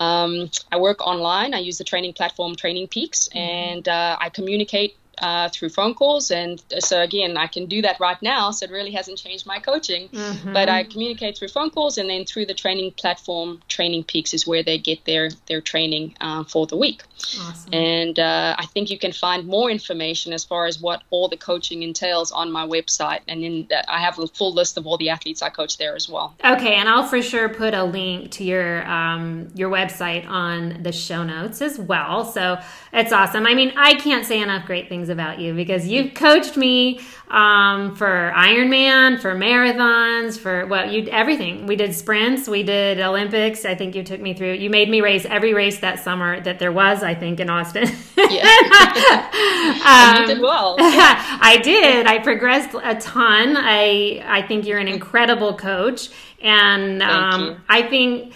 Um, 0.00 0.50
I 0.72 0.76
work 0.76 1.06
online. 1.06 1.54
I 1.54 1.58
use 1.58 1.78
the 1.78 1.84
training 1.84 2.14
platform 2.14 2.56
Training 2.56 2.88
Peaks, 2.88 3.28
mm-hmm. 3.28 3.38
and 3.38 3.88
uh, 3.88 4.16
I 4.20 4.28
communicate 4.30 4.96
uh, 5.18 5.48
through 5.50 5.70
phone 5.70 5.94
calls. 5.94 6.30
And 6.30 6.62
so, 6.78 7.00
again, 7.00 7.36
I 7.36 7.46
can 7.46 7.66
do 7.66 7.82
that 7.82 8.00
right 8.00 8.20
now. 8.22 8.50
So, 8.50 8.64
it 8.64 8.70
really 8.70 8.92
hasn't 8.92 9.18
changed 9.18 9.46
my 9.46 9.58
coaching. 9.58 10.08
Mm-hmm. 10.08 10.52
But 10.52 10.68
I 10.68 10.84
communicate 10.84 11.38
through 11.38 11.48
phone 11.48 11.70
calls 11.70 11.98
and 11.98 12.08
then 12.08 12.24
through 12.24 12.46
the 12.46 12.54
training 12.54 12.92
platform, 12.92 13.60
Training 13.68 14.04
Peaks 14.04 14.34
is 14.34 14.46
where 14.46 14.62
they 14.62 14.78
get 14.78 15.04
their, 15.04 15.30
their 15.46 15.60
training 15.60 16.14
uh, 16.20 16.44
for 16.44 16.66
the 16.66 16.76
week. 16.76 17.02
Awesome. 17.40 17.74
And 17.74 18.18
uh, 18.18 18.56
I 18.58 18.66
think 18.66 18.90
you 18.90 18.98
can 18.98 19.12
find 19.12 19.46
more 19.46 19.70
information 19.70 20.32
as 20.32 20.44
far 20.44 20.66
as 20.66 20.80
what 20.80 21.02
all 21.10 21.28
the 21.28 21.36
coaching 21.36 21.82
entails 21.82 22.32
on 22.32 22.50
my 22.50 22.66
website. 22.66 23.20
And 23.28 23.42
then 23.42 23.68
I 23.88 24.00
have 24.00 24.18
a 24.18 24.26
full 24.26 24.52
list 24.52 24.76
of 24.76 24.86
all 24.86 24.98
the 24.98 25.10
athletes 25.10 25.42
I 25.42 25.50
coach 25.50 25.78
there 25.78 25.94
as 25.94 26.08
well. 26.08 26.34
Okay. 26.44 26.74
And 26.74 26.88
I'll 26.88 27.06
for 27.06 27.22
sure 27.22 27.48
put 27.48 27.74
a 27.74 27.84
link 27.84 28.30
to 28.32 28.44
your, 28.44 28.86
um, 28.88 29.48
your 29.54 29.70
website 29.70 30.26
on 30.28 30.82
the 30.82 30.92
show 30.92 31.22
notes 31.22 31.62
as 31.62 31.78
well. 31.78 32.24
So, 32.24 32.58
it's 32.92 33.12
awesome. 33.12 33.44
I 33.46 33.54
mean, 33.54 33.72
I 33.76 33.94
can't 33.94 34.24
say 34.24 34.40
enough 34.40 34.66
great 34.66 34.88
things 34.88 35.03
things 35.04 35.10
about 35.10 35.38
you 35.38 35.54
because 35.54 35.86
you 35.86 36.10
coached 36.10 36.56
me 36.56 37.00
um, 37.28 37.94
for 37.96 38.32
Ironman, 38.34 39.20
for 39.20 39.34
marathons, 39.34 40.38
for 40.38 40.66
well, 40.66 40.90
you 40.90 41.08
everything. 41.10 41.66
We 41.66 41.76
did 41.76 41.94
sprints, 41.94 42.48
we 42.48 42.62
did 42.62 43.00
Olympics. 43.00 43.64
I 43.64 43.74
think 43.74 43.94
you 43.94 44.02
took 44.02 44.20
me 44.20 44.34
through. 44.34 44.54
You 44.54 44.70
made 44.70 44.88
me 44.88 45.00
race 45.00 45.26
every 45.26 45.52
race 45.52 45.80
that 45.80 45.98
summer 45.98 46.40
that 46.40 46.58
there 46.58 46.72
was. 46.72 47.02
I 47.02 47.14
think 47.14 47.40
in 47.40 47.50
Austin. 47.50 47.88
Yeah, 48.16 49.82
um, 50.16 50.22
you 50.22 50.34
did 50.34 50.40
well. 50.40 50.76
Yeah. 50.78 51.38
I 51.40 51.60
did. 51.62 52.06
I 52.06 52.18
progressed 52.18 52.74
a 52.74 52.94
ton. 52.96 53.56
I 53.56 54.22
I 54.26 54.42
think 54.42 54.66
you're 54.66 54.78
an 54.78 54.88
incredible 54.88 55.54
coach, 55.56 56.10
and 56.40 57.02
um, 57.02 57.62
I 57.68 57.82
think 57.82 58.34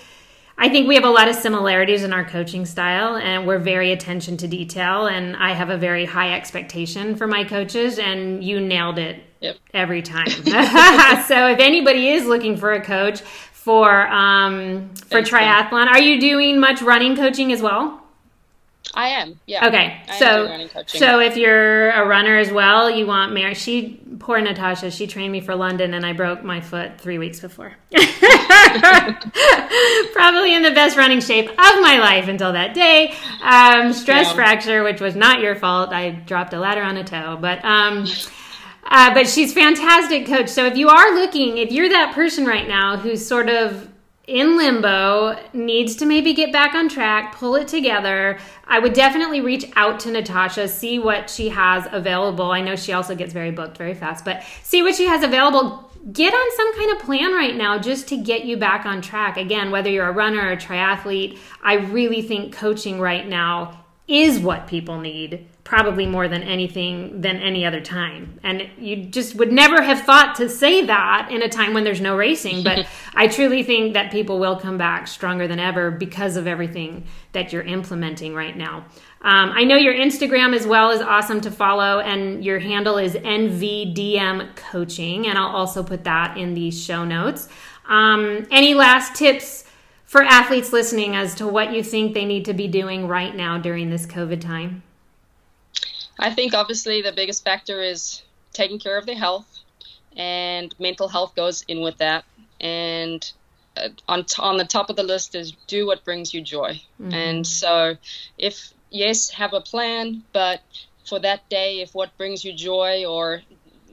I 0.61 0.69
think 0.69 0.89
we 0.89 0.97
have 0.97 1.05
a 1.05 1.11
lot 1.11 1.29
of 1.29 1.37
similarities 1.37 2.03
in 2.03 2.13
our 2.13 2.25
coaching 2.25 2.67
style, 2.67 3.17
and 3.17 3.47
we're 3.47 3.61
very 3.61 3.93
attention 3.93 4.37
to 4.39 4.49
detail. 4.49 5.07
And 5.07 5.37
I 5.37 5.53
have 5.53 5.71
a 5.71 5.77
very 5.77 6.05
high 6.05 6.35
expectation 6.35 7.15
for 7.15 7.29
my 7.29 7.45
coaches, 7.45 8.01
and 8.01 8.43
you 8.43 8.59
nailed 8.59 8.99
it 8.99 9.23
yep. 9.41 9.57
every 9.73 10.03
time. 10.03 10.27
so 11.29 11.47
if 11.47 11.61
anybody 11.61 12.09
is 12.09 12.27
looking 12.27 12.57
for 12.57 12.73
a 12.73 12.85
coach 12.85 13.21
for 13.21 14.09
um, 14.09 14.89
for 14.95 15.23
Thanks, 15.23 15.31
triathlon, 15.31 15.87
are 15.87 16.01
you 16.01 16.21
doing 16.21 16.59
much 16.59 16.83
running 16.83 17.15
coaching 17.15 17.53
as 17.53 17.63
well? 17.63 18.03
I 18.99 19.09
am. 19.11 19.39
Yeah. 19.47 19.69
Okay. 19.69 20.03
I 20.09 20.19
so 20.19 20.69
so 20.89 21.21
if 21.21 21.37
you're 21.37 21.91
a 21.91 22.05
runner 22.05 22.37
as 22.37 22.51
well, 22.51 22.91
you 22.91 23.07
want 23.07 23.33
Mary. 23.33 23.55
She 23.55 24.01
poor 24.19 24.41
Natasha. 24.41 24.91
She 24.91 25.07
trained 25.07 25.31
me 25.31 25.41
for 25.41 25.55
London, 25.55 25.95
and 25.95 26.05
I 26.05 26.15
broke 26.15 26.43
my 26.43 26.61
foot 26.61 27.01
three 27.01 27.17
weeks 27.17 27.39
before. 27.39 27.77
Probably 30.13 30.53
in 30.53 30.63
the 30.63 30.73
best 30.75 30.97
running 30.97 31.21
shape 31.21 31.49
of 31.49 31.57
my 31.59 31.99
life 32.01 32.27
until 32.27 32.53
that 32.55 32.75
day. 32.75 33.15
Um, 33.41 33.93
stress 33.93 34.27
yeah. 34.27 34.35
fracture, 34.35 34.83
which 34.83 35.01
was 35.01 35.15
not 35.15 35.39
your 35.39 35.55
fault. 35.55 35.91
I 35.91 36.11
dropped 36.11 36.53
a 36.53 36.59
ladder 36.59 36.83
on 36.83 36.97
a 36.97 37.05
toe, 37.05 37.39
but. 37.41 37.65
Um, 37.65 38.05
uh, 38.91 39.15
but 39.15 39.29
she's 39.29 39.53
fantastic 39.53 40.27
coach. 40.27 40.49
So 40.49 40.65
if 40.65 40.77
you 40.77 40.89
are 40.89 41.15
looking, 41.15 41.59
if 41.59 41.71
you're 41.71 41.91
that 41.91 42.15
person 42.15 42.47
right 42.47 42.67
now 42.67 42.97
who's 42.97 43.25
sort 43.25 43.51
of 43.51 43.88
in 44.29 44.59
limbo, 44.59 45.39
needs 45.55 45.97
to 45.97 46.07
maybe 46.07 46.35
get 46.35 46.53
back 46.53 46.75
on 46.75 46.89
track, 46.89 47.35
pull 47.35 47.57
it 47.57 47.67
together. 47.67 48.39
I 48.67 48.79
would 48.79 48.93
definitely 48.93 49.41
reach 49.41 49.65
out 49.75 49.99
to 50.01 50.11
Natasha, 50.11 50.69
see 50.69 50.99
what 50.99 51.31
she 51.31 51.49
has 51.49 51.89
available. 51.91 52.51
I 52.51 52.61
know 52.61 52.77
she 52.77 52.93
also 52.93 53.15
gets 53.15 53.33
very 53.33 53.51
booked 53.51 53.79
very 53.79 53.95
fast, 53.95 54.27
but 54.27 54.43
see 54.63 54.83
what 54.83 54.95
she 54.95 55.07
has 55.07 55.23
available. 55.23 55.91
Get 56.13 56.35
on 56.35 56.57
some 56.57 56.77
kind 56.77 56.93
of 56.93 56.99
plan 56.99 57.33
right 57.33 57.57
now 57.57 57.79
just 57.79 58.07
to 58.09 58.19
get 58.19 58.45
you 58.45 58.59
back 58.59 58.85
on 58.85 59.01
track. 59.01 59.39
Again, 59.39 59.71
whether 59.71 59.89
you're 59.89 60.09
a 60.09 60.13
runner 60.13 60.43
or 60.43 60.53
a 60.53 60.57
triathlete, 60.59 61.39
I 61.63 61.77
really 61.77 62.21
think 62.21 62.55
coaching 62.55 63.01
right 63.01 63.27
now 63.27 63.85
is 64.07 64.39
what 64.39 64.67
people 64.67 65.01
need 65.01 65.47
probably 65.69 66.07
more 66.07 66.29
than 66.29 66.43
anything 66.43 67.21
than 67.21 67.37
any 67.37 67.67
other 67.67 67.79
time. 67.79 68.41
And 68.43 68.71
you 68.79 69.05
just 69.05 69.35
would 69.35 69.53
never 69.53 69.83
have 69.83 70.01
thought 70.01 70.35
to 70.37 70.49
say 70.49 70.87
that 70.87 71.29
in 71.31 71.43
a 71.43 71.49
time 71.51 71.75
when 71.75 71.85
there's 71.85 72.01
no 72.01 72.17
racing. 72.17 72.65
But 72.65 72.87
I 73.15 73.29
truly 73.29 73.63
think 73.63 73.93
that 73.93 74.11
people 74.11 74.39
will 74.39 74.59
come 74.59 74.79
back 74.79 75.07
stronger 75.07 75.47
than 75.47 75.59
ever 75.59 75.91
because 75.91 76.37
of 76.39 76.47
everything 76.47 77.05
that 77.33 77.53
you're 77.53 77.65
implementing 77.65 78.35
right 78.35 78.57
now. 78.57 78.87
Um, 79.21 79.53
I 79.55 79.65
know 79.65 79.77
your 79.77 79.93
Instagram 79.93 80.57
as 80.57 80.67
well 80.67 80.91
is 80.91 81.03
awesome 81.03 81.43
to 81.43 81.51
follow, 81.51 82.01
and 82.01 82.43
your 82.43 82.61
handle 82.61 82.97
is 82.97 83.13
NVDM 83.13 84.57
Coaching, 84.57 85.27
and 85.27 85.37
I'll 85.37 85.55
also 85.55 85.83
put 85.83 86.05
that 86.05 86.39
in 86.39 86.55
the 86.55 86.71
show 86.71 87.05
notes. 87.05 87.51
Um, 87.87 88.47
any 88.51 88.73
last 88.73 89.17
tips 89.17 89.65
for 90.05 90.23
athletes 90.23 90.73
listening 90.73 91.15
as 91.15 91.35
to 91.35 91.47
what 91.47 91.75
you 91.75 91.83
think 91.83 92.15
they 92.15 92.25
need 92.25 92.47
to 92.47 92.55
be 92.55 92.69
doing 92.69 93.07
right 93.07 93.37
now 93.37 93.59
during 93.59 93.91
this 93.91 94.07
COVID 94.07 94.41
time? 94.41 94.83
I 96.19 96.35
think 96.35 96.55
obviously 96.55 97.03
the 97.03 97.13
biggest 97.13 97.45
factor 97.45 97.81
is 97.81 98.23
taking 98.53 98.79
care 98.79 98.99
of 98.99 99.07
their 99.07 99.17
health, 99.17 99.47
and 100.17 100.75
mental 100.79 101.09
health 101.09 101.35
goes 101.35 101.63
in 101.69 101.81
with 101.81 101.99
that. 101.99 102.25
And 102.61 103.31
uh, 103.77 103.91
on 104.09 104.25
t- 104.25 104.43
on 104.43 104.57
the 104.57 104.65
top 104.65 104.91
of 104.91 104.97
the 104.97 105.05
list 105.05 105.35
is 105.35 105.53
do 105.67 105.87
what 105.87 106.05
brings 106.05 106.35
you 106.35 106.41
joy. 106.41 106.81
Mm-hmm. 107.01 107.13
And 107.13 107.47
so, 107.47 107.97
if 108.37 108.73
yes, 108.91 109.31
have 109.31 109.53
a 109.53 109.61
plan, 109.61 110.25
but 110.33 110.61
for 111.07 111.19
that 111.21 111.49
day, 111.49 111.81
if 111.81 111.95
what 111.95 112.17
brings 112.19 112.45
you 112.45 112.53
joy 112.53 113.05
or 113.07 113.43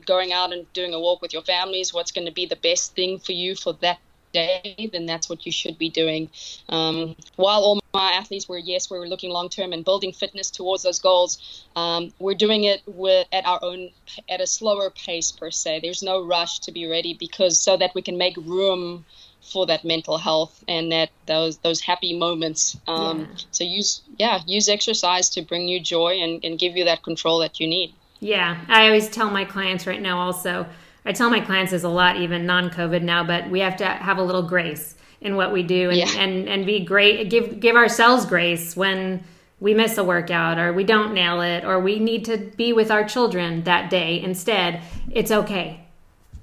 going 0.05 0.31
out 0.31 0.53
and 0.53 0.71
doing 0.73 0.93
a 0.93 0.99
walk 0.99 1.21
with 1.21 1.33
your 1.33 1.41
family 1.41 1.79
is 1.79 1.93
what's 1.93 2.11
going 2.11 2.27
to 2.27 2.33
be 2.33 2.45
the 2.45 2.55
best 2.55 2.95
thing 2.95 3.19
for 3.19 3.31
you 3.31 3.55
for 3.55 3.73
that 3.73 3.99
day, 4.35 4.89
then 4.93 5.05
that's 5.05 5.27
what 5.29 5.45
you 5.45 5.51
should 5.51 5.77
be 5.77 5.89
doing. 5.89 6.29
Um, 6.69 7.15
while 7.37 7.61
all 7.61 7.79
my 7.93 8.11
athletes 8.11 8.47
were, 8.49 8.57
yes, 8.57 8.89
we 8.91 8.99
were 8.99 9.07
looking 9.07 9.31
long 9.31 9.49
term 9.49 9.73
and 9.73 9.83
building 9.83 10.11
fitness 10.11 10.51
towards 10.51 10.83
those 10.83 10.99
goals, 10.99 11.31
um, 11.75 12.11
we're 12.19 12.41
doing 12.47 12.65
it 12.65 12.81
with, 12.85 13.27
at 13.31 13.45
our 13.45 13.59
own, 13.61 13.89
at 14.29 14.41
a 14.41 14.47
slower 14.47 14.89
pace 14.89 15.31
per 15.31 15.49
se. 15.51 15.79
There's 15.81 16.03
no 16.03 16.25
rush 16.35 16.59
to 16.65 16.71
be 16.71 16.87
ready 16.87 17.13
because 17.13 17.59
so 17.59 17.77
that 17.77 17.95
we 17.95 18.01
can 18.01 18.17
make 18.17 18.35
room 18.37 19.05
for 19.51 19.65
that 19.67 19.85
mental 19.85 20.17
health 20.17 20.63
and 20.67 20.91
that 20.91 21.09
those 21.27 21.57
those 21.57 21.79
happy 21.79 22.17
moments. 22.17 22.77
Um, 22.87 23.19
yeah. 23.19 23.25
So 23.51 23.63
use 23.63 24.01
yeah 24.17 24.41
use 24.47 24.67
exercise 24.67 25.29
to 25.35 25.41
bring 25.41 25.67
you 25.67 25.79
joy 25.79 26.13
and, 26.23 26.43
and 26.43 26.57
give 26.57 26.75
you 26.75 26.85
that 26.85 27.03
control 27.03 27.39
that 27.39 27.59
you 27.59 27.67
need. 27.67 27.93
Yeah, 28.19 28.57
I 28.67 28.87
always 28.87 29.07
tell 29.09 29.29
my 29.29 29.45
clients 29.45 29.85
right 29.85 30.01
now 30.01 30.17
also 30.19 30.65
I 31.05 31.11
tell 31.11 31.29
my 31.29 31.39
clients 31.39 31.71
this 31.71 31.83
a 31.83 31.89
lot, 31.89 32.17
even 32.17 32.45
non-COVID 32.45 33.03
now, 33.03 33.23
but 33.23 33.49
we 33.49 33.59
have 33.59 33.77
to 33.77 33.85
have 33.85 34.17
a 34.17 34.23
little 34.23 34.43
grace 34.43 34.95
in 35.21 35.35
what 35.35 35.51
we 35.51 35.63
do 35.63 35.89
and, 35.89 35.97
yeah. 35.97 36.11
and, 36.17 36.49
and 36.49 36.65
be 36.65 36.83
great, 36.83 37.29
give, 37.29 37.59
give 37.59 37.75
ourselves 37.75 38.25
grace 38.25 38.75
when 38.75 39.23
we 39.59 39.73
miss 39.73 39.97
a 39.97 40.03
workout 40.03 40.59
or 40.59 40.73
we 40.73 40.83
don't 40.83 41.13
nail 41.13 41.41
it 41.41 41.63
or 41.63 41.79
we 41.79 41.99
need 41.99 42.25
to 42.25 42.37
be 42.37 42.73
with 42.73 42.91
our 42.91 43.03
children 43.03 43.63
that 43.63 43.89
day 43.89 44.21
instead. 44.21 44.81
It's 45.11 45.31
okay. 45.31 45.81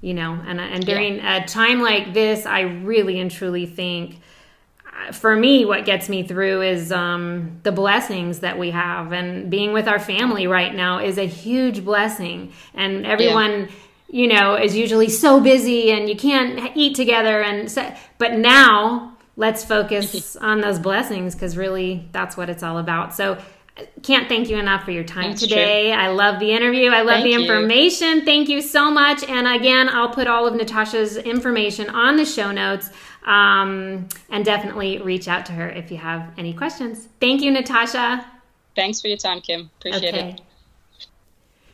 You 0.01 0.13
know, 0.13 0.33
and, 0.45 0.59
and 0.59 0.85
during 0.85 1.17
yeah. 1.17 1.43
a 1.43 1.47
time 1.47 1.81
like 1.81 2.13
this, 2.13 2.45
I 2.45 2.61
really 2.61 3.19
and 3.19 3.31
truly 3.31 3.65
think 3.65 4.19
uh, 4.85 5.13
for 5.13 5.33
me, 5.33 5.63
what 5.63 5.85
gets 5.85 6.09
me 6.09 6.23
through 6.23 6.61
is 6.61 6.91
um, 6.91 7.61
the 7.63 7.71
blessings 7.71 8.39
that 8.39 8.59
we 8.59 8.71
have, 8.71 9.13
and 9.13 9.49
being 9.49 9.71
with 9.71 9.87
our 9.87 9.99
family 9.99 10.45
right 10.45 10.75
now 10.75 10.99
is 10.99 11.17
a 11.17 11.25
huge 11.25 11.85
blessing. 11.85 12.51
And 12.73 13.05
everyone, 13.05 13.51
yeah 13.51 13.67
you 14.13 14.27
know, 14.27 14.55
is 14.55 14.75
usually 14.75 15.09
so 15.09 15.41
busy 15.41 15.91
and 15.91 16.07
you 16.07 16.15
can't 16.15 16.71
eat 16.77 16.95
together. 16.95 17.41
And 17.41 17.69
so, 17.69 17.91
but 18.19 18.33
now 18.33 19.17
let's 19.35 19.65
focus 19.65 20.35
on 20.41 20.61
those 20.61 20.77
blessings 20.77 21.33
because 21.33 21.57
really 21.57 22.07
that's 22.11 22.37
what 22.37 22.47
it's 22.47 22.61
all 22.61 22.77
about. 22.77 23.15
So 23.15 23.39
can't 24.03 24.29
thank 24.29 24.49
you 24.49 24.57
enough 24.57 24.83
for 24.83 24.91
your 24.91 25.03
time 25.03 25.31
That's 25.31 25.41
today. 25.41 25.91
True. 25.91 25.99
I 25.99 26.09
love 26.09 26.39
the 26.39 26.51
interview. 26.51 26.91
I 26.91 27.01
love 27.01 27.21
thank 27.21 27.23
the 27.23 27.33
information. 27.33 28.17
You. 28.17 28.25
Thank 28.25 28.49
you 28.49 28.61
so 28.61 28.91
much. 28.91 29.23
And 29.23 29.47
again, 29.47 29.89
I'll 29.89 30.13
put 30.13 30.27
all 30.27 30.45
of 30.45 30.53
Natasha's 30.53 31.17
information 31.17 31.89
on 31.89 32.15
the 32.15 32.25
show 32.25 32.51
notes. 32.51 32.91
Um, 33.25 34.09
and 34.29 34.45
definitely 34.45 34.99
reach 34.99 35.27
out 35.27 35.47
to 35.47 35.53
her 35.53 35.67
if 35.69 35.89
you 35.89 35.97
have 35.97 36.33
any 36.37 36.53
questions. 36.53 37.07
Thank 37.19 37.41
you, 37.41 37.49
Natasha. 37.49 38.27
Thanks 38.75 39.01
for 39.01 39.07
your 39.07 39.17
time, 39.17 39.41
Kim. 39.41 39.71
Appreciate 39.79 40.13
okay. 40.13 40.29
it. 40.31 40.41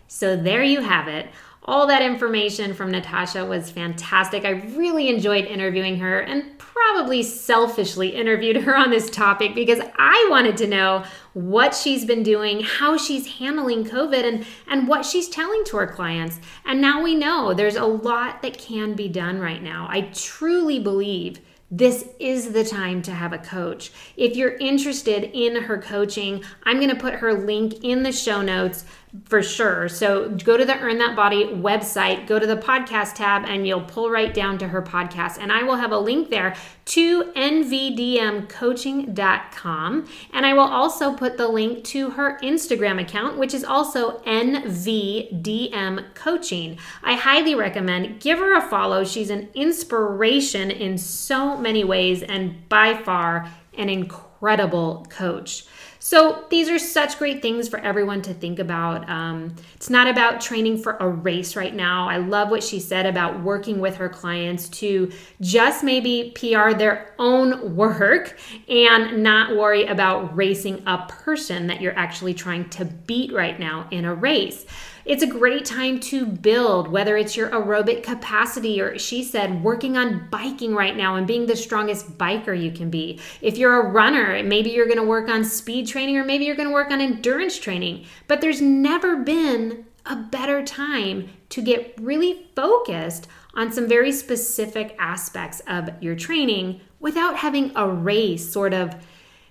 So 0.08 0.38
there 0.38 0.64
you 0.64 0.80
have 0.82 1.10
it. 1.10 1.28
All 1.70 1.86
that 1.86 2.02
information 2.02 2.74
from 2.74 2.90
Natasha 2.90 3.46
was 3.46 3.70
fantastic. 3.70 4.44
I 4.44 4.54
really 4.76 5.08
enjoyed 5.08 5.46
interviewing 5.46 6.00
her 6.00 6.22
and 6.22 6.58
probably 6.58 7.22
selfishly 7.22 8.10
interviewed 8.10 8.56
her 8.64 8.76
on 8.76 8.90
this 8.90 9.08
topic 9.08 9.54
because 9.54 9.80
I 9.96 10.28
wanted 10.32 10.58
to 10.58 10.68
know 10.68 11.04
what 11.34 11.76
she's 11.76 12.06
been 12.06 12.24
doing, 12.24 12.62
how 12.62 12.98
she's 12.98 13.38
handling 13.38 13.86
COVID, 13.86 14.24
and, 14.24 14.48
and 14.68 14.88
what 14.88 15.06
she's 15.06 15.30
telling 15.30 15.64
to 15.66 15.78
her 15.78 15.86
clients. 15.86 16.40
And 16.66 16.82
now 16.82 17.04
we 17.04 17.14
know 17.14 17.54
there's 17.54 17.76
a 17.76 17.86
lot 17.86 18.42
that 18.42 18.58
can 18.58 18.96
be 18.96 19.08
done 19.08 19.38
right 19.38 19.62
now. 19.62 19.86
I 19.92 20.10
truly 20.12 20.80
believe 20.80 21.40
this 21.72 22.10
is 22.20 22.52
the 22.52 22.64
time 22.64 23.04
to 23.04 23.12
have 23.12 23.32
a 23.32 23.38
coach. 23.38 23.92
If 24.18 24.36
you're 24.36 24.56
interested 24.56 25.26
in 25.38 25.64
her 25.64 25.78
coaching, 25.78 26.44
I'm 26.64 26.78
going 26.78 26.90
to 26.90 26.96
put 26.96 27.16
her 27.16 27.34
link 27.34 27.84
in 27.84 28.02
the 28.02 28.12
show 28.12 28.42
notes 28.42 28.86
for 29.26 29.42
sure. 29.42 29.90
So 29.90 30.30
go 30.30 30.56
to 30.56 30.64
the 30.64 30.78
Earn 30.78 31.00
That 31.00 31.16
Body 31.16 31.46
website, 31.46 32.28
go 32.28 32.38
to 32.38 32.46
the 32.46 32.58
podcast 32.58 33.16
tab, 33.16 33.44
and 33.46 33.68
you'll 33.68 33.82
pull 33.82 34.12
right 34.12 34.32
down 34.34 34.60
to 34.60 34.68
her 34.68 34.84
podcast. 34.84 35.40
And 35.40 35.52
I 35.52 35.64
will 35.64 35.78
have 35.78 35.92
a 35.92 35.98
link 35.98 36.30
there 36.30 36.56
to 36.86 37.24
nvdmcoaching.com. 37.24 40.08
And 40.32 40.46
I 40.46 40.54
will 40.54 40.62
also 40.62 41.16
put 41.16 41.38
the 41.38 41.48
link 41.48 41.84
to 41.86 42.12
her 42.12 42.38
Instagram 42.44 43.02
account, 43.02 43.40
which 43.40 43.56
is 43.56 43.64
also 43.64 44.20
NVDM 44.20 46.14
Coaching. 46.14 46.78
I 47.04 47.16
highly 47.16 47.56
recommend 47.56 48.20
give 48.20 48.38
her 48.38 48.56
a 48.56 48.62
follow. 48.62 49.04
She's 49.04 49.32
an 49.32 49.50
inspiration 49.56 50.70
in 50.70 51.00
so 51.00 51.58
many 51.58 51.84
ways 51.84 52.22
and 52.22 52.70
by 52.70 52.94
far 52.94 53.50
an 53.76 53.90
incredible 53.90 55.08
coach. 55.10 55.66
So 56.10 56.44
these 56.50 56.70
are 56.70 56.80
such 56.80 57.20
great 57.20 57.40
things 57.40 57.70
for 57.70 57.78
everyone 57.78 58.24
to 58.24 58.34
think 58.34 58.58
about. 58.58 59.08
Um, 59.08 59.56
it's 59.76 59.92
not 59.92 60.08
about 60.08 60.42
training 60.42 60.80
for 60.80 60.98
a 61.00 61.08
race 61.08 61.56
right 61.56 61.76
now. 61.76 62.10
I 62.10 62.18
love 62.18 62.50
what 62.50 62.64
she 62.64 62.80
said 62.80 63.06
about 63.06 63.44
working 63.44 63.80
with 63.80 63.98
her 63.98 64.10
clients 64.10 64.70
to 64.70 65.12
just 65.40 65.84
maybe 65.84 66.34
PR 66.34 66.74
their 66.74 67.14
own 67.20 67.76
work 67.76 68.40
and 68.68 69.22
not 69.22 69.56
worry 69.56 69.86
about 69.86 70.36
racing 70.36 70.82
a 70.88 71.06
person 71.08 71.68
that 71.68 71.80
you're 71.80 71.96
actually 71.96 72.34
trying 72.34 72.68
to 72.72 72.86
beat 72.86 73.32
right 73.32 73.60
now 73.60 73.88
in 73.92 74.04
a 74.04 74.16
race. 74.16 74.66
It's 75.10 75.24
a 75.24 75.28
great 75.28 75.66
time 75.66 76.00
to 76.02 76.24
build, 76.24 76.88
whether 76.88 77.18
it's 77.18 77.36
your 77.36 77.50
aerobic 77.50 78.04
capacity 78.04 78.80
or 78.80 79.00
she 79.00 79.24
said 79.24 79.64
working 79.64 79.98
on 79.98 80.30
biking 80.30 80.76
right 80.76 80.96
now 80.96 81.16
and 81.16 81.26
being 81.26 81.48
the 81.48 81.56
strongest 81.56 82.16
biker 82.20 82.54
you 82.54 82.72
can 82.72 82.92
be. 82.92 83.20
If 83.42 83.58
you're 83.58 83.82
a 83.82 83.90
runner, 83.90 84.44
maybe 84.44 84.70
you're 84.70 84.86
to 84.88 85.02
work 85.02 85.28
on 85.28 85.44
speed 85.44 85.88
training 85.88 86.16
or 86.16 86.24
maybe 86.24 86.46
you're 86.46 86.56
to 86.56 86.70
work 86.70 86.92
on 86.92 87.02
endurance 87.02 87.58
training. 87.58 88.06
But 88.28 88.40
there's 88.40 88.62
never 88.62 89.16
been 89.16 89.88
a 90.06 90.16
better 90.16 90.64
time 90.64 91.30
to 91.50 91.64
get 91.64 91.96
really 92.00 92.46
focused 92.56 93.28
on 93.56 93.72
some 93.72 93.88
very 93.88 94.12
specific 94.12 94.96
aspects 95.00 95.60
of 95.66 95.90
your 96.04 96.16
training 96.16 96.82
without 97.00 97.36
having 97.36 97.72
a 97.76 97.90
race 97.90 98.48
sort 98.54 98.76
of 98.76 98.94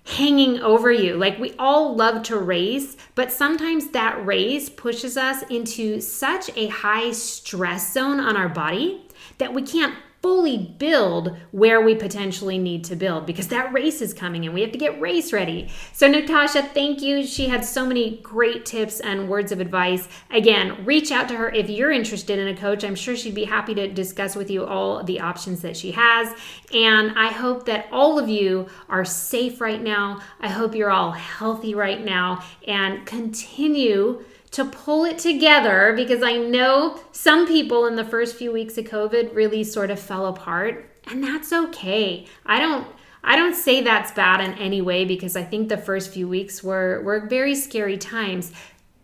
hanging 0.09 0.59
over 0.61 0.91
you. 0.91 1.17
Like 1.17 1.39
we 1.39 1.53
all 1.59 1.95
love 1.95 2.23
to 2.25 2.39
race, 2.39 2.97
but 3.15 3.31
sometimes 3.31 3.89
that 3.91 4.25
race 4.25 4.69
pushes 4.69 5.17
us 5.17 5.43
into 5.51 6.01
such 6.01 6.51
a 6.57 6.69
high 6.69 7.13
stress 7.13 7.93
zone 7.93 8.19
on 8.19 8.37
our 8.37 8.49
body 8.49 9.03
that 9.37 9.53
we 9.53 9.63
can't 9.63 9.95
fully 10.21 10.59
build 10.79 11.37
where 11.53 11.81
we 11.81 11.95
potentially 11.95 12.59
need 12.59 12.83
to 12.85 12.97
build 12.97 13.25
because 13.25 13.49
that 13.49 13.73
race 13.73 14.03
is 14.03 14.13
coming 14.13 14.45
and 14.45 14.53
we 14.53 14.61
have 14.61 14.73
to 14.73 14.79
get 14.79 15.01
race 15.01 15.33
ready. 15.33 15.69
So, 15.93 16.09
Natasha, 16.09 16.63
thank 16.63 17.01
you. 17.01 17.25
She 17.25 17.47
had 17.47 17.65
so 17.65 17.87
many 17.87 18.19
great 18.19 18.67
tips 18.67 18.99
and 18.99 19.29
words 19.29 19.53
of 19.53 19.61
advice. 19.61 20.09
Again, 20.31 20.85
reach 20.85 21.13
out 21.13 21.29
to 21.29 21.37
her 21.37 21.51
if 21.51 21.71
you're 21.71 21.93
interested 21.93 22.39
in 22.39 22.49
a 22.49 22.57
coach. 22.57 22.83
I'm 22.83 22.97
sure 22.97 23.15
she'd 23.17 23.35
be 23.35 23.45
happy 23.45 23.75
to 23.75 23.87
discuss 23.87 24.35
with 24.35 24.51
you 24.51 24.65
all 24.65 25.05
the 25.05 25.21
options 25.21 25.63
that 25.63 25.77
she 25.77 25.93
has. 25.93 26.35
And 26.75 27.17
I 27.17 27.29
hope 27.29 27.67
that 27.67 27.87
all 27.93 28.19
of 28.19 28.29
you 28.29 28.67
are 28.89 29.05
safe 29.05 29.61
right 29.61 29.83
now. 29.83 30.21
I 30.41 30.49
hope 30.49 30.75
you're 30.75 30.91
all 30.91 31.13
healthy 31.13 31.75
right 31.75 32.05
now 32.05 32.45
and 32.67 33.07
continue 33.07 34.25
to 34.53 34.65
pull 34.65 35.05
it 35.05 35.19
together 35.19 35.93
because 35.95 36.23
I 36.23 36.37
know 36.37 37.01
some 37.13 37.47
people 37.47 37.87
in 37.87 37.97
the 37.97 38.05
first 38.05 38.37
few 38.37 38.53
weeks 38.53 38.79
of 38.79 38.87
COVID 38.87 39.35
really 39.35 39.65
sort 39.65 39.91
of 39.91 40.01
fell 40.01 40.27
apart, 40.27 40.91
and 41.07 41.23
that's 41.23 41.53
okay. 41.53 42.27
I 42.47 42.59
don't 42.59 42.87
I 43.25 43.37
don't 43.37 43.55
say 43.55 43.83
that's 43.83 44.13
bad 44.13 44.41
in 44.41 44.55
any 44.59 44.81
way 44.81 45.05
because 45.05 45.37
I 45.37 45.43
think 45.43 45.69
the 45.69 45.77
first 45.77 46.13
few 46.13 46.29
weeks 46.29 46.63
were 46.63 47.03
were 47.03 47.27
very 47.27 47.55
scary 47.55 47.99
times. 47.99 48.53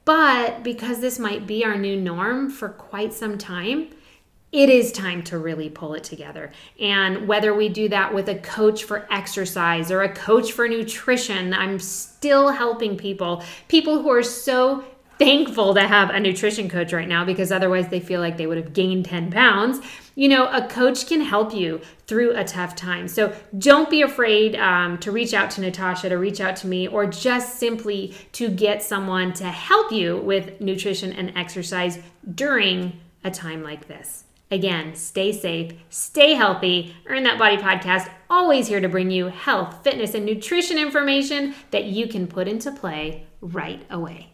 But 0.04 0.62
because 0.62 1.00
this 1.00 1.18
might 1.18 1.46
be 1.46 1.64
our 1.64 1.76
new 1.76 1.96
norm 1.96 2.50
for 2.50 2.68
quite 2.68 3.14
some 3.14 3.38
time, 3.38 3.88
it 4.54 4.68
is 4.68 4.92
time 4.92 5.22
to 5.24 5.38
really 5.38 5.68
pull 5.68 5.94
it 5.94 6.04
together. 6.04 6.52
And 6.78 7.26
whether 7.26 7.52
we 7.52 7.68
do 7.68 7.88
that 7.88 8.14
with 8.14 8.28
a 8.28 8.36
coach 8.36 8.84
for 8.84 9.06
exercise 9.10 9.90
or 9.90 10.02
a 10.02 10.14
coach 10.14 10.52
for 10.52 10.68
nutrition, 10.68 11.52
I'm 11.52 11.80
still 11.80 12.50
helping 12.50 12.96
people, 12.96 13.42
people 13.66 14.00
who 14.00 14.10
are 14.10 14.22
so 14.22 14.84
thankful 15.18 15.74
to 15.74 15.86
have 15.86 16.10
a 16.10 16.20
nutrition 16.20 16.68
coach 16.68 16.92
right 16.92 17.08
now 17.08 17.24
because 17.24 17.52
otherwise 17.52 17.88
they 17.88 18.00
feel 18.00 18.20
like 18.20 18.36
they 18.36 18.46
would 18.46 18.56
have 18.56 18.72
gained 18.72 19.04
10 19.04 19.30
pounds. 19.30 19.80
You 20.14 20.28
know, 20.28 20.46
a 20.46 20.66
coach 20.66 21.06
can 21.06 21.20
help 21.20 21.54
you 21.54 21.80
through 22.06 22.36
a 22.36 22.44
tough 22.44 22.76
time. 22.76 23.08
So 23.08 23.34
don't 23.58 23.90
be 23.90 24.02
afraid 24.02 24.56
um, 24.56 24.98
to 24.98 25.10
reach 25.10 25.34
out 25.34 25.50
to 25.52 25.60
Natasha, 25.60 26.08
to 26.08 26.16
reach 26.16 26.40
out 26.40 26.56
to 26.56 26.66
me, 26.66 26.86
or 26.86 27.06
just 27.06 27.58
simply 27.58 28.14
to 28.32 28.48
get 28.48 28.82
someone 28.82 29.32
to 29.34 29.44
help 29.44 29.90
you 29.90 30.18
with 30.18 30.60
nutrition 30.60 31.12
and 31.12 31.36
exercise 31.36 31.98
during 32.34 33.00
a 33.24 33.30
time 33.30 33.62
like 33.62 33.88
this. 33.88 34.24
Again, 34.50 34.94
stay 34.94 35.32
safe, 35.32 35.72
stay 35.88 36.34
healthy. 36.34 36.94
Earn 37.06 37.24
That 37.24 37.38
Body 37.38 37.56
podcast, 37.56 38.08
always 38.28 38.68
here 38.68 38.80
to 38.80 38.88
bring 38.88 39.10
you 39.10 39.26
health, 39.26 39.82
fitness, 39.82 40.14
and 40.14 40.24
nutrition 40.24 40.78
information 40.78 41.54
that 41.70 41.84
you 41.84 42.06
can 42.06 42.28
put 42.28 42.46
into 42.46 42.70
play 42.70 43.26
right 43.40 43.84
away. 43.90 44.33